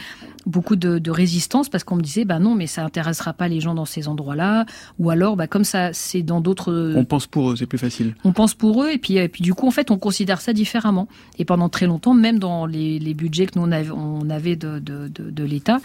beaucoup 0.45 0.75
de, 0.75 0.99
de 0.99 1.11
résistance 1.11 1.69
parce 1.69 1.83
qu'on 1.83 1.95
me 1.95 2.01
disait, 2.01 2.25
bah 2.25 2.39
non, 2.39 2.55
mais 2.55 2.67
ça 2.67 2.83
intéressera 2.83 3.33
pas 3.33 3.47
les 3.47 3.59
gens 3.59 3.73
dans 3.73 3.85
ces 3.85 4.07
endroits-là. 4.07 4.65
Ou 4.99 5.09
alors, 5.09 5.35
bah 5.35 5.47
comme 5.47 5.63
ça, 5.63 5.91
c'est 5.93 6.21
dans 6.21 6.41
d'autres. 6.41 6.93
On 6.95 7.05
pense 7.05 7.27
pour 7.27 7.51
eux, 7.51 7.55
c'est 7.55 7.65
plus 7.65 7.77
facile. 7.77 8.15
On 8.23 8.31
pense 8.31 8.53
pour 8.53 8.83
eux 8.83 8.91
et 8.91 8.97
puis, 8.97 9.17
et 9.17 9.27
puis 9.27 9.41
du 9.41 9.53
coup, 9.53 9.67
en 9.67 9.71
fait, 9.71 9.91
on 9.91 9.97
considère 9.97 10.41
ça 10.41 10.53
différemment. 10.53 11.07
Et 11.39 11.45
pendant 11.45 11.69
très 11.69 11.87
longtemps, 11.87 12.13
même 12.13 12.39
dans 12.39 12.65
les, 12.65 12.99
les 12.99 13.13
budgets 13.13 13.47
que 13.47 13.57
nous 13.59 13.65
on 13.65 14.29
avait, 14.29 14.55
de, 14.55 14.79
de, 14.79 15.07
de, 15.07 15.29
de 15.29 15.43
l'État, 15.43 15.79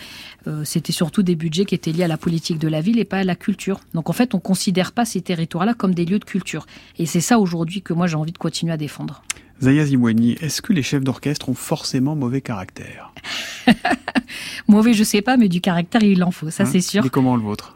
euh, 0.47 0.65
c'était 0.65 0.93
surtout 0.93 1.23
des 1.23 1.35
budgets 1.35 1.65
qui 1.65 1.75
étaient 1.75 1.93
liés 1.93 2.05
à 2.05 2.09
la 2.09 2.17
politique 2.19 2.59
de 2.59 2.69
la 2.69 2.81
ville 2.81 2.99
et 2.99 3.05
pas 3.05 3.19
à 3.19 3.25
la 3.25 3.37
culture. 3.37 3.81
Donc 3.95 4.11
en 4.11 4.13
fait, 4.13 4.35
on 4.35 4.41
considère 4.41 4.93
pas 4.93 5.05
ces 5.05 5.21
territoires-là 5.21 5.75
comme 5.75 5.95
des 5.95 6.05
lieux 6.05 6.19
de 6.19 6.25
culture. 6.25 6.67
Et 6.99 7.07
c'est 7.07 7.21
ça 7.21 7.39
aujourd'hui 7.39 7.80
que 7.81 7.93
moi 7.93 8.07
j'ai 8.07 8.17
envie 8.17 8.33
de 8.33 8.39
continuer 8.39 8.73
à 8.73 8.77
défendre. 8.77 9.23
Zaya 9.63 9.85
Zimouani, 9.85 10.37
est-ce 10.41 10.63
que 10.63 10.73
les 10.73 10.83
chefs 10.83 11.05
d'orchestre 11.05 11.49
ont 11.51 11.55
forcément 11.55 12.17
mauvais 12.17 12.41
caractère 12.41 13.13
Mauvais, 14.69 14.95
je 14.95 15.05
sais 15.05 15.21
pas, 15.21 15.37
mais 15.37 15.49
du 15.49 15.61
caractère, 15.61 16.03
il 16.03 16.23
en 16.25 16.31
faut, 16.31 16.51
ça 16.51 16.63
hein 16.63 16.67
c'est 16.67 16.81
sûr. 16.81 17.05
Et 17.05 17.11
comment 17.11 17.37
le 17.37 17.43
vôtre? 17.43 17.75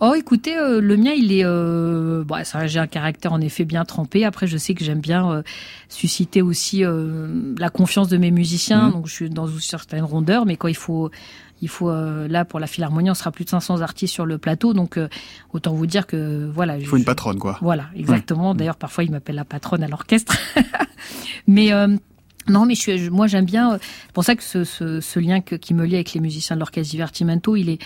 Oh, 0.00 0.14
écoutez, 0.14 0.56
euh, 0.56 0.80
le 0.80 0.96
mien, 0.96 1.12
il 1.16 1.32
est. 1.32 1.44
Euh, 1.44 2.22
bon, 2.24 2.36
j'ai 2.66 2.78
un 2.78 2.86
caractère 2.86 3.32
en 3.32 3.40
effet 3.40 3.64
bien 3.64 3.84
trempé. 3.84 4.24
Après, 4.24 4.46
je 4.46 4.56
sais 4.56 4.74
que 4.74 4.84
j'aime 4.84 5.00
bien 5.00 5.30
euh, 5.30 5.42
susciter 5.88 6.42
aussi 6.42 6.84
euh, 6.84 7.54
la 7.58 7.70
confiance 7.70 8.08
de 8.08 8.18
mes 8.18 8.30
musiciens. 8.30 8.88
Mmh. 8.88 8.92
Donc, 8.92 9.06
je 9.06 9.12
suis 9.12 9.30
dans 9.30 9.46
une 9.46 9.60
certaine 9.60 10.04
rondeur, 10.04 10.44
mais 10.44 10.56
quand 10.56 10.68
il 10.68 10.76
faut 10.76 11.10
il 11.62 11.68
faut 11.68 11.90
euh, 11.90 12.28
là 12.28 12.44
pour 12.44 12.60
la 12.60 12.66
Philharmonie, 12.66 13.10
on 13.10 13.14
sera 13.14 13.30
plus 13.30 13.44
de 13.44 13.50
500 13.50 13.80
artistes 13.80 14.12
sur 14.12 14.26
le 14.26 14.38
plateau, 14.38 14.74
donc 14.74 14.98
euh, 14.98 15.08
autant 15.52 15.72
vous 15.72 15.86
dire 15.86 16.06
que 16.06 16.50
voilà. 16.52 16.78
Il 16.78 16.86
faut 16.86 16.96
une 16.96 17.04
patronne, 17.04 17.38
quoi. 17.38 17.58
Voilà, 17.62 17.86
exactement. 17.94 18.54
D'ailleurs, 18.54 18.76
parfois, 18.76 19.04
il 19.04 19.10
m'appelle 19.10 19.36
la 19.36 19.44
patronne 19.44 19.82
à 19.82 19.88
l'orchestre. 19.88 20.36
mais 21.46 21.72
euh, 21.72 21.96
non, 22.48 22.66
mais 22.66 22.74
je, 22.74 23.10
moi 23.10 23.26
j'aime 23.26 23.44
bien. 23.44 23.78
C'est 23.78 24.12
pour 24.12 24.24
ça 24.24 24.34
que 24.36 24.42
ce, 24.42 24.64
ce, 24.64 25.00
ce 25.00 25.18
lien 25.18 25.40
que, 25.40 25.54
qui 25.56 25.74
me 25.74 25.84
lie 25.84 25.96
avec 25.96 26.12
les 26.12 26.20
musiciens 26.20 26.56
de 26.56 26.60
l'orchestre 26.60 26.90
Divertimento, 26.90 27.56
il 27.56 27.68
est, 27.68 27.78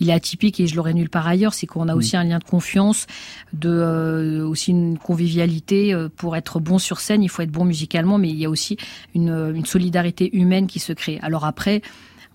il 0.00 0.10
est 0.10 0.12
atypique 0.12 0.60
et 0.60 0.66
je 0.66 0.76
l'aurais 0.76 0.94
nulle 0.94 1.10
part 1.10 1.26
ailleurs. 1.26 1.54
C'est 1.54 1.66
qu'on 1.66 1.88
a 1.88 1.94
aussi 1.94 2.16
un 2.16 2.24
lien 2.24 2.38
de 2.38 2.44
confiance, 2.44 3.06
de 3.52 4.42
aussi 4.48 4.70
une 4.72 4.98
convivialité. 4.98 5.94
Pour 6.16 6.36
être 6.36 6.60
bon 6.60 6.78
sur 6.78 7.00
scène, 7.00 7.22
il 7.22 7.28
faut 7.28 7.42
être 7.42 7.50
bon 7.50 7.64
musicalement, 7.64 8.18
mais 8.18 8.28
il 8.28 8.36
y 8.36 8.44
a 8.44 8.50
aussi 8.50 8.76
une, 9.14 9.52
une 9.54 9.66
solidarité 9.66 10.36
humaine 10.36 10.66
qui 10.66 10.78
se 10.78 10.92
crée. 10.92 11.18
Alors 11.22 11.44
après, 11.44 11.82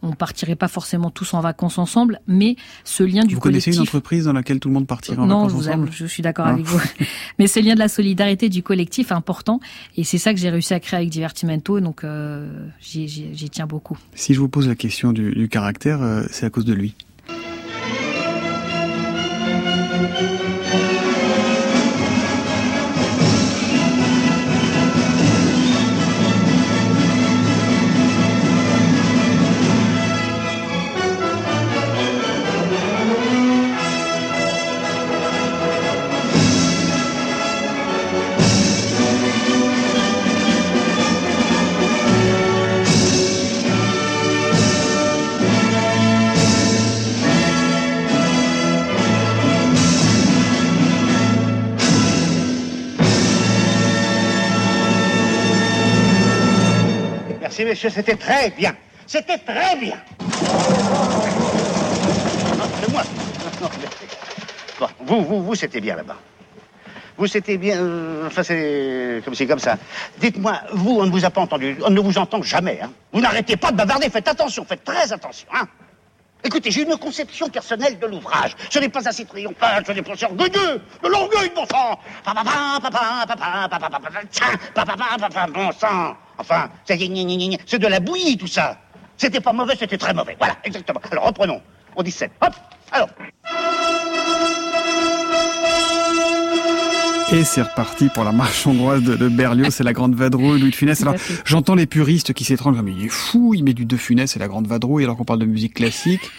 on 0.04 0.12
partirait 0.12 0.56
pas 0.56 0.68
forcément 0.68 1.10
tous 1.10 1.34
en 1.34 1.42
vacances 1.42 1.78
ensemble, 1.78 2.20
mais 2.28 2.56
ce 2.84 3.04
lien 3.04 3.24
du 3.24 3.36
vous 3.36 3.42
collectif. 3.42 3.64
Vous 3.66 3.72
connaissez 3.72 3.76
une 3.76 3.82
entreprise 3.82 4.26
dans 4.26 4.34
laquelle 4.34 4.60
tout 4.60 4.68
le 4.68 4.74
monde 4.74 4.86
partirait 4.86 5.18
en 5.18 5.26
vacances 5.26 5.54
ensemble 5.54 5.86
Non, 5.86 5.92
je 5.92 6.06
suis 6.06 6.22
d'accord 6.22 6.46
avec 6.48 6.66
vous. 6.66 6.82
mais 7.40 7.48
ce 7.48 7.60
lien 7.60 7.74
de 7.74 7.80
la 7.80 7.88
solidarité 7.88 8.50
du 8.50 8.62
collectif 8.62 9.12
est 9.12 9.16
important, 9.16 9.60
et 9.98 10.04
c'est 10.04 10.18
ça 10.18 10.34
que 10.34 10.40
j'ai 10.40 10.50
réussi 10.50 10.74
à 10.74 10.80
créer 10.80 10.98
avec 11.00 11.10
Divertimento, 11.10 11.80
donc 11.80 12.04
euh, 12.04 12.48
j'y 12.82 13.50
tiens 13.50 13.66
beaucoup. 13.66 13.98
Si 14.14 14.34
je 14.34 14.40
vous 14.40 14.50
pose 14.50 14.68
la 14.68 14.76
question 14.76 15.14
du, 15.14 15.48
caractère, 15.50 16.02
euh, 16.02 16.24
c'est 16.30 16.46
à 16.46 16.50
cause 16.50 16.66
de 16.66 16.74
lui. 16.74 16.96
Messieurs, 57.74 57.90
c'était 57.90 58.16
très 58.16 58.52
bien. 58.52 58.76
C'était 59.08 59.40
très 59.40 59.76
bien. 59.78 59.98
Bon, 64.80 64.88
vous, 65.00 65.22
vous, 65.24 65.44
vous, 65.44 65.56
c'était 65.56 65.82
bien 65.82 65.96
là-bas. 65.96 66.18
Vous, 67.18 67.26
c'était 67.26 67.58
bien. 67.58 67.78
euh, 67.78 68.28
enfin, 68.28 68.44
c'est 68.44 69.22
comme 69.26 69.34
c'est 69.34 69.48
comme 69.48 69.60
ça. 69.60 69.78
Dites-moi, 70.20 70.62
vous, 70.74 71.00
on 71.00 71.06
ne 71.06 71.12
vous 71.12 71.26
a 71.26 71.32
pas 71.32 71.42
entendu. 71.42 71.78
On 71.84 71.90
ne 71.90 72.00
vous 72.00 72.18
entend 72.20 72.44
jamais. 72.44 72.80
Hein. 72.82 72.92
Vous 73.12 73.22
n'arrêtez 73.22 73.58
pas 73.58 73.72
de 73.72 73.78
bavarder. 73.78 74.10
Faites 74.12 74.28
attention, 74.28 74.66
faites 74.66 74.84
très 74.84 75.12
attention. 75.12 75.48
Hein. 75.54 75.66
Écoutez, 76.44 76.70
j'ai 76.70 76.84
une 76.84 76.98
conception 76.98 77.50
personnelle 77.50 77.98
de 77.98 78.06
l'ouvrage. 78.06 78.56
Ce 78.70 78.78
n'est 78.78 78.90
pas 78.90 79.08
assez 79.08 79.26
triomphal, 79.26 79.84
ce 79.88 79.94
n'est 79.94 80.02
pas 80.04 80.14
assez 80.14 80.26
orgueilleux. 80.26 80.82
De 81.02 81.08
l'orgueil, 81.08 81.52
bon 81.56 81.66
sang. 81.66 82.00
Bon 85.54 85.72
sang. 85.72 86.16
Enfin, 86.38 86.70
c'est 86.86 86.98
de 86.98 87.88
la 87.88 88.00
bouillie, 88.00 88.38
tout 88.38 88.48
ça. 88.48 88.78
C'était 89.18 89.42
pas 89.42 89.54
mauvais, 89.54 89.76
c'était 89.78 89.98
très 89.98 90.14
mauvais. 90.14 90.36
Voilà, 90.38 90.58
exactement. 90.64 91.00
Alors, 91.12 91.26
reprenons. 91.26 91.62
On 91.96 92.04
dit 92.04 92.12
7. 92.12 92.32
Hop, 92.42 92.54
alors. 92.92 93.10
Et 97.32 97.44
c'est 97.44 97.62
reparti 97.62 98.10
pour 98.14 98.24
la 98.24 98.32
marche 98.32 98.68
hongroise 98.68 99.02
de, 99.02 99.16
de 99.16 99.28
Berlioz, 99.28 99.74
c'est 99.74 99.84
la 99.84 99.94
grande 99.94 100.14
vadrouille, 100.14 100.60
Louis 100.60 100.70
de 100.70 100.76
Funès. 100.76 101.02
Alors, 101.02 101.16
j'entends 101.46 101.74
les 101.74 101.88
puristes 101.88 102.34
qui 102.34 102.44
s'étranglent, 102.44 102.82
mais 102.84 102.92
il 102.92 103.06
est 103.06 103.10
fou, 103.10 103.54
il 103.56 103.64
met 103.64 103.74
du 103.74 103.86
De 103.86 103.98
Funès 103.98 104.36
et 104.36 104.40
la 104.40 104.48
grande 104.48 104.68
vadrouille 104.68 105.04
alors 105.04 105.18
qu'on 105.18 105.24
parle 105.24 105.40
de 105.40 105.46
musique 105.46 105.76
classique. 105.76 106.30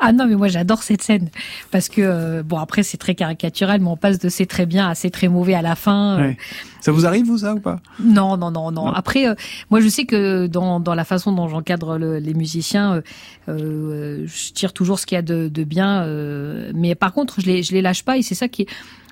Ah 0.00 0.12
non, 0.12 0.26
mais 0.26 0.34
moi 0.34 0.48
j'adore 0.48 0.82
cette 0.82 1.02
scène 1.02 1.28
parce 1.70 1.88
que 1.88 2.00
euh, 2.00 2.42
bon 2.42 2.58
après 2.58 2.82
c'est 2.82 2.96
très 2.96 3.14
caricatural, 3.14 3.80
mais 3.80 3.88
on 3.88 3.96
passe 3.96 4.18
de 4.18 4.28
c'est 4.30 4.46
très 4.46 4.64
bien 4.66 4.88
à 4.88 4.94
c'est 4.94 5.10
très 5.10 5.28
mauvais 5.28 5.54
à 5.54 5.62
la 5.62 5.74
fin. 5.76 6.18
euh. 6.18 6.20
Ouais. 6.28 6.36
Ça 6.80 6.92
vous 6.92 7.04
arrive, 7.04 7.26
vous, 7.26 7.36
ça, 7.38 7.54
ou 7.54 7.60
pas? 7.60 7.80
Non, 8.02 8.38
non, 8.38 8.50
non, 8.50 8.70
non. 8.72 8.86
Après, 8.86 9.28
euh, 9.28 9.34
moi, 9.68 9.80
je 9.82 9.88
sais 9.88 10.06
que 10.06 10.46
dans, 10.46 10.80
dans 10.80 10.94
la 10.94 11.04
façon 11.04 11.30
dont 11.30 11.46
j'encadre 11.46 11.98
le- 11.98 12.18
les 12.18 12.32
musiciens, 12.32 13.02
je 13.46 14.52
tire 14.52 14.72
toujours 14.72 14.98
ce 14.98 15.04
qu'il 15.06 15.16
y 15.16 15.18
a 15.18 15.22
de, 15.22 15.48
de 15.48 15.64
bien. 15.64 16.02
euh, 16.04 16.70
mais 16.74 16.94
par 16.94 17.12
contre, 17.12 17.40
je 17.40 17.46
les, 17.46 17.62
je 17.62 17.72
les 17.72 17.82
lâche 17.82 18.02
pas 18.04 18.16
et 18.16 18.22
c'est 18.22 18.34
ça 18.34 18.48
qui 18.48 18.62
est. 18.62 18.66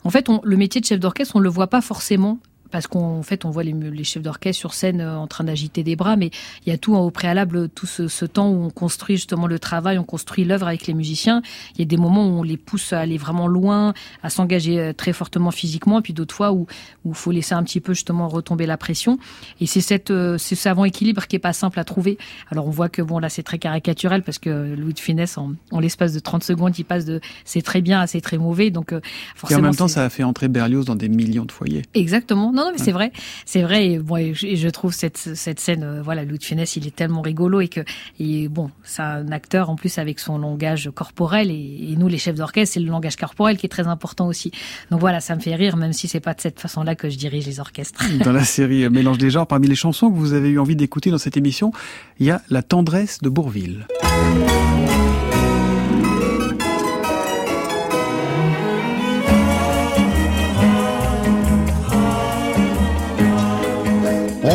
En 0.05 0.11
fait, 0.11 0.29
on, 0.31 0.41
le 0.45 0.57
métier 0.57 0.81
de 0.81 0.87
chef 0.87 1.01
d'orchestre, 1.01 1.37
on 1.37 1.41
le 1.41 1.49
voit 1.51 1.67
pas 1.67 1.81
forcément. 1.81 2.39
Parce 2.71 2.87
qu'en 2.87 3.23
fait, 3.23 3.45
on 3.45 3.51
voit 3.51 3.63
les, 3.63 4.05
chefs 4.05 4.23
d'orchestre 4.23 4.59
sur 4.59 4.75
scène 4.75 5.01
euh, 5.01 5.17
en 5.17 5.27
train 5.27 5.45
d'agiter 5.45 5.83
des 5.83 5.97
bras, 5.97 6.17
mais 6.17 6.31
il 6.67 6.71
y 6.71 6.73
a 6.73 6.79
tout 6.79 6.95
au 6.95 7.11
préalable, 7.11 7.69
tout 7.69 7.87
ce, 7.87 8.09
ce 8.09 8.25
temps 8.25 8.49
où 8.51 8.65
on 8.65 8.71
construit 8.71 9.17
justement 9.17 9.47
le 9.47 9.59
travail, 9.59 9.99
on 9.99 10.05
construit 10.05 10.45
l'œuvre 10.45 10.67
avec 10.67 10.87
les 10.87 10.95
musiciens. 10.95 11.43
Il 11.75 11.81
y 11.81 11.83
a 11.83 11.87
des 11.87 11.97
moments 11.97 12.27
où 12.27 12.41
on 12.41 12.43
les 12.43 12.57
pousse 12.57 12.93
à 12.93 13.01
aller 13.01 13.19
vraiment 13.19 13.47
loin, 13.47 13.95
à 14.23 14.31
s'engager 14.31 14.79
euh, 14.79 14.93
très 14.93 15.13
fortement 15.13 15.51
physiquement, 15.51 15.99
et 15.99 16.03
puis 16.03 16.13
d'autres 16.13 16.35
fois 16.35 16.53
où 16.53 16.67
où 17.05 17.15
faut 17.15 17.31
laisser 17.31 17.55
un 17.55 17.63
petit 17.63 17.81
peu 17.81 17.95
justement 17.95 18.29
retomber 18.29 18.67
la 18.67 18.77
pression. 18.77 19.19
Et 19.61 19.67
c'est 19.67 19.81
cette 19.81 20.11
euh, 20.11 20.39
ce 20.39 20.55
savant 20.55 20.85
équilibre 20.85 21.27
qui 21.27 21.37
est 21.37 21.41
pas 21.41 21.53
simple 21.53 21.79
à 21.81 21.85
trouver. 21.85 22.19
Alors 22.51 22.67
on 22.67 22.71
voit 22.71 22.89
que 22.89 23.03
bon 23.03 23.19
là 23.19 23.29
c'est 23.29 23.43
très 23.43 23.59
caricatural 23.59 24.23
parce 24.23 24.39
que 24.39 24.75
Louis 24.75 24.95
de 24.95 25.01
Funès 25.01 25.39
en, 25.39 25.53
en 25.71 25.81
l'espace 25.81 26.13
de 26.13 26.19
30 26.19 26.45
secondes 26.45 26.79
il 26.79 26.85
passe 26.85 27.05
de 27.05 27.21
c'est 27.45 27.63
très 27.63 27.81
bien 27.81 28.01
à 28.01 28.07
c'est 28.07 28.21
très 28.21 28.39
mauvais. 28.39 28.71
Donc 28.71 28.93
euh, 28.93 28.97
Et 28.97 28.99
en 28.99 29.37
forcément 29.37 29.63
même 29.63 29.77
temps, 29.77 29.89
ça 29.89 30.05
a 30.05 30.11
fait 30.11 30.23
entrer 30.23 30.49
Berlioz 30.49 30.85
dans 30.85 30.97
des 30.97 31.09
millions 31.09 31.45
de 31.45 31.53
foyers. 31.53 31.83
Exactement. 31.95 32.53
Non, 32.59 32.65
non, 32.65 32.73
mais 32.73 32.83
c'est 32.83 32.91
vrai, 32.91 33.13
c'est 33.45 33.63
vrai. 33.63 33.87
Et, 33.87 33.99
bon, 34.01 34.17
et 34.17 34.35
je, 34.35 34.69
trouve 34.69 34.93
cette 34.93 35.17
cette 35.17 35.61
scène, 35.61 35.85
euh, 35.85 36.03
voilà, 36.03 36.25
Louis 36.25 36.39
de 36.39 36.45
Funès, 36.45 36.75
il 36.75 36.89
est 36.89 36.97
tellement 36.97 37.23
rigolo 37.23 37.61
et 37.61 37.69
que, 37.69 37.83
et 38.19 38.49
bon, 38.49 38.73
c'est 38.83 39.03
un 39.03 39.31
acteur 39.31 39.71
en 39.71 39.77
plus 39.77 39.97
avec 39.99 40.19
son 40.19 40.39
langage 40.39 40.91
corporel 40.93 41.53
et, 41.53 41.93
et 41.93 41.95
nous, 41.97 42.09
les 42.09 42.19
chefs 42.19 42.35
d'orchestre, 42.35 42.75
c'est 42.75 42.81
le 42.81 42.91
langage 42.91 43.15
corporel 43.15 43.57
qui 43.59 43.67
est 43.67 43.69
très 43.69 43.87
important 43.87 44.27
aussi. 44.27 44.51
Donc 44.91 44.99
voilà, 44.99 45.21
ça 45.21 45.37
me 45.37 45.41
fait 45.41 45.55
rire, 45.55 45.77
même 45.77 45.93
si 45.93 46.09
c'est 46.09 46.19
pas 46.19 46.35
de 46.35 46.41
cette 46.41 46.59
façon-là 46.59 46.97
que 46.97 47.09
je 47.09 47.17
dirige 47.17 47.47
les 47.47 47.61
orchestres. 47.61 48.03
Dans 48.25 48.33
la 48.33 48.43
série 48.43 48.83
euh, 48.83 48.91
Mélange 48.91 49.19
des 49.19 49.31
genres, 49.31 49.47
parmi 49.47 49.69
les 49.69 49.77
chansons 49.77 50.11
que 50.11 50.17
vous 50.17 50.33
avez 50.33 50.49
eu 50.49 50.59
envie 50.59 50.75
d'écouter 50.75 51.13
dans 51.13 51.19
cette 51.19 51.37
émission, 51.37 51.71
il 52.19 52.27
y 52.27 52.33
a 52.33 52.43
La 52.51 52.63
tendresse 52.65 53.21
de 53.21 53.29
Bourville. 53.29 53.87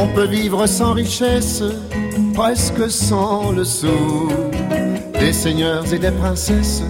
On 0.04 0.08
peut 0.08 0.26
vivre 0.26 0.68
sans 0.68 0.92
richesse, 0.92 1.64
presque 2.34 2.92
sans 2.92 3.54
le 3.54 3.64
sou. 3.64 4.28
Des 5.18 5.32
seigneurs 5.32 5.86
et 5.94 5.98
des 5.98 6.12
princesses, 6.12 6.84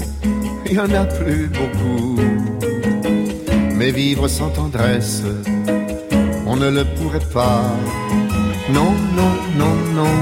il 0.65 0.73
y 0.73 0.80
en 0.80 0.91
a 0.91 1.06
plus 1.06 1.47
beaucoup. 1.47 2.17
Mais 3.76 3.91
vivre 3.91 4.28
sans 4.28 4.49
tendresse, 4.49 5.21
on 6.47 6.56
ne 6.56 6.69
le 6.71 6.84
pourrait 6.95 7.30
pas. 7.32 7.65
Non, 8.78 8.93
non, 9.19 9.34
non, 9.60 9.76
non, 9.93 10.15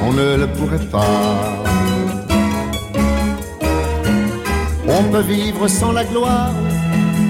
on 0.00 0.12
ne 0.12 0.36
le 0.36 0.46
pourrait 0.46 0.86
pas. 0.92 1.64
On 4.86 5.02
peut 5.10 5.26
vivre 5.36 5.66
sans 5.66 5.90
la 5.90 6.04
gloire 6.04 6.54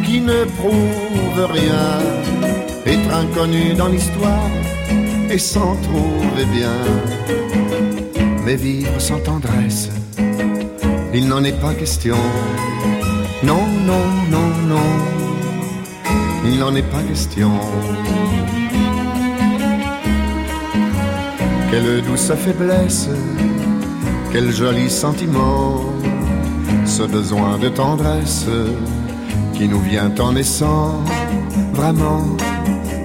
qui 0.04 0.20
ne 0.20 0.44
prouve 0.58 1.50
rien, 1.50 1.98
inconnu 3.12 3.74
dans 3.74 3.88
l'histoire 3.88 4.50
et 5.30 5.38
s'en 5.38 5.76
trouver 5.76 6.44
bien. 6.46 6.76
Mais 8.44 8.56
vivre 8.56 9.00
sans 9.00 9.20
tendresse, 9.20 9.90
il 11.14 11.28
n'en 11.28 11.44
est 11.44 11.60
pas 11.60 11.74
question. 11.74 12.16
Non, 13.42 13.66
non, 13.86 14.04
non, 14.30 14.48
non, 14.68 14.88
il 16.44 16.58
n'en 16.58 16.74
est 16.74 16.90
pas 16.90 17.02
question. 17.02 17.52
Quelle 21.70 22.02
douce 22.02 22.32
faiblesse, 22.34 23.08
quel 24.32 24.52
joli 24.52 24.90
sentiment, 24.90 25.84
ce 26.84 27.04
besoin 27.04 27.58
de 27.58 27.68
tendresse 27.68 28.46
qui 29.54 29.68
nous 29.68 29.80
vient 29.80 30.12
en 30.18 30.32
naissant, 30.32 31.00
vraiment, 31.72 32.36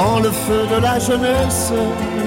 Dans 0.00 0.20
le 0.20 0.30
feu 0.30 0.62
de 0.74 0.80
la 0.80 0.96
jeunesse 1.00 1.72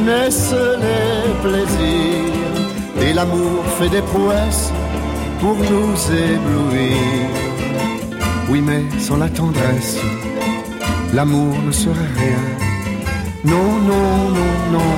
naissent 0.05 0.62
les 0.86 1.31
plaisirs 1.41 2.60
et 3.01 3.13
l'amour 3.13 3.63
fait 3.77 3.88
des 3.88 4.01
prouesses 4.01 4.73
pour 5.39 5.55
nous 5.55 5.93
éblouir. 6.34 7.29
Oui, 8.50 8.60
mais 8.62 8.83
sans 9.00 9.15
la 9.15 9.29
tendresse, 9.29 9.98
l'amour 11.13 11.56
ne 11.65 11.71
serait 11.71 12.13
rien. 12.23 12.43
Non, 13.46 13.69
non, 13.89 14.12
non, 14.37 14.54
non, 14.75 14.91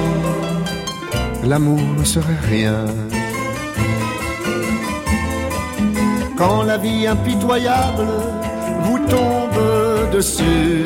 l'amour 1.43 1.85
ne 1.99 2.03
serait 2.03 2.43
rien. 2.49 2.85
Quand 6.35 6.63
la 6.63 6.77
vie 6.79 7.05
impitoyable 7.05 8.07
vous 8.85 8.99
tombe 9.15 9.61
dessus, 10.11 10.85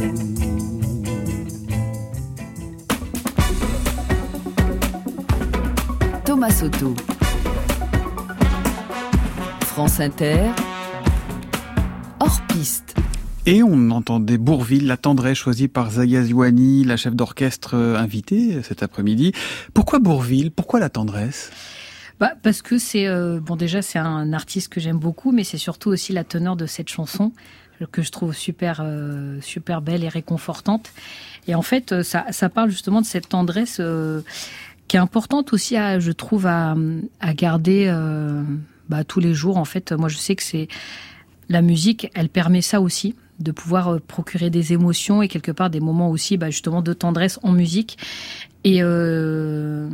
Thomas 6.31 6.51
Soto. 6.51 6.95
France 9.63 9.99
Inter, 9.99 10.49
hors 12.21 12.41
piste. 12.47 12.95
Et 13.45 13.61
on 13.63 13.91
entendait 13.91 14.37
Bourville, 14.37 14.87
la 14.87 14.95
tendresse 14.95 15.37
choisie 15.37 15.67
par 15.67 15.91
Zaya 15.91 16.23
Zouani, 16.23 16.85
la 16.85 16.95
chef 16.95 17.15
d'orchestre 17.15 17.75
euh, 17.75 17.97
invitée 17.97 18.63
cet 18.63 18.81
après-midi. 18.81 19.33
Pourquoi 19.73 19.99
Bourville? 19.99 20.51
Pourquoi 20.51 20.79
la 20.79 20.87
tendresse? 20.87 21.51
Bah, 22.21 22.31
parce 22.41 22.61
que 22.61 22.77
c'est 22.77 23.07
euh, 23.07 23.41
bon 23.41 23.57
déjà 23.57 23.81
c'est 23.81 23.99
un 23.99 24.31
artiste 24.31 24.69
que 24.69 24.79
j'aime 24.79 24.99
beaucoup, 24.99 25.33
mais 25.33 25.43
c'est 25.43 25.57
surtout 25.57 25.89
aussi 25.89 26.13
la 26.13 26.23
teneur 26.23 26.55
de 26.55 26.65
cette 26.65 26.87
chanson 26.87 27.33
que 27.91 28.03
je 28.03 28.11
trouve 28.11 28.33
super 28.33 28.79
euh, 28.81 29.41
super 29.41 29.81
belle 29.81 30.05
et 30.05 30.07
réconfortante. 30.07 30.91
Et 31.47 31.55
en 31.55 31.63
fait, 31.63 32.03
ça, 32.03 32.27
ça 32.29 32.47
parle 32.47 32.69
justement 32.69 33.01
de 33.01 33.07
cette 33.07 33.27
tendresse 33.27 33.81
qui 34.91 34.97
est 34.97 34.99
importante 34.99 35.53
aussi, 35.53 35.75
je 35.75 36.11
trouve, 36.11 36.47
à, 36.47 36.75
garder 37.33 37.89
bah, 38.89 39.05
tous 39.05 39.21
les 39.21 39.33
jours. 39.33 39.55
En 39.55 39.63
fait, 39.63 39.93
moi 39.93 40.09
je 40.09 40.17
sais 40.17 40.35
que 40.35 40.43
c'est 40.43 40.67
la 41.47 41.61
musique, 41.61 42.09
elle 42.13 42.27
permet 42.27 42.61
ça 42.61 42.81
aussi 42.81 43.15
de 43.39 43.51
pouvoir 43.51 43.87
euh, 43.87 43.99
procurer 44.05 44.49
des 44.49 44.73
émotions 44.73 45.21
et 45.21 45.29
quelque 45.29 45.53
part 45.53 45.69
des 45.69 45.79
moments 45.79 46.09
aussi 46.09 46.35
bah, 46.37 46.49
justement 46.49 46.81
de 46.81 46.91
tendresse 46.91 47.39
en 47.41 47.53
musique. 47.53 47.97
Et 48.65 48.79
euh, 48.81 49.89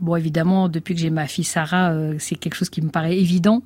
bon, 0.00 0.16
évidemment, 0.16 0.68
depuis 0.68 0.94
que 0.94 1.00
j'ai 1.00 1.10
ma 1.10 1.28
fille 1.28 1.44
Sarah, 1.44 1.92
euh, 1.92 2.16
c'est 2.18 2.34
quelque 2.34 2.54
chose 2.54 2.70
qui 2.70 2.82
me 2.82 2.90
paraît 2.90 3.16
évident. 3.16 3.62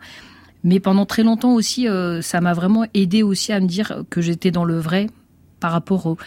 Mais 0.64 0.80
pendant 0.80 1.06
très 1.06 1.22
longtemps 1.22 1.54
aussi, 1.54 1.86
ça 2.20 2.40
m'a 2.40 2.52
vraiment 2.52 2.84
aidé 2.92 3.22
aussi 3.22 3.52
à 3.52 3.60
me 3.60 3.66
dire 3.68 4.02
que 4.10 4.20
j'étais 4.20 4.50
dans 4.50 4.64
le 4.64 4.76
vrai 4.76 5.06
par 5.60 5.70
rapport 5.70 6.06
au, 6.06 6.18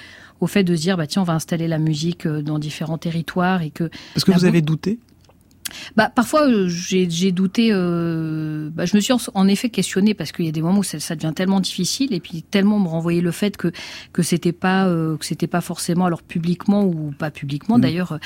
au, 0.41 0.47
fait 0.47 0.63
de 0.63 0.75
se 0.75 0.81
dire 0.81 0.97
bah 0.97 1.07
tiens 1.07 1.21
on 1.21 1.25
va 1.25 1.33
installer 1.33 1.67
la 1.67 1.77
musique 1.77 2.27
dans 2.27 2.59
différents 2.59 2.97
territoires 2.97 3.61
et 3.61 3.69
que 3.69 3.89
parce 4.13 4.25
que 4.25 4.31
vous 4.31 4.45
avez 4.45 4.61
douté? 4.61 4.99
Bah, 5.95 6.11
parfois, 6.13 6.47
euh, 6.47 6.67
j'ai 6.67 7.31
douté. 7.31 7.69
Euh, 7.71 8.69
bah, 8.71 8.85
je 8.85 8.95
me 8.95 9.01
suis 9.01 9.13
en, 9.33 9.47
effet 9.47 9.69
questionné 9.69 10.13
parce 10.13 10.31
qu'il 10.31 10.45
y 10.45 10.49
a 10.49 10.51
des 10.51 10.61
moments 10.61 10.79
où 10.79 10.83
ça, 10.83 10.99
ça, 10.99 11.15
devient 11.15 11.33
tellement 11.35 11.59
difficile 11.59 12.13
et 12.13 12.19
puis 12.19 12.43
tellement 12.43 12.79
me 12.79 12.87
renvoyer 12.87 13.21
le 13.21 13.31
fait 13.31 13.57
que 13.57 13.71
que 14.13 14.23
c'était 14.23 14.51
pas 14.51 14.87
euh, 14.87 15.17
que 15.17 15.25
c'était 15.25 15.47
pas 15.47 15.61
forcément 15.61 16.05
alors 16.05 16.23
publiquement 16.23 16.83
ou 16.83 17.13
pas 17.17 17.31
publiquement 17.31 17.77
mmh. 17.77 17.81
d'ailleurs 17.81 18.19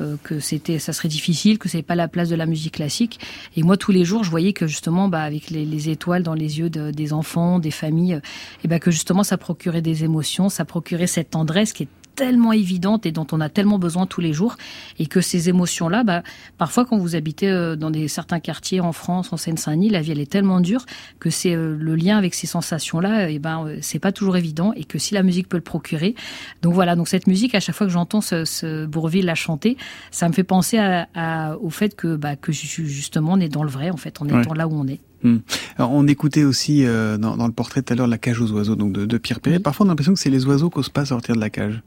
euh, 0.00 0.16
que 0.22 0.40
c'était 0.40 0.78
ça 0.78 0.92
serait 0.92 1.08
difficile 1.08 1.58
que 1.58 1.68
c'est 1.68 1.82
pas 1.82 1.94
la 1.94 2.08
place 2.08 2.28
de 2.28 2.36
la 2.36 2.46
musique 2.46 2.74
classique. 2.74 3.20
Et 3.56 3.62
moi, 3.62 3.76
tous 3.76 3.92
les 3.92 4.04
jours, 4.04 4.24
je 4.24 4.30
voyais 4.30 4.52
que 4.52 4.66
justement, 4.66 5.08
bah, 5.08 5.22
avec 5.22 5.50
les, 5.50 5.64
les 5.64 5.88
étoiles 5.88 6.22
dans 6.22 6.34
les 6.34 6.58
yeux 6.58 6.70
de, 6.70 6.90
des 6.90 7.12
enfants, 7.12 7.58
des 7.58 7.70
familles, 7.70 8.20
et 8.64 8.68
bah, 8.68 8.78
que 8.78 8.90
justement, 8.90 9.22
ça 9.22 9.36
procurait 9.36 9.82
des 9.82 10.04
émotions, 10.04 10.48
ça 10.48 10.64
procurait 10.64 11.06
cette 11.06 11.30
tendresse 11.30 11.72
qui 11.72 11.84
est 11.84 11.88
tellement 12.14 12.52
évidente 12.52 13.06
et 13.06 13.12
dont 13.12 13.26
on 13.32 13.40
a 13.40 13.48
tellement 13.48 13.78
besoin 13.78 14.06
tous 14.06 14.20
les 14.20 14.32
jours 14.32 14.56
et 14.98 15.06
que 15.06 15.20
ces 15.20 15.48
émotions-là, 15.48 16.04
bah, 16.04 16.22
parfois 16.58 16.84
quand 16.84 16.98
vous 16.98 17.16
habitez 17.16 17.48
euh, 17.48 17.76
dans 17.76 17.90
des 17.90 18.08
certains 18.08 18.40
quartiers 18.40 18.80
en 18.80 18.92
France, 18.92 19.32
en 19.32 19.36
Seine-Saint-Denis, 19.36 19.88
la 19.88 20.00
vie 20.00 20.12
elle 20.12 20.20
est 20.20 20.30
tellement 20.30 20.60
dure 20.60 20.84
que 21.18 21.30
c'est 21.30 21.54
euh, 21.54 21.76
le 21.78 21.94
lien 21.96 22.18
avec 22.18 22.34
ces 22.34 22.46
sensations-là, 22.46 23.30
et 23.30 23.34
eh 23.34 23.38
ben 23.38 23.64
euh, 23.66 23.78
c'est 23.80 23.98
pas 23.98 24.12
toujours 24.12 24.36
évident 24.36 24.72
et 24.74 24.84
que 24.84 24.98
si 24.98 25.14
la 25.14 25.22
musique 25.22 25.48
peut 25.48 25.56
le 25.56 25.62
procurer, 25.62 26.14
donc 26.62 26.74
voilà, 26.74 26.96
donc 26.96 27.08
cette 27.08 27.26
musique 27.26 27.54
à 27.54 27.60
chaque 27.60 27.74
fois 27.74 27.86
que 27.86 27.92
j'entends 27.92 28.20
ce, 28.20 28.44
ce, 28.44 28.86
Bourville 28.86 29.26
la 29.26 29.34
chanter, 29.34 29.76
ça 30.10 30.28
me 30.28 30.32
fait 30.32 30.44
penser 30.44 30.78
à, 30.78 31.56
au 31.60 31.70
fait 31.70 31.94
que 31.94 32.16
bah, 32.16 32.36
que 32.36 32.52
justement 32.52 33.32
on 33.32 33.40
est 33.40 33.48
dans 33.48 33.62
le 33.62 33.70
vrai 33.70 33.90
en 33.90 33.96
fait, 33.96 34.20
en 34.20 34.26
étant 34.26 34.54
là 34.54 34.66
où 34.66 34.72
on 34.74 34.86
est. 34.86 35.00
Hmm. 35.22 35.38
Alors, 35.76 35.92
on 35.92 36.06
écoutait 36.06 36.44
aussi 36.44 36.84
dans, 36.84 37.36
dans, 37.36 37.46
le 37.46 37.52
portrait 37.52 37.82
tout 37.82 37.92
à 37.92 37.96
l'heure 37.96 38.06
la 38.06 38.18
cage 38.18 38.40
aux 38.40 38.50
oiseaux 38.52 38.76
donc 38.76 38.92
de, 38.92 39.04
de 39.04 39.18
Pierre 39.18 39.40
Perret. 39.40 39.58
Parfois 39.58 39.86
on 39.86 39.88
a 39.88 39.92
l'impression 39.92 40.14
que 40.14 40.20
c'est 40.20 40.30
les 40.30 40.46
oiseaux 40.46 40.70
qui 40.70 40.78
n'osent 40.78 40.88
pas 40.88 41.04
sortir 41.04 41.34
de 41.34 41.40
la 41.40 41.50
cage. 41.50 41.82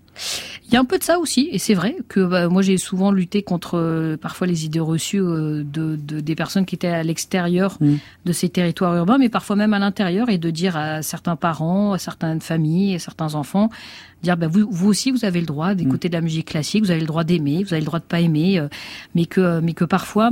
Il 0.68 0.74
y 0.74 0.78
a 0.78 0.80
un 0.80 0.86
peu 0.86 0.98
de 0.98 1.04
ça 1.04 1.20
aussi, 1.20 1.50
et 1.52 1.60
c'est 1.60 1.74
vrai 1.74 1.98
que 2.08 2.26
bah, 2.26 2.48
moi 2.48 2.62
j'ai 2.62 2.78
souvent 2.78 3.12
lutté 3.12 3.44
contre 3.44 3.78
euh, 3.78 4.18
parfois 4.18 4.48
les 4.48 4.66
idées 4.66 4.80
reçues 4.80 5.22
euh, 5.22 5.64
de, 5.64 5.96
de, 5.96 6.20
des 6.20 6.36
personnes 6.36 6.66
qui 6.66 6.76
étaient 6.76 6.88
à 6.88 7.04
l'extérieur 7.04 7.78
mm. 7.80 7.96
de 8.26 8.32
ces 8.32 8.50
territoires 8.50 8.96
urbains, 8.96 9.18
mais 9.18 9.30
parfois 9.30 9.56
même 9.56 9.74
à 9.74 9.80
l'intérieur, 9.80 10.30
et 10.30 10.38
de 10.38 10.50
dire 10.50 10.78
à 10.78 11.02
certains 11.02 11.36
parents, 11.36 11.94
à 11.94 11.98
certaines 11.98 12.42
familles, 12.42 12.96
à 12.96 13.00
certains 13.00 13.36
enfants, 13.36 13.70
dire 14.22 14.38
bah, 14.38 14.48
vous, 14.48 14.68
vous 14.70 14.88
aussi 14.88 15.12
vous 15.12 15.26
avez 15.26 15.40
le 15.40 15.46
droit 15.46 15.74
d'écouter 15.74 16.08
mm. 16.08 16.12
de 16.12 16.16
la 16.16 16.22
musique 16.22 16.48
classique, 16.48 16.84
vous 16.84 16.92
avez 16.92 17.02
le 17.02 17.08
droit 17.08 17.24
d'aimer, 17.24 17.64
vous 17.64 17.74
avez 17.74 17.82
le 17.82 17.88
droit 17.88 18.00
de 18.00 18.06
pas 18.06 18.22
aimer, 18.22 18.60
euh, 18.60 18.68
mais 19.16 19.26
que 19.26 19.60
mais 19.60 19.74
que 19.74 19.86
parfois 19.86 20.32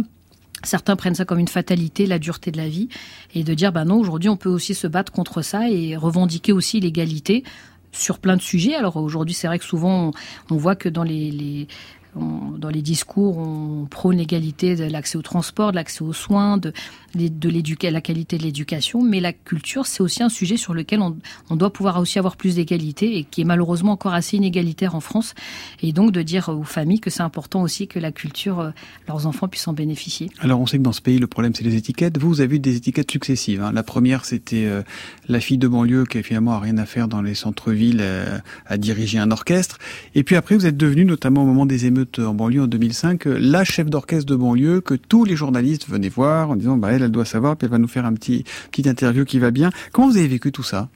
Certains 0.63 0.95
prennent 0.95 1.15
ça 1.15 1.25
comme 1.25 1.39
une 1.39 1.47
fatalité, 1.47 2.05
la 2.05 2.19
dureté 2.19 2.51
de 2.51 2.57
la 2.57 2.67
vie, 2.67 2.89
et 3.33 3.43
de 3.43 3.53
dire, 3.53 3.71
bah 3.71 3.85
non, 3.85 3.99
aujourd'hui, 3.99 4.29
on 4.29 4.37
peut 4.37 4.49
aussi 4.49 4.75
se 4.75 4.87
battre 4.87 5.11
contre 5.11 5.41
ça 5.41 5.69
et 5.69 5.95
revendiquer 5.95 6.51
aussi 6.51 6.79
l'égalité 6.79 7.43
sur 7.91 8.19
plein 8.19 8.37
de 8.37 8.41
sujets. 8.41 8.75
Alors 8.75 8.97
aujourd'hui, 8.97 9.33
c'est 9.33 9.47
vrai 9.47 9.59
que 9.59 9.65
souvent, 9.65 10.11
on, 10.49 10.55
voit 10.55 10.75
que 10.75 10.89
dans 10.89 11.03
les, 11.03 11.31
les 11.31 11.67
dans 12.15 12.69
les 12.69 12.81
discours, 12.81 13.37
on 13.37 13.85
prône 13.85 14.17
l'égalité 14.17 14.75
de 14.75 14.83
l'accès 14.83 15.17
au 15.17 15.21
transport, 15.21 15.71
de 15.71 15.77
l'accès 15.77 16.01
aux 16.01 16.11
soins, 16.11 16.57
de, 16.57 16.73
de 17.15 17.89
la 17.89 18.01
qualité 18.01 18.37
de 18.37 18.43
l'éducation. 18.43 19.01
Mais 19.01 19.19
la 19.19 19.33
culture, 19.33 19.85
c'est 19.85 20.01
aussi 20.01 20.23
un 20.23 20.29
sujet 20.29 20.57
sur 20.57 20.73
lequel 20.73 21.01
on, 21.01 21.17
on 21.49 21.55
doit 21.55 21.71
pouvoir 21.71 21.99
aussi 21.99 22.19
avoir 22.19 22.35
plus 22.35 22.55
d'égalité 22.55 23.17
et 23.17 23.23
qui 23.23 23.41
est 23.41 23.45
malheureusement 23.45 23.93
encore 23.93 24.13
assez 24.13 24.37
inégalitaire 24.37 24.95
en 24.95 24.99
France. 24.99 25.33
Et 25.81 25.93
donc 25.93 26.11
de 26.11 26.21
dire 26.21 26.49
aux 26.49 26.63
familles 26.63 26.99
que 26.99 27.09
c'est 27.09 27.23
important 27.23 27.61
aussi 27.61 27.87
que 27.87 27.99
la 27.99 28.11
culture, 28.11 28.59
euh, 28.59 28.69
leurs 29.07 29.27
enfants 29.27 29.47
puissent 29.47 29.67
en 29.67 29.73
bénéficier. 29.73 30.29
Alors 30.39 30.59
on 30.59 30.65
sait 30.65 30.77
que 30.77 30.83
dans 30.83 30.91
ce 30.91 31.01
pays, 31.01 31.19
le 31.19 31.27
problème, 31.27 31.53
c'est 31.55 31.63
les 31.63 31.75
étiquettes. 31.75 32.17
Vous, 32.17 32.29
vous 32.29 32.41
avez 32.41 32.55
eu 32.55 32.59
des 32.59 32.75
étiquettes 32.75 33.11
successives. 33.11 33.61
Hein. 33.61 33.71
La 33.73 33.83
première, 33.83 34.25
c'était 34.25 34.65
euh, 34.65 34.81
la 35.27 35.39
fille 35.39 35.57
de 35.57 35.67
banlieue 35.67 36.05
qui 36.05 36.21
finalement 36.23 36.53
a 36.53 36.59
rien 36.59 36.77
à 36.77 36.85
faire 36.85 37.07
dans 37.07 37.21
les 37.21 37.35
centres-villes, 37.35 37.99
euh, 38.01 38.37
à 38.65 38.77
diriger 38.77 39.19
un 39.19 39.31
orchestre. 39.31 39.77
Et 40.15 40.23
puis 40.23 40.35
après, 40.35 40.55
vous 40.55 40.65
êtes 40.65 40.77
devenu, 40.77 41.05
notamment 41.05 41.43
au 41.43 41.45
moment 41.45 41.65
des 41.65 41.85
émeutes 41.85 42.19
en 42.19 42.33
banlieue 42.33 42.63
en 42.63 42.67
2005, 42.67 43.25
la 43.25 43.63
chef 43.63 43.89
d'orchestre 43.89 44.25
de 44.25 44.35
banlieue 44.35 44.81
que 44.81 44.93
tous 44.93 45.25
les 45.25 45.35
journalistes 45.35 45.89
venaient 45.89 46.09
voir 46.09 46.51
en 46.51 46.55
disant 46.55 46.77
bah 46.77 46.91
elle, 46.91 47.00
elle 47.01 47.11
doit 47.11 47.25
savoir, 47.25 47.55
puis 47.55 47.65
elle 47.65 47.71
va 47.71 47.77
nous 47.77 47.87
faire 47.87 48.05
un 48.05 48.13
petit 48.13 48.43
petite 48.69 48.87
interview 48.87 49.25
qui 49.25 49.39
va 49.39 49.51
bien. 49.51 49.69
Comment 49.91 50.07
vous 50.07 50.17
avez 50.17 50.27
vécu 50.27 50.51
tout 50.51 50.63
ça? 50.63 50.89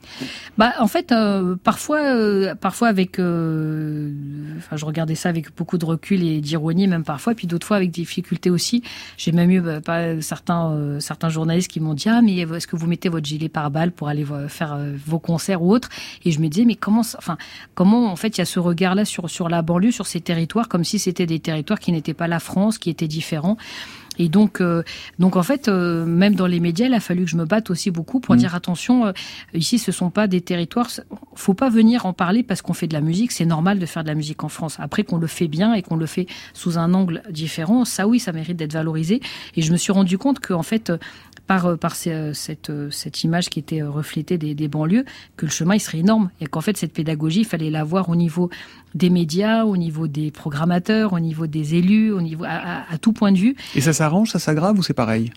Bah 0.58 0.74
en 0.80 0.88
fait, 0.88 1.12
euh, 1.12 1.56
parfois, 1.64 2.00
euh, 2.00 2.56
parfois 2.56 2.88
avec, 2.88 3.20
euh, 3.20 4.12
je 4.72 4.86
regardais 4.86 5.16
ça 5.16 5.30
avec 5.30 5.56
beaucoup 5.56 5.78
de 5.78 5.86
recul 5.86 6.24
et 6.24 6.42
d'ironie 6.42 6.88
même 6.88 7.04
parfois, 7.04 7.34
puis 7.34 7.48
d'autres 7.48 7.68
fois 7.68 7.78
avec 7.78 7.92
des 7.92 8.02
difficultés 8.02 8.50
aussi. 8.50 8.84
J'ai 9.18 9.32
même 9.32 9.52
eu 9.52 9.62
bah, 9.62 9.82
pas 9.82 10.22
certains 10.22 11.00
certains 11.00 11.30
journalistes 11.30 11.70
qui 11.70 11.80
m'ont 11.80 11.94
dit 11.94 12.10
ah 12.10 12.22
mais 12.22 12.38
est-ce 12.38 12.68
que 12.68 12.76
vous 12.76 12.88
mettez 12.88 13.10
votre 13.10 13.26
gilet 13.26 13.50
pare-balles 13.50 13.92
pour 13.92 14.08
aller 14.08 14.26
faire 14.48 14.78
vos 15.06 15.20
concerts 15.20 15.62
ou 15.62 15.74
autres 15.74 15.90
Et 16.24 16.32
je 16.32 16.40
me 16.40 16.48
disais 16.48 16.66
mais 16.66 16.76
comment, 16.76 17.02
enfin 17.18 17.38
comment 17.74 18.12
en 18.12 18.16
fait 18.16 18.38
il 18.38 18.40
y 18.40 18.42
a 18.42 18.46
ce 18.46 18.60
regard 18.60 18.96
là 18.96 19.06
sur 19.06 19.30
sur 19.30 19.50
la 19.50 19.62
banlieue, 19.62 19.92
sur 19.92 20.08
ces 20.08 20.22
territoires 20.22 20.68
comme 20.68 20.84
si 20.84 21.00
c'était 21.00 21.26
des 21.26 21.40
territoires 21.40 21.80
qui 21.80 21.92
n'étaient 21.92 22.14
pas 22.14 22.28
la 22.28 22.40
France, 22.40 22.78
qui 22.78 22.90
étaient 22.90 23.08
différents? 23.08 23.58
Et 24.20 24.30
donc, 24.30 24.62
euh, 24.62 24.84
donc 25.20 25.36
en 25.36 25.44
fait, 25.44 25.68
euh, 25.68 26.06
même 26.06 26.36
dans 26.36 26.48
les 26.48 26.60
médias, 26.60 26.88
il 26.88 26.94
a 26.94 27.00
fallu 27.00 27.26
que 27.26 27.30
je 27.30 27.38
me 27.38 27.46
batte 27.46 27.70
aussi 27.70 27.92
beaucoup 27.92 28.20
pour 28.20 28.36
mm. 28.36 28.40
dire 28.40 28.56
attention, 28.56 29.08
euh, 29.08 29.12
ici, 29.54 29.80
ce 29.80 29.92
sont 29.92 30.10
pas 30.10 30.28
des 30.28 30.42
territoires. 30.42 30.90
Faut 31.36 31.54
pas 31.54 31.70
venir 31.70 32.06
en 32.06 32.14
parler 32.14 32.44
parce 32.44 32.62
qu'on 32.62 32.74
fait 32.74 32.88
de 32.88 32.94
la 32.94 33.02
musique. 33.02 33.32
C'est 33.32 33.46
normal 33.46 33.80
de 33.80 33.86
faire 33.86 34.04
de 34.04 34.08
la 34.08 34.16
musique 34.16 34.44
en 34.44 34.50
France. 34.50 34.78
Après 34.80 35.04
qu'on 35.04 35.18
le 35.18 35.28
fait 35.28 35.48
bien 35.48 35.74
et 35.74 35.82
qu'on 35.82 35.96
le 35.96 36.06
fait 36.06 36.28
sous 36.54 36.78
un 36.78 36.94
angle 36.94 37.22
différent, 37.30 37.86
ça 37.86 38.08
oui, 38.08 38.20
ça 38.20 38.32
mérite 38.32 38.58
d'être 38.58 38.74
valorisé. 38.74 39.22
Et 39.56 39.62
je 39.62 39.72
me 39.72 39.78
suis 39.78 39.92
rendu 39.92 40.18
compte 40.18 40.40
qu'en 40.40 40.64
fait, 40.64 40.92
par, 41.48 41.78
par 41.78 41.96
cette, 41.96 42.72
cette 42.90 43.24
image 43.24 43.50
qui 43.50 43.60
était 43.60 43.84
reflétée 43.84 44.38
des, 44.38 44.56
des 44.56 44.68
banlieues, 44.68 45.06
que 45.38 45.46
le 45.46 45.52
chemin 45.52 45.76
il 45.76 45.80
serait 45.80 46.00
énorme 46.00 46.30
et 46.42 46.48
qu'en 46.48 46.62
fait 46.62 46.78
cette 46.78 46.94
pédagogie, 46.94 47.42
il 47.42 47.46
fallait 47.46 47.70
l'avoir 47.70 48.10
au 48.10 48.16
niveau 48.16 48.50
des 48.96 49.10
médias, 49.10 49.66
au 49.66 49.78
niveau 49.78 50.08
des 50.08 50.32
programmateurs, 50.32 51.14
au 51.14 51.20
niveau 51.20 51.48
des 51.48 51.76
élus, 51.76 52.12
au 52.12 52.22
niveau 52.22 52.46
à, 52.46 52.92
à, 52.92 52.98
tout 52.98 53.12
point 53.12 53.34
de 53.34 53.38
vue. 53.38 53.56
Et 53.76 53.82
ça 53.82 53.94
s'arrange, 53.94 54.32
ça 54.32 54.40
s'aggrave 54.40 54.80
ou 54.80 54.84
c'est 54.84 54.94
pareil? 54.94 55.32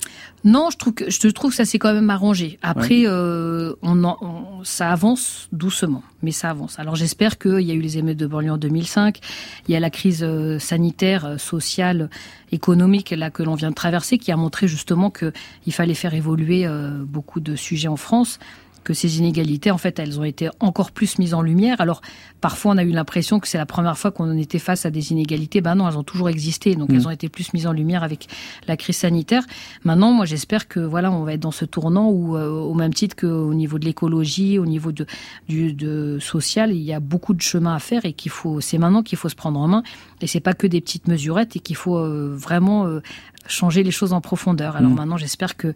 Non, 0.44 0.70
je 0.70 0.78
trouve 0.78 0.94
que 0.94 1.10
je 1.10 1.28
trouve 1.28 1.50
que 1.50 1.56
ça 1.56 1.64
s'est 1.64 1.80
quand 1.80 1.92
même 1.92 2.08
arrangé. 2.08 2.58
Après, 2.62 3.02
euh, 3.04 3.74
on, 3.82 4.04
on, 4.04 4.62
ça 4.62 4.92
avance 4.92 5.48
doucement, 5.50 6.04
mais 6.22 6.30
ça 6.30 6.50
avance. 6.50 6.78
Alors 6.78 6.94
j'espère 6.94 7.38
qu'il 7.38 7.60
y 7.60 7.72
a 7.72 7.74
eu 7.74 7.80
les 7.80 7.98
émeutes 7.98 8.16
de 8.16 8.26
banlieue 8.26 8.52
en 8.52 8.58
2005, 8.58 9.18
il 9.66 9.72
y 9.72 9.76
a 9.76 9.80
la 9.80 9.90
crise 9.90 10.22
euh, 10.22 10.60
sanitaire, 10.60 11.24
euh, 11.24 11.38
sociale, 11.38 12.10
économique 12.52 13.10
là 13.10 13.30
que 13.30 13.42
l'on 13.42 13.54
vient 13.56 13.70
de 13.70 13.74
traverser, 13.74 14.18
qui 14.18 14.30
a 14.30 14.36
montré 14.36 14.68
justement 14.68 15.10
que 15.10 15.32
il 15.66 15.72
fallait 15.72 15.94
faire 15.94 16.14
évoluer 16.14 16.66
euh, 16.66 17.02
beaucoup 17.04 17.40
de 17.40 17.56
sujets 17.56 17.88
en 17.88 17.96
France 17.96 18.38
que 18.84 18.94
ces 18.94 19.18
inégalités, 19.18 19.70
en 19.70 19.78
fait, 19.78 19.98
elles 19.98 20.18
ont 20.18 20.24
été 20.24 20.48
encore 20.60 20.90
plus 20.92 21.18
mises 21.18 21.34
en 21.34 21.42
lumière. 21.42 21.80
Alors, 21.80 22.00
parfois, 22.40 22.72
on 22.72 22.78
a 22.78 22.84
eu 22.84 22.90
l'impression 22.90 23.40
que 23.40 23.48
c'est 23.48 23.58
la 23.58 23.66
première 23.66 23.96
fois 23.98 24.10
qu'on 24.10 24.36
était 24.36 24.58
face 24.58 24.86
à 24.86 24.90
des 24.90 25.12
inégalités. 25.12 25.60
Ben 25.60 25.74
non, 25.74 25.88
elles 25.88 25.98
ont 25.98 26.04
toujours 26.04 26.28
existé. 26.28 26.74
Donc, 26.74 26.90
elles 26.90 27.02
mm. 27.02 27.06
ont 27.06 27.10
été 27.10 27.28
plus 27.28 27.52
mises 27.52 27.66
en 27.66 27.72
lumière 27.72 28.02
avec 28.02 28.28
la 28.66 28.76
crise 28.76 28.96
sanitaire. 28.96 29.42
Maintenant, 29.84 30.12
moi, 30.12 30.24
j'espère 30.24 30.68
que, 30.68 30.80
voilà, 30.80 31.10
on 31.12 31.24
va 31.24 31.34
être 31.34 31.40
dans 31.40 31.50
ce 31.50 31.64
tournant 31.64 32.10
où, 32.10 32.36
euh, 32.36 32.48
au 32.48 32.74
même 32.74 32.94
titre 32.94 33.16
qu'au 33.16 33.54
niveau 33.54 33.78
de 33.78 33.84
l'écologie, 33.84 34.58
au 34.58 34.66
niveau 34.66 34.92
de, 34.92 35.06
du 35.48 35.72
de 35.72 36.18
social, 36.20 36.72
il 36.72 36.82
y 36.82 36.92
a 36.92 37.00
beaucoup 37.00 37.34
de 37.34 37.40
chemin 37.40 37.74
à 37.74 37.78
faire 37.78 38.04
et 38.04 38.12
qu'il 38.12 38.30
faut, 38.30 38.60
c'est 38.60 38.78
maintenant 38.78 39.02
qu'il 39.02 39.18
faut 39.18 39.28
se 39.28 39.34
prendre 39.34 39.60
en 39.60 39.68
main. 39.68 39.82
Et 40.20 40.26
c'est 40.26 40.40
pas 40.40 40.54
que 40.54 40.66
des 40.66 40.80
petites 40.80 41.08
mesurettes 41.08 41.56
et 41.56 41.60
qu'il 41.60 41.76
faut 41.76 41.98
euh, 41.98 42.34
vraiment 42.36 42.86
euh, 42.86 43.00
changer 43.48 43.82
les 43.82 43.90
choses 43.90 44.12
en 44.12 44.20
profondeur. 44.20 44.76
Alors 44.76 44.90
mm. 44.90 44.94
maintenant, 44.94 45.16
j'espère 45.16 45.56
que 45.56 45.74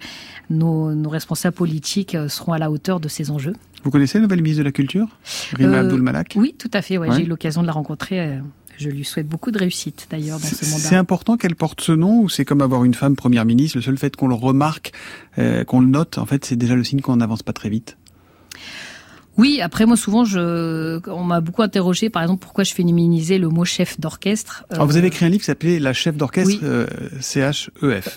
nos, 0.50 0.94
nos, 0.94 1.10
responsables 1.10 1.56
politiques 1.56 2.14
euh, 2.14 2.28
seront 2.28 2.52
à 2.52 2.58
la 2.58 2.70
hauteur 2.70 3.00
de 3.00 3.08
ces 3.08 3.30
enjeux. 3.30 3.54
Vous 3.84 3.90
connaissez 3.90 4.18
la 4.18 4.22
nouvelle 4.22 4.42
ministre 4.42 4.60
de 4.60 4.64
la 4.64 4.72
Culture, 4.72 5.08
Rima 5.54 5.78
euh, 5.78 5.80
Abdul 5.80 6.02
Malak 6.02 6.34
Oui, 6.36 6.54
tout 6.56 6.70
à 6.72 6.82
fait. 6.82 6.98
Ouais, 6.98 7.08
J'ai 7.12 7.24
eu 7.24 7.26
l'occasion 7.26 7.62
de 7.62 7.66
la 7.66 7.72
rencontrer. 7.72 8.20
Euh, 8.20 8.38
je 8.78 8.88
lui 8.88 9.04
souhaite 9.04 9.28
beaucoup 9.28 9.50
de 9.50 9.58
réussite 9.58 10.06
d'ailleurs 10.10 10.38
dans 10.38 10.46
ce 10.46 10.64
mandat. 10.64 10.78
C'est 10.78 10.96
important 10.96 11.36
qu'elle 11.36 11.54
porte 11.54 11.80
ce 11.80 11.92
nom 11.92 12.20
ou 12.20 12.28
c'est 12.28 12.44
comme 12.44 12.62
avoir 12.62 12.84
une 12.84 12.94
femme 12.94 13.16
première 13.16 13.44
ministre 13.44 13.78
Le 13.78 13.82
seul 13.82 13.98
fait 13.98 14.14
qu'on 14.16 14.28
le 14.28 14.34
remarque, 14.34 14.92
euh, 15.38 15.64
qu'on 15.64 15.80
le 15.80 15.88
note, 15.88 16.18
en 16.18 16.26
fait, 16.26 16.44
c'est 16.44 16.56
déjà 16.56 16.74
le 16.74 16.84
signe 16.84 17.00
qu'on 17.00 17.16
n'avance 17.16 17.42
pas 17.42 17.52
très 17.52 17.68
vite? 17.68 17.96
Oui, 19.38 19.60
après 19.62 19.86
moi 19.86 19.96
souvent, 19.96 20.24
je, 20.24 21.00
on 21.08 21.24
m'a 21.24 21.40
beaucoup 21.40 21.62
interrogé, 21.62 22.10
par 22.10 22.22
exemple, 22.22 22.42
pourquoi 22.42 22.64
je 22.64 22.74
féminisais 22.74 23.38
le 23.38 23.48
mot 23.48 23.64
chef 23.64 23.98
d'orchestre. 23.98 24.64
Alors 24.70 24.86
vous 24.86 24.96
avez 24.96 25.06
écrit 25.06 25.24
un 25.24 25.28
livre 25.28 25.40
qui 25.40 25.46
s'appelait 25.46 25.78
La 25.78 25.92
chef 25.92 26.16
d'orchestre 26.16 26.58
euh, 26.62 26.86
CHEF. 27.20 27.70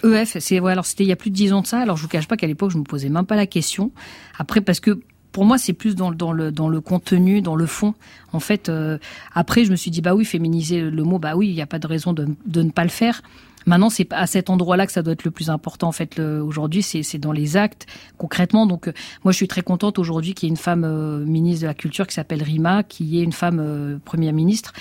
EF, 0.03 0.37
c'est 0.39 0.59
ouais, 0.59 0.71
alors 0.71 0.85
c'était 0.85 1.03
il 1.05 1.07
y 1.07 1.13
a 1.13 1.15
plus 1.15 1.29
de 1.29 1.35
dix 1.35 1.53
ans 1.53 1.61
de 1.61 1.67
ça. 1.67 1.79
Alors 1.79 1.95
je 1.95 2.01
vous 2.01 2.09
cache 2.09 2.27
pas 2.27 2.35
qu'à 2.35 2.47
l'époque 2.47 2.71
je 2.71 2.77
me 2.77 2.83
posais 2.83 3.09
même 3.09 3.25
pas 3.25 3.37
la 3.37 3.47
question. 3.47 3.91
Après 4.37 4.61
parce 4.61 4.79
que 4.79 4.99
pour 5.31 5.43
moi, 5.43 5.57
c'est 5.57 5.73
plus 5.73 5.95
dans, 5.95 6.13
dans, 6.13 6.31
le, 6.31 6.49
dans 6.49 6.69
le 6.69 6.79
contenu, 6.79 7.41
dans 7.41 7.57
le 7.57 7.65
fond. 7.65 7.93
En 8.31 8.39
fait, 8.39 8.69
euh, 8.69 8.97
après, 9.33 9.65
je 9.65 9.71
me 9.71 9.75
suis 9.75 9.91
dit, 9.91 9.99
bah 9.99 10.15
oui, 10.15 10.23
féminiser 10.23 10.79
le 10.79 11.03
mot, 11.03 11.19
bah 11.19 11.35
oui, 11.35 11.49
il 11.49 11.53
n'y 11.53 11.61
a 11.61 11.65
pas 11.65 11.77
de 11.77 11.87
raison 11.87 12.13
de, 12.13 12.25
de 12.45 12.61
ne 12.61 12.69
pas 12.69 12.83
le 12.83 12.89
faire. 12.89 13.21
Maintenant, 13.65 13.89
c'est 13.89 14.11
à 14.13 14.27
cet 14.27 14.49
endroit-là 14.49 14.85
que 14.85 14.91
ça 14.91 15.01
doit 15.01 15.13
être 15.13 15.23
le 15.23 15.31
plus 15.31 15.49
important. 15.49 15.87
En 15.87 15.91
fait, 15.91 16.19
aujourd'hui, 16.19 16.83
c'est 16.83 17.17
dans 17.17 17.31
les 17.31 17.57
actes, 17.57 17.87
concrètement. 18.17 18.65
Donc, 18.65 18.87
euh, 18.87 18.93
moi, 19.23 19.31
je 19.31 19.37
suis 19.37 19.47
très 19.47 19.61
contente 19.61 19.99
aujourd'hui 19.99 20.33
qu'il 20.33 20.47
y 20.47 20.49
ait 20.49 20.53
une 20.53 20.57
femme 20.57 20.83
euh, 20.83 21.23
ministre 21.25 21.63
de 21.63 21.67
la 21.67 21.73
Culture 21.73 22.07
qui 22.07 22.13
s'appelle 22.13 22.43
Rima, 22.43 22.83
qu'il 22.83 23.07
y 23.07 23.19
ait 23.19 23.23
une 23.23 23.31
femme 23.31 23.59
euh, 23.59 23.97
première 24.03 24.33
ministre. 24.33 24.73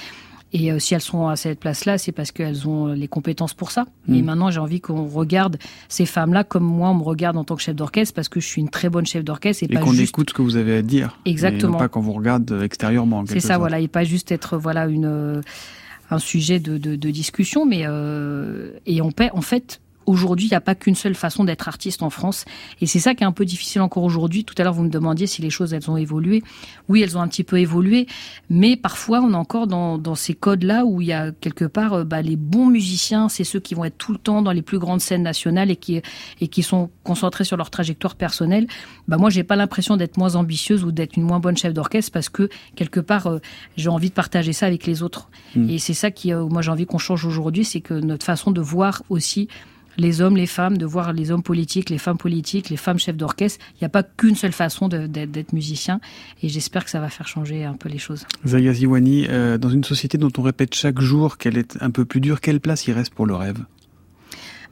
Et 0.57 0.71
si 0.79 0.95
elles 0.95 1.01
sont 1.01 1.27
à 1.27 1.35
cette 1.35 1.59
place-là, 1.59 1.99
c'est 1.99 2.13
parce 2.13 2.31
qu'elles 2.31 2.69
ont 2.69 2.87
les 2.87 3.09
compétences 3.09 3.55
pour 3.55 3.73
ça. 3.73 3.87
Et 4.09 4.23
mm. 4.23 4.25
maintenant, 4.25 4.51
j'ai 4.53 4.61
envie 4.61 4.81
qu'on 4.81 5.09
regarde 5.09 5.59
ces 5.89 6.07
femmes-là 6.07 6.45
comme 6.45 6.63
moi, 6.63 6.91
on 6.91 6.95
me 6.95 7.03
regarde 7.03 7.37
en 7.37 7.43
tant 7.43 7.57
que 7.57 7.63
chef 7.63 7.75
d'orchestre, 7.75 8.15
parce 8.15 8.29
que 8.29 8.39
je 8.39 8.47
suis 8.47 8.61
une 8.61 8.69
très 8.69 8.89
bonne 8.89 9.05
chef 9.05 9.25
d'orchestre. 9.25 9.65
Et, 9.65 9.75
qu'on 9.75 9.95
écoute 9.95 10.31
ce 10.31 10.35
que 10.35 10.43
vous 10.43 10.55
avez 10.55 10.77
à 10.77 10.83
dire. 10.83 11.19
Exactement. 11.25 11.71
Et 11.71 11.73
non 11.73 11.79
pas 11.79 11.89
qu'on 11.89 12.03
vous 12.03 12.13
regarde 12.13 12.61
extérieurement. 12.63 13.25
C'est 13.27 13.41
ça, 13.41 13.59
voilà. 13.59 13.81
Et 13.81 13.89
pas 13.89 14.05
juste 14.05 14.31
être, 14.31 14.57
voilà, 14.57 14.87
une 14.87 15.43
un 16.11 16.19
sujet 16.19 16.61
de, 16.61 16.79
de, 16.79 16.97
de 16.97 17.11
discussion, 17.11 17.67
mais 17.67 17.83
euh, 17.87 18.73
et 18.87 19.01
on 19.03 19.13
paie, 19.13 19.31
en 19.33 19.43
fait, 19.43 19.81
aujourd'hui, 20.07 20.47
il 20.47 20.51
n'y 20.51 20.57
a 20.57 20.61
pas 20.61 20.75
qu'une 20.75 20.95
seule 20.95 21.15
façon 21.15 21.45
d'être 21.45 21.69
artiste 21.69 22.03
en 22.03 22.11
France. 22.11 22.45
Et 22.81 22.87
c'est 22.87 23.01
ça 23.01 23.15
qui 23.15 23.23
est 23.23 23.27
un 23.27 23.33
peu 23.33 23.45
difficile 23.45 23.81
encore 23.81 24.03
aujourd'hui. 24.03 24.45
Tout 24.45 24.55
à 24.59 24.65
l'heure, 24.65 24.75
vous 24.75 24.83
me 24.83 24.89
demandiez 24.89 25.27
si 25.27 25.43
les 25.43 25.51
choses, 25.51 25.75
elles 25.75 25.91
ont 25.91 25.97
évolué. 25.97 26.43
Oui, 26.89 27.03
elles 27.03 27.17
ont 27.17 27.21
un 27.21 27.29
petit 27.29 27.45
peu 27.45 27.59
évolué. 27.59 28.07
Mais 28.51 28.77
parfois, 28.77 29.21
on 29.21 29.33
est 29.33 29.37
encore 29.37 29.67
dans, 29.67 29.99
dans 29.99 30.15
ces 30.15 30.35
codes-là 30.35 30.85
où 30.85 31.01
il 31.01 31.09
y 31.09 31.13
a 31.13 31.33
quelque 31.33 31.65
part, 31.65 31.95
euh, 31.95 32.05
bah, 32.05 32.23
les 32.23 32.37
bons 32.37 32.67
musiciens, 32.67 33.29
c'est 33.29 33.45
ceux 33.45 33.61
qui 33.61 33.75
vont 33.75 33.85
être 33.85 33.99
tout 33.99 34.13
le 34.13 34.19
temps 34.19 34.43
dans 34.43 34.53
les 34.53 34.63
plus 34.63 34.79
grandes 34.79 35.01
scènes 35.01 35.23
nationales 35.23 35.71
et 35.71 35.77
qui, 35.77 36.01
et 36.41 36.49
qui 36.49 36.63
sont 36.63 36.91
concentrés 37.03 37.45
sur 37.45 37.57
leur 37.57 37.71
trajectoire 37.71 38.17
personnelle. 38.17 38.67
Bah, 39.09 39.17
moi, 39.17 39.31
j'ai 39.31 39.45
pas 39.45 39.57
l'impression 39.57 39.97
d'être 39.97 40.17
moins 40.17 40.37
ambitieuse 40.37 40.85
ou 40.85 40.93
d'être 40.93 41.17
une 41.17 41.25
moins 41.25 41.41
bonne 41.41 41.57
chef 41.57 41.73
d'orchestre 41.73 42.13
parce 42.13 42.29
que 42.29 42.49
quelque 42.77 43.01
part, 43.01 43.27
euh, 43.27 43.39
j'ai 43.77 43.89
envie 43.89 44.09
de 44.09 44.15
partager 44.15 44.53
ça 44.53 44.67
avec 44.67 44.87
les 44.87 45.03
autres. 45.03 45.31
Mmh. 45.57 45.71
Et 45.71 45.79
c'est 45.79 45.95
ça 45.95 46.11
qui, 46.11 46.33
euh, 46.33 46.47
moi, 46.47 46.63
j'ai 46.63 46.71
envie 46.71 46.87
qu'on 46.87 46.99
change 46.99 47.25
aujourd'hui, 47.25 47.65
c'est 47.65 47.81
que 47.81 47.95
notre 47.95 48.25
façon 48.25 48.51
de 48.51 48.61
voir 48.61 49.03
aussi 49.09 49.49
les 49.97 50.21
hommes, 50.21 50.37
les 50.37 50.47
femmes, 50.47 50.77
de 50.79 50.87
voir 50.87 51.13
les 51.13 51.31
hommes 51.31 51.43
politiques, 51.43 51.91
les 51.91 51.99
femmes 51.99 52.19
politiques, 52.19 52.71
les 52.71 52.77
femmes 52.77 52.99
chefs 52.99 53.17
d'orchestre. 53.17 53.65
Il 53.75 53.79
n'y 53.83 53.87
a 53.87 53.89
pas 53.89 54.03
qu'une 54.03 54.37
seule 54.37 54.53
façon 54.53 54.89
d'être 54.89 55.53
musicien 55.53 56.01
et 56.43 56.49
j'espère 56.49 56.85
que 56.85 56.91
ça 56.91 57.01
va 57.01 57.09
faire 57.09 57.29
changer 57.29 57.65
un 57.65 57.75
peu 57.75 57.89
les 57.89 57.99
choses. 57.99 58.27
Zaya 58.47 58.73
Ziwani, 58.73 59.27
euh, 59.29 59.59
dans 59.59 59.71
une 59.71 59.85
société 59.85 60.19
dont 60.19 60.33
on 60.39 60.43
répète 60.43 60.75
chaque 60.75 61.01
jour 61.01 61.39
qu'elle 61.39 61.59
est 61.59 61.77
un 61.81 61.91
peu 61.91 62.05
plus 62.05 62.21
dure, 62.21 62.41
quelle 62.41 62.61
place 62.61 62.87
il 62.87 62.93
reste 62.93 63.15
pour 63.15 63.27
le 63.27 63.35
rêve? 63.35 63.59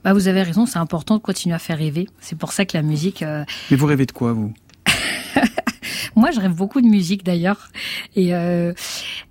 Bah, 0.03 0.13
Vous 0.13 0.27
avez 0.27 0.43
raison, 0.43 0.65
c'est 0.65 0.79
important 0.79 1.15
de 1.15 1.21
continuer 1.21 1.55
à 1.55 1.59
faire 1.59 1.77
rêver. 1.77 2.09
C'est 2.19 2.37
pour 2.37 2.51
ça 2.51 2.65
que 2.65 2.75
la 2.75 2.83
musique... 2.83 3.21
Euh, 3.23 3.45
Mais 3.71 3.77
vous 3.77 3.85
rêvez 3.85 4.05
de 4.05 4.11
quoi, 4.11 4.33
vous? 4.33 4.53
Moi, 6.15 6.31
je 6.31 6.39
rêve 6.39 6.53
beaucoup 6.53 6.81
de 6.81 6.87
musique 6.87 7.23
d'ailleurs. 7.23 7.69
Et, 8.15 8.35
euh, 8.35 8.73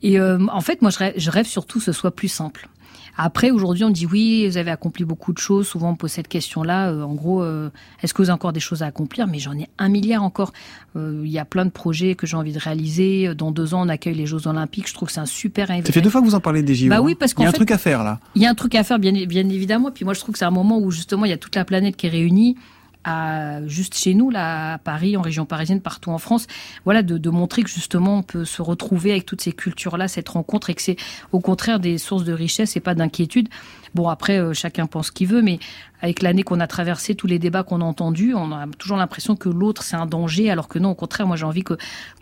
et 0.02 0.20
en 0.20 0.60
fait, 0.60 0.82
moi, 0.82 0.90
je 0.90 0.98
rêve, 0.98 1.14
je 1.16 1.30
rêve 1.30 1.46
surtout 1.46 1.78
que 1.78 1.84
ce 1.84 1.92
soit 1.92 2.10
plus 2.14 2.28
simple. 2.28 2.68
Après, 3.16 3.50
aujourd'hui, 3.50 3.84
on 3.84 3.90
dit 3.90 4.06
oui, 4.06 4.48
vous 4.48 4.56
avez 4.56 4.70
accompli 4.70 5.04
beaucoup 5.04 5.32
de 5.32 5.38
choses. 5.38 5.66
Souvent, 5.66 5.90
on 5.90 5.96
pose 5.96 6.10
cette 6.10 6.28
question-là. 6.28 6.90
Euh, 6.90 7.02
en 7.02 7.14
gros, 7.14 7.42
euh, 7.42 7.70
est-ce 8.02 8.14
que 8.14 8.22
vous 8.22 8.30
avez 8.30 8.34
encore 8.34 8.52
des 8.52 8.60
choses 8.60 8.82
à 8.82 8.86
accomplir? 8.86 9.26
Mais 9.26 9.38
j'en 9.38 9.52
ai 9.52 9.68
un 9.78 9.88
milliard 9.88 10.22
encore. 10.22 10.52
Euh, 10.96 11.20
il 11.24 11.30
y 11.30 11.38
a 11.38 11.44
plein 11.44 11.64
de 11.64 11.70
projets 11.70 12.14
que 12.14 12.26
j'ai 12.26 12.36
envie 12.36 12.52
de 12.52 12.58
réaliser. 12.58 13.34
Dans 13.34 13.50
deux 13.50 13.74
ans, 13.74 13.86
on 13.86 13.88
accueille 13.88 14.14
les 14.14 14.26
Jeux 14.26 14.46
Olympiques. 14.46 14.88
Je 14.88 14.94
trouve 14.94 15.08
que 15.08 15.14
c'est 15.14 15.20
un 15.20 15.26
super 15.26 15.70
événement. 15.70 15.86
Ça 15.86 15.92
fait 15.92 16.00
deux 16.00 16.10
fois 16.10 16.22
que 16.22 16.26
vous 16.26 16.34
en 16.34 16.40
parlez 16.40 16.62
des 16.62 16.74
JO. 16.74 16.88
Bah 16.88 17.00
oui, 17.00 17.14
parce 17.14 17.34
qu'il 17.34 17.42
y 17.42 17.46
a 17.46 17.50
un 17.50 17.52
truc 17.52 17.70
à 17.70 17.78
faire 17.78 18.02
là. 18.02 18.18
Il 18.34 18.42
y 18.42 18.46
a 18.46 18.50
un 18.50 18.54
truc 18.54 18.74
à 18.74 18.82
faire, 18.82 18.98
bien, 18.98 19.12
bien 19.12 19.48
évidemment. 19.48 19.90
Et 19.90 19.92
puis 19.92 20.04
moi, 20.04 20.14
je 20.14 20.20
trouve 20.20 20.32
que 20.32 20.38
c'est 20.38 20.44
un 20.44 20.50
moment 20.50 20.78
où 20.78 20.90
justement, 20.90 21.26
il 21.26 21.30
y 21.30 21.34
a 21.34 21.38
toute 21.38 21.56
la 21.56 21.64
planète 21.64 21.96
qui 21.96 22.06
est 22.06 22.10
réunie 22.10 22.56
à, 23.04 23.66
juste 23.66 23.94
chez 23.94 24.14
nous, 24.14 24.30
là, 24.30 24.74
à 24.74 24.78
Paris, 24.78 25.16
en 25.16 25.22
région 25.22 25.46
parisienne, 25.46 25.80
partout 25.80 26.10
en 26.10 26.18
France, 26.18 26.46
voilà, 26.84 27.02
de, 27.02 27.18
de 27.18 27.30
montrer 27.30 27.62
que 27.62 27.70
justement 27.70 28.18
on 28.18 28.22
peut 28.22 28.44
se 28.44 28.62
retrouver 28.62 29.12
avec 29.12 29.26
toutes 29.26 29.40
ces 29.40 29.52
cultures-là, 29.52 30.08
cette 30.08 30.28
rencontre, 30.28 30.70
et 30.70 30.74
que 30.74 30.82
c'est 30.82 30.96
au 31.32 31.40
contraire 31.40 31.80
des 31.80 31.98
sources 31.98 32.24
de 32.24 32.32
richesse 32.32 32.76
et 32.76 32.80
pas 32.80 32.94
d'inquiétude. 32.94 33.48
Bon, 33.94 34.08
après, 34.08 34.38
euh, 34.38 34.52
chacun 34.54 34.86
pense 34.86 35.08
ce 35.08 35.12
qu'il 35.12 35.28
veut, 35.28 35.42
mais 35.42 35.58
avec 36.02 36.20
l'année 36.20 36.42
qu'on 36.42 36.58
a 36.58 36.66
traversée, 36.66 37.14
tous 37.14 37.28
les 37.28 37.38
débats 37.38 37.62
qu'on 37.62 37.80
a 37.80 37.84
entendus, 37.84 38.34
on 38.34 38.50
a 38.52 38.66
toujours 38.76 38.96
l'impression 38.96 39.36
que 39.36 39.48
l'autre 39.48 39.84
c'est 39.84 39.94
un 39.94 40.06
danger, 40.06 40.50
alors 40.50 40.66
que 40.66 40.80
non, 40.80 40.90
au 40.90 40.94
contraire, 40.96 41.28
moi 41.28 41.36
j'ai 41.36 41.44
envie 41.44 41.62
que 41.62 41.74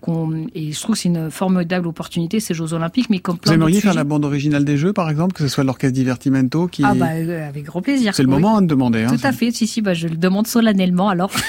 qu'on 0.03 0.47
et 0.55 0.73
je 0.73 0.81
trouve 0.81 0.97
que 0.97 1.01
c'est 1.01 1.09
une 1.09 1.31
formidable 1.31 1.89
opportunité 1.89 2.41
ces 2.41 2.53
Jeux 2.53 2.75
Olympiques, 2.75 3.09
mais 3.09 3.21
comme 3.21 3.39
plein 3.39 3.53
Vous 3.53 3.57
aimeriez 3.57 3.81
faire 3.81 3.95
la 3.95 4.05
bande 4.05 4.25
originale 4.27 4.66
des 4.66 4.77
Jeux, 4.77 4.93
par 4.93 5.09
exemple, 5.09 5.33
que 5.33 5.43
ce 5.43 5.49
soit 5.49 5.64
l'orchestre 5.64 5.95
Divertimento 5.95 6.66
qui 6.66 6.85
ah 6.85 6.95
bah 6.95 7.09
euh, 7.14 7.49
avec 7.49 7.64
grand 7.64 7.81
plaisir. 7.81 8.14
C'est 8.14 8.23
le 8.23 8.29
moment 8.29 8.59
à 8.59 8.61
de 8.61 8.66
demander. 8.66 9.05
Hein, 9.05 9.16
Tout 9.16 9.27
à 9.27 9.33
fait, 9.33 9.51
si 9.51 9.66
si, 9.66 9.81
bah 9.81 9.95
je 9.95 10.09
le 10.09 10.16
demande 10.16 10.47
solennellement 10.47 11.09
alors. 11.09 11.31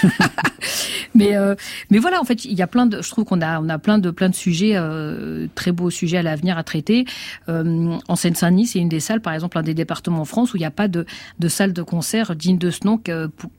mais 1.16 1.36
euh, 1.36 1.56
mais 1.90 2.00
voilà, 2.00 2.22
en 2.22 2.24
fait, 2.24 2.46
il 2.46 2.54
y 2.54 2.62
a 2.62 2.68
plein 2.68 2.86
de, 2.86 3.02
je 3.02 3.10
trouve 3.10 3.26
qu'on 3.26 3.42
a 3.42 3.60
on 3.60 3.68
a 3.68 3.78
plein 3.78 3.98
de 3.98 4.10
plein 4.10 4.30
de 4.30 4.36
sujets, 4.36 4.74
euh, 4.76 5.48
très 5.56 5.74
beaux 5.74 5.90
sujets 5.90 6.18
à 6.18 6.24
l'avenir 6.24 6.58
à 6.58 6.64
traiter. 6.64 7.06
En 7.48 8.16
Seine-Saint-Denis, 8.16 8.68
c'est 8.68 8.80
une 8.80 8.90
des 8.90 9.02
salles, 9.02 9.22
par 9.22 9.34
exemple, 9.34 9.58
un 9.58 9.64
des 9.64 9.74
départements 9.74 10.11
en 10.20 10.26
France 10.26 10.54
où 10.54 10.58
il 10.58 10.62
n'y 10.62 10.66
a 10.66 10.72
pas 10.72 10.88
de 10.88 11.06
salle 11.48 11.74
de 11.74 11.82
concert 11.82 12.36
digne 12.36 12.58
de 12.58 12.72
ce 12.72 12.86
nom 12.86 13.02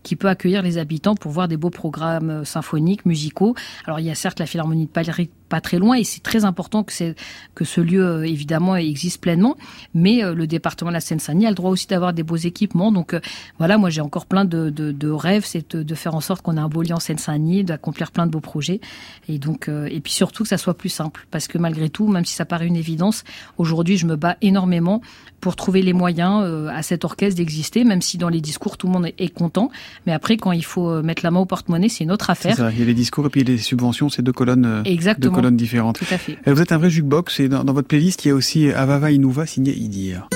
qui 0.03 0.17
peut 0.17 0.29
accueillir 0.29 0.63
les 0.63 0.79
habitants 0.79 1.15
pour 1.15 1.33
voir 1.33 1.49
des 1.49 1.57
beaux 1.57 1.71
programmes 1.71 2.45
symphoniques, 2.45 3.07
musicaux. 3.07 3.55
Alors 3.87 4.01
il 4.01 4.07
y 4.07 4.11
a 4.11 4.15
certes 4.15 4.39
la 4.39 4.47
Philharmonie 4.47 4.87
de 4.87 4.91
Paris 4.91 5.31
pas 5.53 5.61
très 5.61 5.79
loin 5.79 5.97
et 5.97 6.05
c'est 6.05 6.23
très 6.23 6.47
important 6.47 6.83
que, 6.83 6.95
c'est, 6.95 7.15
que 7.55 7.67
ce 7.67 7.83
lieu 7.83 8.03
euh, 8.03 8.27
évidemment 8.27 8.75
existe 8.75 9.21
pleinement. 9.21 9.59
Mais 9.93 10.25
euh, 10.25 10.35
le 10.35 10.47
département 10.47 10.91
de 10.91 10.95
la 10.95 11.01
Seine-Saint-Denis 11.03 11.45
a 11.45 11.51
le 11.51 11.55
droit 11.55 11.71
aussi 11.71 11.87
d'avoir 11.87 12.15
des 12.15 12.23
beaux 12.23 12.37
équipements. 12.37 12.91
Donc 12.91 13.13
euh, 13.13 13.21
voilà, 13.59 13.77
moi 13.77 13.91
j'ai 13.91 14.01
encore 14.01 14.25
plein 14.25 14.47
de, 14.47 14.71
de, 14.71 14.93
de 14.93 15.11
rêves, 15.11 15.45
c'est 15.45 15.77
de, 15.77 15.83
de, 15.83 15.95
faire 15.95 16.15
en 16.15 16.23
sorte 16.23 16.41
qu'on 16.41 16.57
ait 16.57 16.61
un 16.61 16.71
beau 16.71 16.81
lieu 16.81 16.95
en 16.95 17.01
Seine-Saint-Denis, 17.01 17.65
d'accomplir 17.65 18.13
plein 18.13 18.25
de 18.25 18.31
beaux 18.31 18.41
projets 18.41 18.81
et 19.29 19.39
donc 19.39 19.69
et 19.69 20.01
puis 20.01 20.13
surtout 20.13 20.45
que 20.45 20.49
ça 20.49 20.57
soit 20.57 20.77
plus 20.77 20.89
simple 20.89 21.27
parce 21.31 21.49
que 21.49 21.59
malgré 21.59 21.91
tout, 21.91 22.09
même 22.09 22.25
si 22.25 22.35
ça 22.35 22.47
paraît 22.47 22.67
une 22.67 22.77
évidence, 22.77 23.25
aujourd'hui 23.59 23.99
je 23.99 24.07
me 24.07 24.17
bats 24.17 24.37
énormément 24.41 25.03
pour 25.41 25.55
trouver 25.57 25.83
les 25.83 25.93
moyens 25.93 26.45
à 26.71 26.83
cet 26.83 27.05
orchestre 27.05 27.37
d'exister, 27.37 27.85
même 27.85 28.01
si 28.01 28.17
dans 28.17 28.29
les 28.29 28.41
discours 28.41 28.77
tout 28.79 28.87
le 28.87 28.93
monde 28.93 29.07
est, 29.19 29.29
content. 29.29 29.71
Mais 30.07 30.13
après, 30.13 30.37
quand 30.37 30.53
il 30.53 30.65
faut 30.65 31.03
mettre 31.03 31.25
la 31.25 31.33
main 31.33 31.41
au 31.41 31.47
porte-monnaie, 31.47 31.89
c'est 31.89 32.05
une 32.05 32.13
autre 32.13 32.31
affaire. 32.31 32.57
Ça, 32.57 32.71
il 32.71 32.79
y 32.79 32.83
a 32.83 32.85
les 32.85 32.95
discours 32.95 33.27
et 33.27 33.29
puis 33.29 33.43
les 33.43 33.59
subventions, 33.59 34.09
c'est 34.09 34.23
deux 34.23 34.33
colonnes. 34.33 34.83
Exactement 34.85 35.33
colonnes 35.33 35.42
différentes. 35.51 35.99
Tout 35.99 36.15
à 36.15 36.19
fait. 36.19 36.39
Vous 36.47 36.61
êtes 36.61 36.73
un 36.73 36.79
vrai 36.79 36.91
jukebox 36.91 37.41
et 37.41 37.49
dans, 37.49 37.65
dans 37.65 37.73
votre 37.73 37.89
playlist, 37.89 38.25
il 38.25 38.29
y 38.29 38.31
a 38.31 38.35
aussi 38.35 38.71
Avava 38.71 39.11
Inuva 39.11 39.47
signé 39.47 39.75
Idir. 39.75 40.29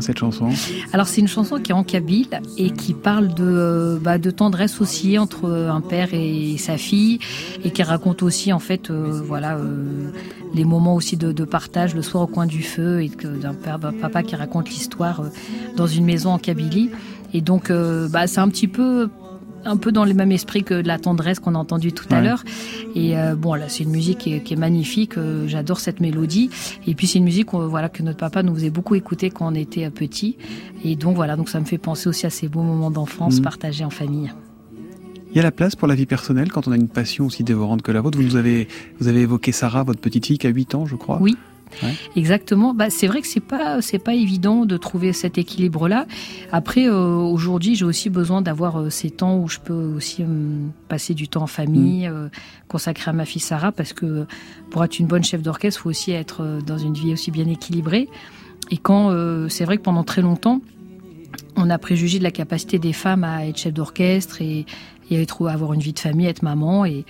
Cette 0.00 0.18
chanson 0.18 0.48
Alors 0.92 1.06
c'est 1.06 1.20
une 1.20 1.28
chanson 1.28 1.60
qui 1.60 1.72
est 1.72 1.74
en 1.74 1.84
kabyle 1.84 2.40
et 2.56 2.70
qui 2.70 2.94
parle 2.94 3.28
de, 3.34 3.44
euh, 3.44 3.98
bah, 4.00 4.18
de 4.18 4.30
tendresse 4.30 4.80
aussi 4.80 5.18
entre 5.18 5.50
un 5.50 5.80
père 5.80 6.08
et 6.12 6.56
sa 6.58 6.76
fille 6.76 7.18
et 7.64 7.70
qui 7.70 7.82
raconte 7.82 8.22
aussi 8.22 8.52
en 8.52 8.58
fait 8.58 8.90
euh, 8.90 9.20
voilà 9.24 9.56
euh, 9.56 10.10
les 10.54 10.64
moments 10.64 10.94
aussi 10.94 11.16
de, 11.16 11.44
partage 11.44 11.94
le 11.94 12.02
soir 12.02 12.24
au 12.24 12.26
coin 12.26 12.46
du 12.46 12.62
feu 12.62 13.02
et 13.02 13.08
d'un 13.08 13.54
père 13.54 13.78
papa 13.78 14.22
qui 14.22 14.36
raconte 14.36 14.68
l'histoire 14.70 15.22
dans 15.76 15.86
une 15.86 16.04
maison 16.04 16.30
en 16.30 16.38
Kabylie. 16.38 16.90
Et 17.32 17.40
donc 17.40 17.70
bah, 17.70 18.26
c'est 18.26 18.38
un 18.38 18.48
petit 18.48 18.68
peu 18.68 19.08
un 19.64 19.76
peu 19.76 19.92
dans 19.92 20.04
le 20.04 20.14
même 20.14 20.32
esprit 20.32 20.64
que 20.64 20.74
la 20.74 20.98
tendresse 20.98 21.38
qu'on 21.38 21.54
a 21.54 21.58
entendu 21.58 21.92
tout 21.92 22.06
à 22.10 22.20
l'heure. 22.20 22.44
Et 22.94 23.18
euh, 23.18 23.34
bon, 23.34 23.54
là, 23.54 23.68
c'est 23.68 23.84
une 23.84 23.90
musique 23.90 24.18
qui 24.18 24.34
est, 24.34 24.56
magnifique. 24.56 25.18
Euh, 25.18 25.46
j'adore 25.48 25.80
cette 25.80 26.00
mélodie. 26.00 26.50
Et 26.86 26.94
puis 26.94 27.06
c'est 27.06 27.18
une 27.18 27.24
musique, 27.24 27.52
voilà, 27.52 27.88
que 27.88 28.02
notre 28.02 28.18
papa 28.18 28.42
nous 28.42 28.54
faisait 28.54 28.70
beaucoup 28.70 28.94
écouter 28.94 29.30
quand 29.30 29.50
on 29.50 29.54
était 29.54 29.88
petit. 29.90 30.36
Et 30.84 30.96
donc 30.96 31.16
voilà, 31.16 31.36
donc 31.36 31.48
ça 31.48 31.60
me 31.60 31.64
fait 31.64 31.78
penser 31.78 32.08
aussi 32.08 32.26
à 32.26 32.30
ces 32.30 32.48
beaux 32.48 32.62
moments 32.62 32.90
d'enfance 32.90 33.36
mhm. 33.36 33.42
partagés 33.42 33.84
en 33.84 33.90
famille. 33.90 34.32
Il 35.30 35.36
y 35.36 35.40
a 35.40 35.42
la 35.42 35.50
place 35.50 35.74
pour 35.74 35.88
la 35.88 35.96
vie 35.96 36.06
personnelle 36.06 36.52
quand 36.52 36.68
on 36.68 36.72
a 36.72 36.76
une 36.76 36.88
passion 36.88 37.26
aussi 37.26 37.42
dévorante 37.42 37.82
que 37.82 37.90
la 37.90 38.00
vôtre. 38.00 38.16
Vous 38.16 38.24
nous 38.24 38.36
avez, 38.36 38.68
vous 39.00 39.08
avez 39.08 39.22
évoqué 39.22 39.50
Sarah, 39.50 39.82
votre 39.82 40.00
petite 40.00 40.26
fille 40.26 40.38
qui 40.38 40.46
a 40.46 40.50
8 40.50 40.76
ans, 40.76 40.86
je 40.86 40.94
crois. 40.94 41.18
Oui. 41.20 41.36
Exactement. 42.16 42.74
Bah, 42.74 42.90
c'est 42.90 43.06
vrai 43.06 43.20
que 43.20 43.26
c'est 43.26 43.40
pas 43.40 43.80
c'est 43.82 43.98
pas 43.98 44.14
évident 44.14 44.66
de 44.66 44.76
trouver 44.76 45.12
cet 45.12 45.38
équilibre 45.38 45.88
là. 45.88 46.06
Après 46.52 46.88
euh, 46.88 47.16
aujourd'hui, 47.16 47.74
j'ai 47.74 47.84
aussi 47.84 48.10
besoin 48.10 48.42
d'avoir 48.42 48.80
euh, 48.80 48.90
ces 48.90 49.10
temps 49.10 49.38
où 49.38 49.48
je 49.48 49.58
peux 49.58 49.72
aussi 49.96 50.22
euh, 50.22 50.66
passer 50.88 51.14
du 51.14 51.28
temps 51.28 51.42
en 51.42 51.46
famille, 51.46 52.08
mm. 52.08 52.30
consacré 52.68 53.10
à 53.10 53.14
ma 53.14 53.24
fille 53.24 53.42
Sarah 53.42 53.72
parce 53.72 53.92
que 53.92 54.26
pour 54.70 54.84
être 54.84 54.98
une 54.98 55.06
bonne 55.06 55.24
chef 55.24 55.42
d'orchestre, 55.42 55.80
il 55.80 55.82
faut 55.82 55.90
aussi 55.90 56.12
être 56.12 56.60
dans 56.66 56.78
une 56.78 56.94
vie 56.94 57.12
aussi 57.12 57.30
bien 57.30 57.46
équilibrée. 57.46 58.08
Et 58.70 58.78
quand 58.78 59.10
c'est 59.50 59.64
vrai 59.64 59.76
que 59.76 59.82
pendant 59.82 60.04
très 60.04 60.22
longtemps, 60.22 60.60
on 61.56 61.68
a 61.70 61.78
préjugé 61.78 62.18
de 62.18 62.24
la 62.24 62.30
capacité 62.30 62.78
des 62.78 62.92
femmes 62.92 63.24
à 63.24 63.46
être 63.46 63.58
chef 63.58 63.74
d'orchestre 63.74 64.40
et, 64.40 64.64
et 65.10 65.20
à 65.20 65.52
avoir 65.52 65.72
une 65.74 65.80
vie 65.80 65.92
de 65.92 65.98
famille, 65.98 66.26
être 66.26 66.42
maman 66.42 66.84
et 66.84 67.04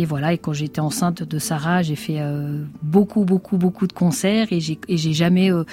et 0.00 0.06
voilà, 0.06 0.32
et 0.32 0.38
quand 0.38 0.54
j'étais 0.54 0.80
enceinte 0.80 1.22
de 1.22 1.38
Sarah, 1.38 1.82
j'ai 1.82 1.94
fait 1.94 2.20
euh, 2.20 2.64
beaucoup, 2.80 3.24
beaucoup, 3.24 3.58
beaucoup 3.58 3.86
de 3.86 3.92
concerts 3.92 4.46
et 4.50 4.58
j'ai, 4.58 5.12
jamais 5.12 5.52
euh, 5.52 5.64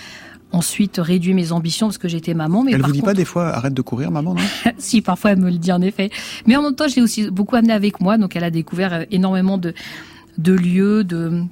ensuite 0.51 0.97
réduit 1.01 1.34
mes 1.34 1.53
ambitions 1.53 1.88
parce 1.88 1.97
que 1.97 2.09
j'étais 2.09 2.34
maman. 2.34 2.61
Mais 2.61 2.73
elle 2.73 2.82
vous 2.82 2.91
dit 2.91 3.01
pas 3.01 3.13
des 3.13 3.23
fois 3.23 3.47
arrête 3.55 3.73
de 3.73 3.82
courir, 3.82 4.11
maman, 4.11 4.34
non? 4.34 4.41
Si, 4.78 5.01
parfois 5.01 5.32
elle 5.32 5.39
me 5.39 5.49
le 5.49 5.57
dit 5.57 5.71
en 5.71 5.82
effet. 5.82 6.09
Mais 6.45 6.57
en 6.57 6.61
même 6.61 6.75
temps, 6.75 6.89
je 6.89 6.97
l'ai 6.97 7.01
aussi 7.01 7.32
beaucoup 7.32 7.55
amené 7.55 7.71
avec 7.71 8.01
moi, 8.01 8.17
donc 8.17 8.36
elle 8.36 8.43
a 8.43 8.51
découvert 8.51 8.91
euh, 8.91 9.03
énormément 9.11 9.57
de 9.57 9.73
de 10.38 10.51
lieux, 10.51 11.05
de 11.05 11.43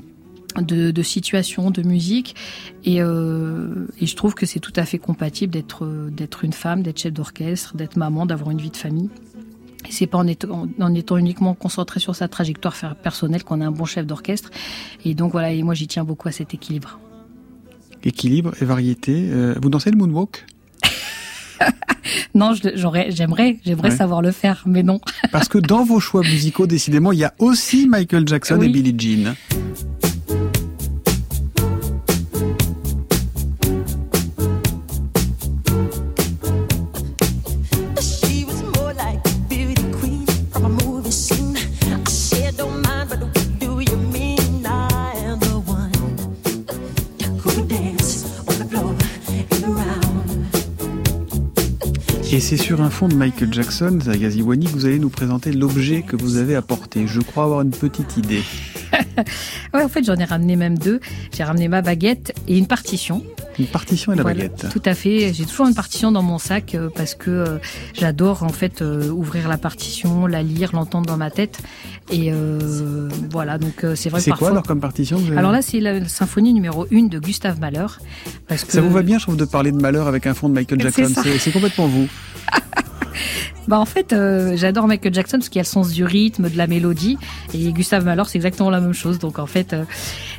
de, 0.60 0.92
de 0.92 1.02
situations, 1.02 1.72
de 1.72 1.82
musique, 1.82 2.36
et, 2.84 3.02
euh, 3.02 3.88
et 4.02 4.06
je 4.06 4.16
trouve 4.18 4.36
que 4.36 4.46
c'est 4.46 4.60
tout 4.60 4.74
à 4.76 4.84
fait 4.84 5.00
compatible 5.00 5.54
d'être 5.54 5.88
d'être 6.12 6.44
une 6.44 6.54
femme, 6.54 6.84
d'être 6.84 7.00
chef 7.00 7.14
d'orchestre, 7.14 7.78
d'être 7.78 7.96
maman, 7.96 8.26
d'avoir 8.26 8.52
une 8.52 8.60
vie 8.60 8.70
de 8.70 8.78
famille. 8.78 9.10
C'est 9.90 10.08
pas 10.08 10.18
en 10.18 10.28
étant, 10.28 10.68
en 10.80 10.94
étant, 10.94 11.18
uniquement 11.18 11.54
concentré 11.54 12.00
sur 12.00 12.16
sa 12.16 12.28
trajectoire 12.28 12.76
personnelle 13.02 13.44
qu'on 13.44 13.62
a 13.62 13.66
un 13.66 13.72
bon 13.72 13.86
chef 13.86 14.06
d'orchestre. 14.06 14.50
Et 15.04 15.14
donc 15.14 15.32
voilà, 15.32 15.52
et 15.52 15.64
moi 15.64 15.74
j'y 15.74 15.88
tiens 15.88 16.04
beaucoup 16.04 16.28
à 16.28 16.32
cet 16.32 16.54
équilibre. 16.54 17.00
Équilibre 18.04 18.52
et 18.62 18.66
variété. 18.66 19.30
Euh, 19.32 19.56
vous 19.62 19.70
dansez 19.70 19.92
le 19.92 19.98
moonwalk? 19.98 20.46
Non, 22.36 22.54
j'aimerais, 22.54 23.12
j'aimerais, 23.12 23.60
j'aimerais 23.66 23.92
savoir 23.92 24.22
le 24.22 24.32
faire, 24.32 24.64
mais 24.66 24.84
non. 24.84 25.00
Parce 25.32 25.48
que 25.48 25.58
dans 25.58 25.84
vos 25.84 26.00
choix 26.00 26.22
musicaux, 26.22 26.68
décidément, 26.68 27.12
il 27.12 27.20
y 27.20 27.24
a 27.24 27.34
aussi 27.40 27.88
Michael 27.88 28.28
Jackson 28.28 28.62
et 28.62 28.68
Billie 28.68 28.94
Jean. 28.98 29.34
C'est 52.46 52.58
sur 52.58 52.82
un 52.82 52.92
fond 52.92 53.08
de 53.08 53.16
Michael 53.16 53.52
Jackson, 53.52 53.98
Zagaziwani, 54.00 54.68
que 54.68 54.72
vous 54.72 54.86
allez 54.86 55.00
nous 55.00 55.10
présenter 55.10 55.52
l'objet 55.52 56.04
que 56.04 56.16
vous 56.16 56.38
avez 56.38 56.54
apporté. 56.54 57.08
Je 57.08 57.20
crois 57.20 57.46
avoir 57.46 57.62
une 57.62 57.72
petite 57.72 58.18
idée. 58.18 58.44
ouais, 59.74 59.82
en 59.82 59.90
fait, 59.90 60.04
j'en 60.04 60.14
ai 60.18 60.26
ramené 60.26 60.56
même 60.56 60.78
deux. 60.78 61.00
J'ai 61.36 61.44
ramené 61.44 61.68
ma 61.70 61.82
baguette 61.82 62.36
et 62.48 62.56
une 62.56 62.68
partition. 62.68 63.24
Une 63.60 63.68
partition 63.68 64.14
et 64.14 64.16
la 64.16 64.24
baguette. 64.24 64.68
Tout 64.72 64.82
à 64.86 64.94
fait. 64.94 65.34
J'ai 65.34 65.46
toujours 65.46 65.68
une 65.68 65.76
partition 65.76 66.12
dans 66.12 66.22
mon 66.22 66.38
sac 66.38 66.76
euh, 66.76 66.90
parce 66.94 67.16
que 67.16 67.32
euh, 67.32 67.58
j'adore 67.94 68.44
en 68.44 68.50
fait 68.50 68.82
euh, 68.82 69.10
ouvrir 69.10 69.48
la 69.48 69.58
partition, 69.58 70.28
la 70.28 70.44
lire, 70.44 70.72
l'entendre 70.74 71.06
dans 71.06 71.18
ma 71.18 71.32
tête. 71.32 71.60
Et 72.12 72.32
voilà, 73.32 73.58
donc 73.58 73.84
c'est 73.96 74.10
vrai. 74.10 74.20
C'est 74.20 74.32
quoi 74.32 74.52
alors 74.52 74.64
comme 74.64 74.80
partition 74.80 75.20
Alors 75.36 75.52
là, 75.52 75.64
c'est 75.64 75.80
la 75.80 76.08
symphonie 76.08 76.54
numéro 76.54 76.86
1 76.92 77.08
de 77.08 77.18
Gustave 77.18 77.60
Mahler. 77.60 77.88
Parce 78.48 78.64
que... 78.64 78.74
Ça 78.74 78.82
vous 78.82 78.92
va 78.92 79.02
bien, 79.02 79.18
je 79.18 79.24
trouve, 79.24 79.38
de 79.38 79.46
parler 79.46 79.72
de 79.72 79.78
Mahler 79.78 80.04
avec 80.06 80.28
un 80.28 80.36
fond 80.36 80.48
de 80.48 80.54
Michael 80.54 80.82
Jackson. 80.82 81.12
C'est 81.40 81.52
complètement 81.52 81.88
vous. 81.88 82.08
Bah 83.68 83.80
en 83.80 83.86
fait, 83.86 84.14
euh, 84.14 84.56
j'adore 84.56 84.88
Michael 84.88 85.14
Jackson 85.14 85.38
parce 85.38 85.50
qu'il 85.50 85.60
a 85.60 85.64
le 85.64 85.68
sens 85.68 85.92
du 85.92 86.04
rythme, 86.04 86.50
de 86.50 86.58
la 86.58 86.68
mélodie, 86.68 87.18
et 87.54 87.72
Gustave 87.72 88.06
Mahler 88.06 88.24
c'est 88.28 88.38
exactement 88.38 88.70
la 88.70 88.80
même 88.80 88.94
chose. 88.94 89.18
Donc 89.18 89.40
en 89.40 89.48
fait, 89.48 89.74
euh, 89.74 89.86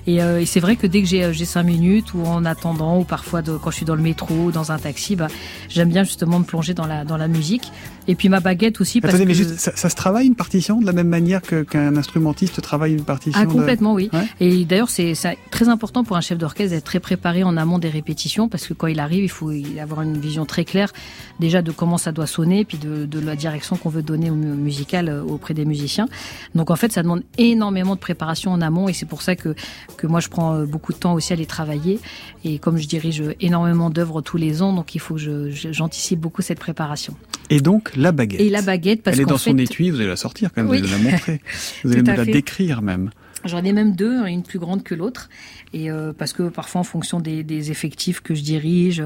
et, 0.06 0.22
euh, 0.22 0.40
et 0.40 0.46
c'est 0.46 0.60
vrai 0.60 0.76
que 0.76 0.86
dès 0.86 1.02
que 1.02 1.08
j'ai 1.08 1.32
j'ai 1.32 1.44
cinq 1.44 1.64
minutes 1.64 2.14
ou 2.14 2.24
en 2.24 2.44
attendant 2.44 2.98
ou 3.00 3.04
parfois 3.04 3.42
de, 3.42 3.56
quand 3.56 3.70
je 3.70 3.76
suis 3.76 3.86
dans 3.86 3.94
le 3.94 4.02
métro, 4.02 4.50
dans 4.50 4.72
un 4.72 4.78
taxi, 4.78 5.16
bah 5.16 5.28
j'aime 5.68 5.88
bien 5.88 6.04
justement 6.04 6.38
me 6.38 6.44
plonger 6.44 6.74
dans 6.74 6.86
la 6.86 7.04
dans 7.04 7.16
la 7.16 7.28
musique. 7.28 7.70
Et 8.08 8.14
puis 8.14 8.28
ma 8.28 8.40
baguette 8.40 8.80
aussi. 8.80 9.00
Parce 9.00 9.14
Attendez, 9.14 9.26
mais 9.26 9.34
juste, 9.34 9.58
ça, 9.58 9.72
ça, 9.74 9.90
se 9.90 9.96
travaille 9.96 10.26
une 10.26 10.36
partition 10.36 10.80
de 10.80 10.86
la 10.86 10.92
même 10.92 11.08
manière 11.08 11.42
qu'un 11.42 11.96
instrumentiste 11.96 12.62
travaille 12.62 12.92
une 12.92 13.04
partition. 13.04 13.40
Ah 13.42 13.46
complètement 13.46 13.94
oui. 13.94 14.10
Et 14.40 14.64
d'ailleurs 14.64 14.90
c'est 14.90 15.14
très 15.50 15.68
important 15.68 16.04
pour 16.04 16.16
un 16.16 16.20
chef 16.20 16.38
d'orchestre 16.38 16.74
d'être 16.74 16.84
très 16.84 17.00
préparé 17.00 17.42
en 17.42 17.56
amont 17.56 17.78
des 17.78 17.88
répétitions 17.88 18.48
parce 18.48 18.66
que 18.66 18.74
quand 18.74 18.86
il 18.86 19.00
arrive, 19.00 19.24
il 19.24 19.30
faut 19.30 19.50
avoir 19.80 20.02
une 20.02 20.18
vision 20.18 20.46
très 20.46 20.64
claire 20.64 20.92
déjà 21.40 21.62
de 21.62 21.70
comment 21.72 21.98
ça 21.98 22.12
doit 22.12 22.26
sonner, 22.26 22.64
puis 22.64 22.78
de, 22.78 23.04
de 23.04 23.20
la 23.20 23.36
direction 23.36 23.76
qu'on 23.76 23.88
veut 23.88 24.02
donner 24.02 24.30
au 24.30 24.34
musical 24.34 25.08
euh, 25.08 25.22
auprès 25.22 25.54
des 25.54 25.64
musiciens. 25.64 26.08
Donc 26.54 26.70
en 26.70 26.76
fait, 26.76 26.92
ça 26.92 27.02
demande 27.02 27.22
énormément 27.38 27.94
de 27.94 28.00
préparation 28.00 28.52
en 28.52 28.60
amont 28.60 28.88
et 28.88 28.92
c'est 28.92 29.06
pour 29.06 29.22
ça 29.22 29.36
que 29.36 29.54
que 29.96 30.06
moi 30.06 30.20
je 30.20 30.28
prends 30.28 30.54
euh, 30.54 30.66
beaucoup 30.66 30.92
de 30.92 30.98
temps 30.98 31.14
aussi 31.14 31.32
à 31.32 31.36
les 31.36 31.46
travailler. 31.46 31.98
Et 32.44 32.58
comme 32.58 32.78
je 32.78 32.86
dirige 32.86 33.22
énormément 33.40 33.90
d'œuvres 33.90 34.22
tous 34.22 34.36
les 34.36 34.62
ans, 34.62 34.72
donc 34.72 34.94
il 34.94 35.00
faut 35.00 35.16
que 35.16 35.50
j'anticipe 35.50 36.20
beaucoup 36.20 36.42
cette 36.42 36.58
préparation. 36.58 37.14
Et 37.50 37.60
donc 37.60 37.94
la 37.96 38.12
baguette. 38.12 38.40
Et 38.40 38.50
la 38.50 38.62
baguette 38.62 39.02
parce 39.02 39.16
Elle 39.16 39.22
est 39.22 39.26
dans 39.26 39.38
son 39.38 39.56
étui, 39.58 39.90
vous 39.90 40.00
allez 40.00 40.08
la 40.08 40.16
sortir 40.16 40.50
quand 40.52 40.62
même, 40.62 40.68
vous 40.68 40.74
allez 40.74 41.04
la 41.04 41.10
montrer, 41.10 41.40
vous 41.84 41.92
allez 41.92 42.02
nous 42.02 42.16
la 42.16 42.24
décrire 42.24 42.82
même. 42.82 43.10
J'en 43.44 43.62
ai 43.62 43.72
même 43.72 43.94
deux, 43.94 44.26
une 44.26 44.42
plus 44.42 44.58
grande 44.58 44.82
que 44.82 44.94
l'autre, 44.94 45.28
et 45.72 45.90
euh, 45.90 46.12
parce 46.16 46.32
que 46.32 46.48
parfois 46.48 46.80
en 46.80 46.84
fonction 46.84 47.20
des, 47.20 47.44
des, 47.44 47.70
effectifs 47.70 48.20
que 48.20 48.34
je 48.34 48.42
dirige 48.42 49.04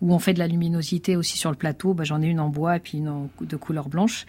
ou 0.00 0.12
en 0.14 0.18
fait 0.18 0.34
de 0.34 0.38
la 0.38 0.46
luminosité 0.46 1.16
aussi 1.16 1.38
sur 1.38 1.50
le 1.50 1.56
plateau, 1.56 1.94
bah, 1.94 2.04
j'en 2.04 2.20
ai 2.22 2.26
une 2.26 2.40
en 2.40 2.50
bois 2.50 2.76
et 2.76 2.80
puis 2.80 2.98
une 2.98 3.28
de 3.40 3.56
couleur 3.56 3.88
blanche. 3.88 4.26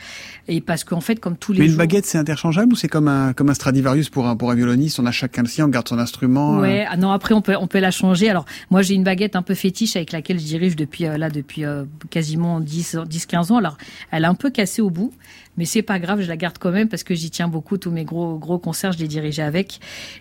Et 0.47 0.61
parce 0.61 0.83
qu'en 0.83 1.01
fait, 1.01 1.19
comme 1.19 1.35
tous 1.35 1.53
les 1.53 1.59
mais 1.59 1.65
une 1.67 1.75
baguette 1.75 2.05
c'est 2.05 2.17
interchangeable 2.17 2.73
ou 2.73 2.75
c'est 2.75 2.87
comme 2.87 3.07
un 3.07 3.33
comme 3.33 3.49
un 3.49 3.53
Stradivarius 3.53 4.09
pour 4.09 4.25
un 4.25 4.35
pour 4.35 4.51
un 4.51 4.55
violoniste, 4.55 4.99
on 4.99 5.05
a 5.05 5.11
chacun 5.11 5.43
le 5.43 5.47
sien, 5.47 5.65
on 5.65 5.69
garde 5.69 5.87
son 5.87 5.99
instrument. 5.99 6.57
Euh 6.57 6.61
ouais, 6.61 6.85
ah 6.89 6.97
non 6.97 7.11
après 7.11 7.33
on 7.33 7.41
peut 7.41 7.55
on 7.59 7.67
peut 7.67 7.79
la 7.79 7.91
changer. 7.91 8.29
Alors 8.29 8.45
moi 8.69 8.81
j'ai 8.81 8.95
une 8.95 9.03
baguette 9.03 9.35
un 9.35 9.41
peu 9.41 9.53
fétiche 9.53 9.95
avec 9.95 10.11
laquelle 10.11 10.39
je 10.39 10.45
dirige 10.45 10.75
depuis 10.75 11.05
euh, 11.05 11.17
là 11.17 11.29
depuis 11.29 11.63
quasiment 12.09 12.61
10 12.61 12.99
10 13.05 13.25
15 13.25 13.51
ans. 13.51 13.57
Alors 13.57 13.77
elle 14.11 14.23
est 14.23 14.27
un 14.27 14.35
peu 14.35 14.49
cassée 14.49 14.81
au 14.81 14.89
bout, 14.89 15.13
mais 15.57 15.65
c'est 15.65 15.81
pas 15.81 15.99
grave, 15.99 16.21
je 16.21 16.27
la 16.27 16.37
garde 16.37 16.57
quand 16.57 16.71
même 16.71 16.87
parce 16.87 17.03
que 17.03 17.13
j'y 17.13 17.29
tiens 17.29 17.47
beaucoup. 17.47 17.77
Tous 17.77 17.91
mes 17.91 18.05
gros 18.05 18.37
gros 18.37 18.59
concerts, 18.59 18.93
je 18.93 18.99
les 18.99 19.07
dirige 19.07 19.39
avec. 19.39 19.79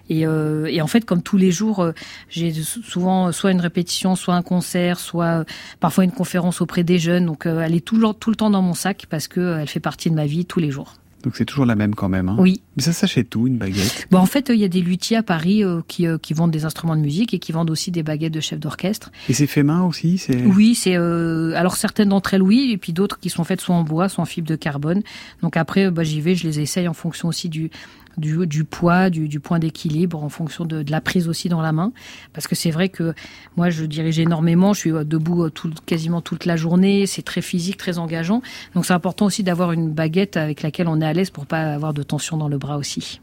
Et, 0.09 0.27
euh, 0.27 0.67
et 0.67 0.81
en 0.81 0.87
fait, 0.87 1.05
comme 1.05 1.23
tous 1.23 1.37
les 1.37 1.51
jours, 1.51 1.81
euh, 1.81 1.93
j'ai 2.29 2.53
souvent 2.53 3.33
soit 3.33 3.53
une 3.53 3.61
répétition, 3.61 4.17
soit 4.17 4.35
un 4.35 4.43
concert, 4.43 4.99
soit 4.99 5.41
euh, 5.41 5.45
parfois 5.79 6.05
une 6.05 6.13
conférence 6.13 6.61
auprès 6.61 6.85
des 6.85 6.99
jeunes. 6.99 7.27
Donc, 7.27 7.47
elle 7.47 7.75
est 7.75 7.85
tout, 7.85 8.13
tout 8.15 8.31
le 8.31 8.37
temps 8.37 8.51
dans 8.51 8.63
mon 8.63 8.75
sac 8.75 9.07
parce 9.09 9.29
que 9.29 9.61
elle 9.61 9.69
fait 9.69 9.81
partie 9.81 10.11
de 10.11 10.15
ma 10.15 10.27
vie 10.27 10.45
tous 10.45 10.61
les 10.61 10.71
jours. 10.71 11.00
Donc 11.23 11.37
c'est 11.37 11.45
toujours 11.45 11.67
la 11.67 11.75
même 11.75 11.95
quand 11.95 12.09
même. 12.09 12.29
Hein 12.29 12.37
oui. 12.39 12.63
Mais 12.77 12.83
ça 12.83 12.93
s'achète 12.93 13.35
où 13.37 13.47
une 13.47 13.59
baguette 13.59 14.07
bon, 14.11 14.19
En 14.19 14.27
fait, 14.27 14.49
il 14.49 14.59
y 14.59 14.65
a 14.65 14.69
des 14.69 14.81
luthiers 14.81 15.19
à 15.19 15.23
Paris 15.23 15.63
euh, 15.63 15.81
qui, 15.87 16.07
euh, 16.07 16.19
qui 16.19 16.33
vendent 16.33 16.51
des 16.51 16.65
instruments 16.65 16.97
de 16.97 17.03
musique 17.03 17.35
et 17.35 17.39
qui 17.39 17.53
vendent 17.53 17.71
aussi 17.71 17.91
des 17.91 18.03
baguettes 18.03 18.33
de 18.33 18.41
chef 18.41 18.59
d'orchestre. 18.59 19.11
Et 19.29 19.35
c'est 19.35 19.47
fait 19.47 19.63
main 19.63 19.83
aussi 19.83 20.19
c'est... 20.19 20.43
Oui, 20.45 20.75
c'est 20.75 20.97
euh, 20.97 21.53
alors 21.57 21.77
certaines 21.77 22.09
d'entre 22.09 22.35
elles 22.35 22.43
oui, 22.43 22.71
et 22.73 22.79
puis 22.79 22.93
d'autres 22.93 23.19
qui 23.19 23.29
sont 23.29 23.45
faites 23.45 23.61
soit 23.61 23.75
en 23.75 23.83
bois, 23.83 24.09
soit 24.09 24.23
en 24.23 24.27
fibre 24.27 24.49
de 24.49 24.57
carbone. 24.57 25.03
Donc 25.43 25.57
après, 25.57 25.91
bah, 25.91 26.05
j'y 26.05 26.21
vais, 26.21 26.35
je 26.35 26.47
les 26.47 26.61
essaye 26.61 26.89
en 26.89 26.95
fonction 26.95 27.29
aussi 27.29 27.49
du 27.49 27.71
du, 28.19 28.47
du 28.47 28.65
poids, 28.65 29.11
du, 29.11 29.29
du 29.29 29.41
point 29.41 29.59
d'équilibre 29.59 30.23
en 30.23 30.29
fonction 30.29 30.65
de, 30.65 30.83
de, 30.83 30.91
la 30.91 31.01
prise 31.01 31.29
aussi 31.29 31.49
dans 31.49 31.63
la 31.63 31.73
main. 31.73 31.93
Parce 32.33 32.47
que 32.47 32.55
c'est 32.55 32.71
vrai 32.71 32.89
que 32.89 33.15
moi, 33.57 33.71
je 33.71 33.85
dirige 33.85 34.19
énormément, 34.19 34.73
je 34.73 34.81
suis 34.81 34.93
debout 35.05 35.51
tout, 35.51 35.71
quasiment 35.87 36.21
toute 36.21 36.45
la 36.45 36.57
journée, 36.57 37.07
c'est 37.07 37.23
très 37.23 37.43
physique, 37.43 37.77
très 37.77 37.99
engageant. 37.99 38.43
Donc 38.75 38.87
c'est 38.87 38.93
important 38.93 39.27
aussi 39.27 39.43
d'avoir 39.43 39.73
une 39.73 39.91
baguette 39.91 40.37
avec 40.37 40.63
laquelle 40.63 40.89
on 40.89 41.01
est 41.01 41.07
à 41.07 41.13
l'aise 41.13 41.31
pour 41.31 41.47
pas 41.47 41.75
avoir 41.75 41.95
de 41.95 42.03
tension 42.03 42.37
dans 42.37 42.49
le 42.49 42.59
bras 42.59 42.77
aussi. 42.77 43.21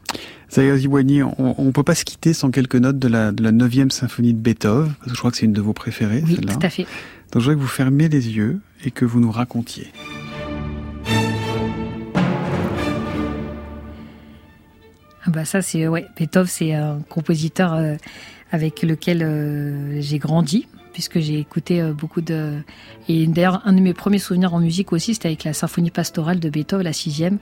Zaya 0.50 0.76
Ziwani, 0.76 1.22
on 1.22 1.64
ne 1.64 1.70
peut 1.70 1.82
pas 1.82 1.94
se 1.94 2.04
quitter 2.04 2.32
sans 2.32 2.50
quelques 2.50 2.76
notes 2.76 2.98
de 2.98 3.08
la, 3.08 3.32
de 3.32 3.42
la 3.42 3.52
9e 3.52 3.90
symphonie 3.90 4.32
de 4.32 4.38
Beethoven, 4.38 4.94
parce 4.98 5.10
que 5.10 5.14
je 5.14 5.18
crois 5.18 5.30
que 5.30 5.36
c'est 5.36 5.46
une 5.46 5.52
de 5.52 5.60
vos 5.60 5.74
préférées. 5.74 6.22
Oui, 6.26 6.36
tout 6.36 6.58
à 6.62 6.70
fait. 6.70 6.86
Donc 7.32 7.42
je 7.42 7.50
voudrais 7.50 7.56
que 7.56 7.60
vous 7.60 7.66
fermiez 7.66 8.08
les 8.08 8.30
yeux 8.30 8.60
et 8.84 8.90
que 8.90 9.04
vous 9.04 9.20
nous 9.20 9.30
racontiez. 9.30 9.88
Bah 15.28 15.44
ça 15.44 15.62
c'est 15.62 15.86
ouais, 15.88 16.06
Beethoven 16.16 16.46
c'est 16.46 16.74
un 16.74 17.00
compositeur 17.08 17.74
euh, 17.74 17.96
avec 18.50 18.82
lequel 18.82 19.22
euh, 19.22 20.00
j'ai 20.00 20.18
grandi 20.18 20.66
puisque 20.92 21.20
j'ai 21.20 21.38
écouté 21.38 21.80
euh, 21.80 21.92
beaucoup 21.92 22.20
de 22.20 22.54
et 23.08 23.26
d'ailleurs 23.26 23.62
un 23.64 23.72
de 23.72 23.80
mes 23.80 23.94
premiers 23.94 24.18
souvenirs 24.18 24.54
en 24.54 24.60
musique 24.60 24.92
aussi 24.92 25.14
c'était 25.14 25.28
avec 25.28 25.44
la 25.44 25.52
symphonie 25.52 25.90
pastorale 25.90 26.40
de 26.40 26.50
Beethoven 26.50 26.84
la 26.84 26.92
sixième. 26.92 27.38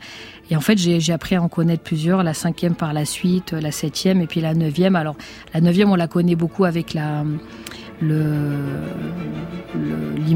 Et 0.50 0.56
en 0.56 0.60
fait 0.60 0.76
j'ai 0.78 1.12
appris 1.12 1.36
à 1.36 1.42
en 1.42 1.48
connaître 1.48 1.82
plusieurs 1.82 2.22
la 2.22 2.34
cinquième 2.34 2.74
par 2.74 2.92
la 2.92 3.04
suite 3.04 3.52
la 3.52 3.70
septième 3.70 4.20
et 4.20 4.26
puis 4.26 4.40
la 4.40 4.54
neuvième. 4.54 4.96
Alors 4.96 5.16
la 5.54 5.60
neuvième 5.60 5.90
on 5.90 5.96
la 5.96 6.08
connaît 6.08 6.36
beaucoup 6.36 6.64
avec 6.64 6.94
la 6.94 7.24
l'hymne 8.02 8.74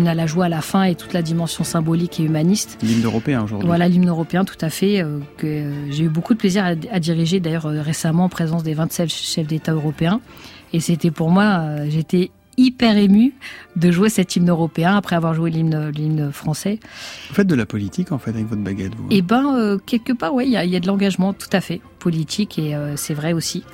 à 0.09 0.15
la 0.15 0.27
joie 0.27 0.47
à 0.47 0.49
la 0.49 0.61
fin 0.61 0.85
et 0.85 0.95
toute 0.95 1.13
la 1.13 1.23
dimension 1.23 1.65
symbolique 1.65 2.21
et 2.21 2.25
humaniste. 2.25 2.79
L'hymne 2.83 3.05
européen 3.05 3.43
aujourd'hui. 3.43 3.67
Voilà, 3.67 3.89
l'hymne 3.89 4.09
européen, 4.09 4.45
tout 4.45 4.59
à 4.61 4.71
fait, 4.71 5.03
euh, 5.03 5.19
que 5.37 5.47
euh, 5.47 5.91
j'ai 5.91 6.05
eu 6.05 6.09
beaucoup 6.09 6.35
de 6.35 6.39
plaisir 6.39 6.65
à, 6.65 7.01
diriger 7.01 7.41
d'ailleurs 7.41 7.67
euh, 7.67 7.83
récemment 7.83 8.25
en 8.25 8.29
présence 8.29 8.63
des 8.63 8.75
27 8.75 9.09
chefs 9.09 9.47
d'État 9.47 9.73
européens. 9.73 10.21
Et 10.73 10.81
c'était 10.81 11.11
pour 11.11 11.31
moi, 11.31 11.65
j'étais 11.89 12.31
hyper 12.57 12.97
ému 12.97 13.35
de 13.75 13.91
jouer 13.91 14.09
cet 14.09 14.37
hymne 14.37 14.51
européen 14.51 14.97
après 14.97 15.17
avoir 15.17 15.35
joué 15.35 15.51
l'hymne 15.51 16.31
français. 16.31 16.79
Vous 17.29 17.35
faites 17.35 17.49
de 17.49 17.57
la 17.57 17.67
politique 17.67 18.13
en 18.13 18.19
fait 18.19 18.31
avec 18.31 18.47
votre 18.47 18.63
baguette, 18.63 18.95
vous 18.95 19.09
Eh 19.11 19.21
ben, 19.21 19.79
quelque 19.85 20.13
part, 20.13 20.33
oui, 20.33 20.45
il 20.47 20.53
y, 20.53 20.77
a 20.77 20.81
de 20.81 20.87
l'engagement, 20.87 21.33
tout 21.33 21.49
à 21.53 21.61
fait, 21.61 21.81
politique 21.99 22.57
et 22.57 22.77
c'est 22.95 23.15
vrai 23.15 23.33
aussi. 23.33 23.65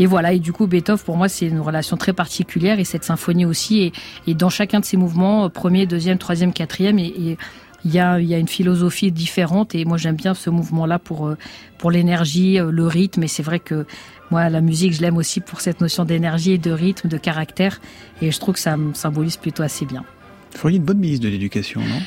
Et 0.00 0.06
voilà, 0.06 0.32
et 0.32 0.38
du 0.38 0.52
coup, 0.52 0.66
Beethoven, 0.66 1.04
pour 1.04 1.18
moi, 1.18 1.28
c'est 1.28 1.46
une 1.46 1.60
relation 1.60 1.98
très 1.98 2.14
particulière, 2.14 2.80
et 2.80 2.84
cette 2.84 3.04
symphonie 3.04 3.44
aussi, 3.44 3.82
et, 3.82 3.92
et 4.26 4.34
dans 4.34 4.48
chacun 4.48 4.80
de 4.80 4.84
ces 4.86 4.96
mouvements, 4.96 5.44
euh, 5.44 5.48
premier, 5.50 5.86
deuxième, 5.86 6.16
troisième, 6.16 6.54
quatrième, 6.54 6.98
et, 6.98 7.08
et 7.08 7.38
il 7.84 7.92
y 7.92 7.98
a, 7.98 8.18
il 8.18 8.26
y 8.26 8.34
a 8.34 8.38
une 8.38 8.48
philosophie 8.48 9.12
différente 9.12 9.74
et 9.74 9.86
moi 9.86 9.96
j'aime 9.96 10.16
bien 10.16 10.34
ce 10.34 10.50
mouvement-là 10.50 10.98
pour 10.98 11.28
euh, 11.28 11.38
pour 11.78 11.90
l'énergie, 11.90 12.60
euh, 12.60 12.70
le 12.70 12.86
rythme 12.86 13.22
et 13.22 13.26
c'est 13.26 13.42
vrai 13.42 13.58
que 13.58 13.86
moi 14.30 14.50
la 14.50 14.60
musique 14.60 14.92
je 14.92 15.00
l'aime 15.00 15.16
aussi 15.16 15.40
pour 15.40 15.62
cette 15.62 15.80
notion 15.80 16.04
d'énergie 16.04 16.52
et 16.52 16.58
de 16.58 16.70
rythme, 16.72 17.08
de 17.08 17.16
caractère 17.16 17.80
et 18.20 18.30
je 18.30 18.38
trouve 18.38 18.56
que 18.56 18.60
ça 18.60 18.76
me 18.76 18.92
symbolise 18.92 19.38
plutôt 19.38 19.62
assez 19.62 19.86
bien. 19.86 20.04
Vous 20.52 20.58
feriez 20.58 20.76
une 20.76 20.84
bonne 20.84 20.98
ministre 20.98 21.24
de 21.24 21.30
l'éducation, 21.30 21.80
non? 21.80 22.02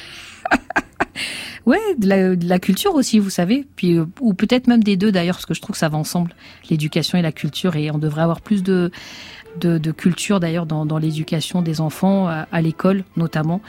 Ouais, 1.66 1.80
de 1.98 2.08
la, 2.08 2.36
de 2.36 2.48
la, 2.48 2.60
culture 2.60 2.94
aussi, 2.94 3.20
vous 3.20 3.30
savez. 3.30 3.66
Puis 3.76 3.98
euh, 3.98 4.06
ou 4.20 4.34
peut-être 4.34 4.68
même 4.68 4.84
des 4.84 4.98
deux 4.98 5.12
d'ailleurs, 5.12 5.36
parce 5.36 5.46
que 5.46 5.54
je 5.54 5.62
trouve 5.62 5.74
que 5.74 5.80
ça 5.80 5.90
va 5.90 5.98
ensemble, 5.98 6.36
l'éducation 6.70 7.18
et 7.18 7.22
la 7.22 7.32
culture. 7.32 7.76
Et 7.76 7.90
on 7.92 7.98
devrait 7.98 8.24
avoir 8.24 8.42
plus 8.42 8.64
de 8.64 8.92
de, 9.60 9.78
de 9.78 9.92
culture 9.92 10.40
d'ailleurs 10.40 10.66
dans, 10.66 10.86
dans 10.86 10.98
l'éducation 10.98 11.62
des 11.62 11.80
enfants 11.80 12.28
à, 12.28 12.62
l'école 12.62 13.04
notamment. 13.16 13.62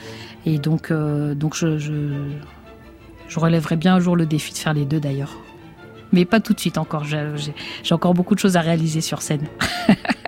Et 0.45 0.57
donc 0.57 0.91
euh, 0.91 1.35
donc 1.35 1.55
je, 1.55 1.77
je 1.77 2.11
je 3.27 3.39
relèverai 3.39 3.75
bien 3.75 3.95
un 3.95 3.99
jour 3.99 4.15
le 4.15 4.25
défi 4.25 4.53
de 4.53 4.57
faire 4.57 4.73
les 4.73 4.85
deux 4.85 4.99
d'ailleurs. 4.99 5.37
Mais 6.11 6.25
pas 6.25 6.39
tout 6.39 6.53
de 6.53 6.59
suite 6.59 6.77
encore. 6.77 7.03
J'ai 7.05 7.93
encore 7.93 8.13
beaucoup 8.13 8.35
de 8.35 8.39
choses 8.39 8.57
à 8.57 8.61
réaliser 8.61 9.01
sur 9.01 9.21
scène. 9.21 9.47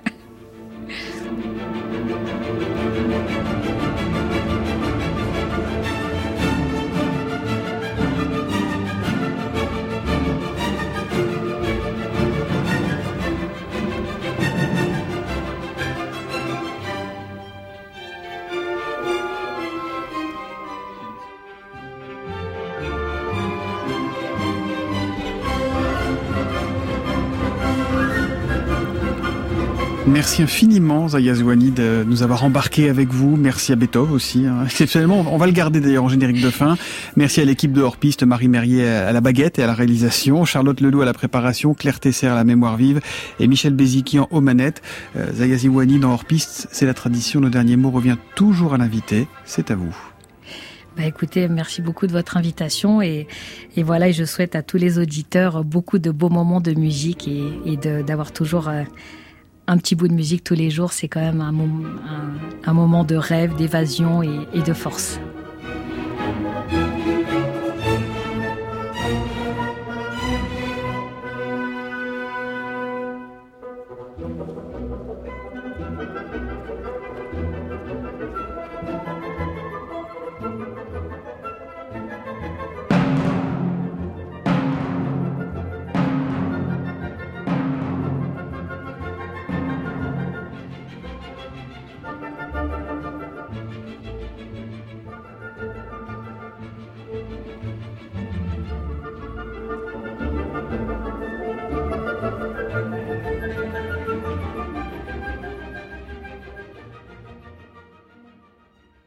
Merci 30.18 30.42
infiniment, 30.42 31.06
Zaya 31.06 31.32
Zouani, 31.32 31.70
de 31.70 32.04
nous 32.04 32.24
avoir 32.24 32.42
embarqué 32.42 32.90
avec 32.90 33.10
vous. 33.10 33.36
Merci 33.36 33.70
à 33.70 33.76
Beethoven 33.76 34.12
aussi, 34.12 34.46
hein. 34.46 34.64
exceptionnellement. 34.64 35.24
On 35.32 35.36
va 35.36 35.46
le 35.46 35.52
garder 35.52 35.78
d'ailleurs 35.78 36.02
en 36.02 36.08
générique 36.08 36.42
de 36.42 36.50
fin. 36.50 36.76
Merci 37.14 37.40
à 37.40 37.44
l'équipe 37.44 37.72
de 37.72 37.80
Hors-Piste, 37.82 38.24
Marie 38.24 38.48
Merrier 38.48 38.84
à 38.88 39.12
la 39.12 39.20
baguette 39.20 39.60
et 39.60 39.62
à 39.62 39.68
la 39.68 39.74
réalisation, 39.74 40.44
Charlotte 40.44 40.80
Leloup 40.80 41.02
à 41.02 41.04
la 41.04 41.12
préparation, 41.12 41.72
Claire 41.72 42.00
Tesser 42.00 42.26
à 42.26 42.34
la 42.34 42.42
mémoire 42.42 42.76
vive 42.76 43.00
et 43.38 43.46
Michel 43.46 43.74
Béziquian 43.74 44.26
aux 44.32 44.40
manettes. 44.40 44.82
Euh, 45.14 45.32
Zaya 45.34 45.56
Zouani 45.56 46.00
dans 46.00 46.10
Hors-Piste, 46.10 46.66
c'est 46.72 46.86
la 46.86 46.94
tradition. 46.94 47.40
Le 47.40 47.48
dernier 47.48 47.76
mot 47.76 47.92
revient 47.92 48.16
toujours 48.34 48.74
à 48.74 48.76
l'invité. 48.76 49.28
C'est 49.44 49.70
à 49.70 49.76
vous. 49.76 49.96
Bah 50.96 51.04
écoutez, 51.06 51.46
merci 51.46 51.80
beaucoup 51.80 52.08
de 52.08 52.12
votre 52.12 52.36
invitation 52.36 53.00
et, 53.00 53.28
et 53.76 53.84
voilà, 53.84 54.10
je 54.10 54.24
souhaite 54.24 54.56
à 54.56 54.64
tous 54.64 54.78
les 54.78 54.98
auditeurs 54.98 55.62
beaucoup 55.62 56.00
de 56.00 56.10
beaux 56.10 56.28
moments 56.28 56.60
de 56.60 56.72
musique 56.72 57.28
et, 57.28 57.44
et 57.66 57.76
d'avoir 57.76 58.32
toujours 58.32 58.68
euh, 58.68 58.82
un 59.68 59.76
petit 59.76 59.94
bout 59.94 60.08
de 60.08 60.14
musique 60.14 60.42
tous 60.42 60.54
les 60.54 60.70
jours, 60.70 60.92
c'est 60.92 61.08
quand 61.08 61.20
même 61.20 61.40
un, 61.40 62.72
moment, 62.72 63.04
de 63.04 63.16
rêve, 63.16 63.54
d'évasion 63.54 64.22
et 64.22 64.62
de 64.62 64.72
force. 64.72 65.20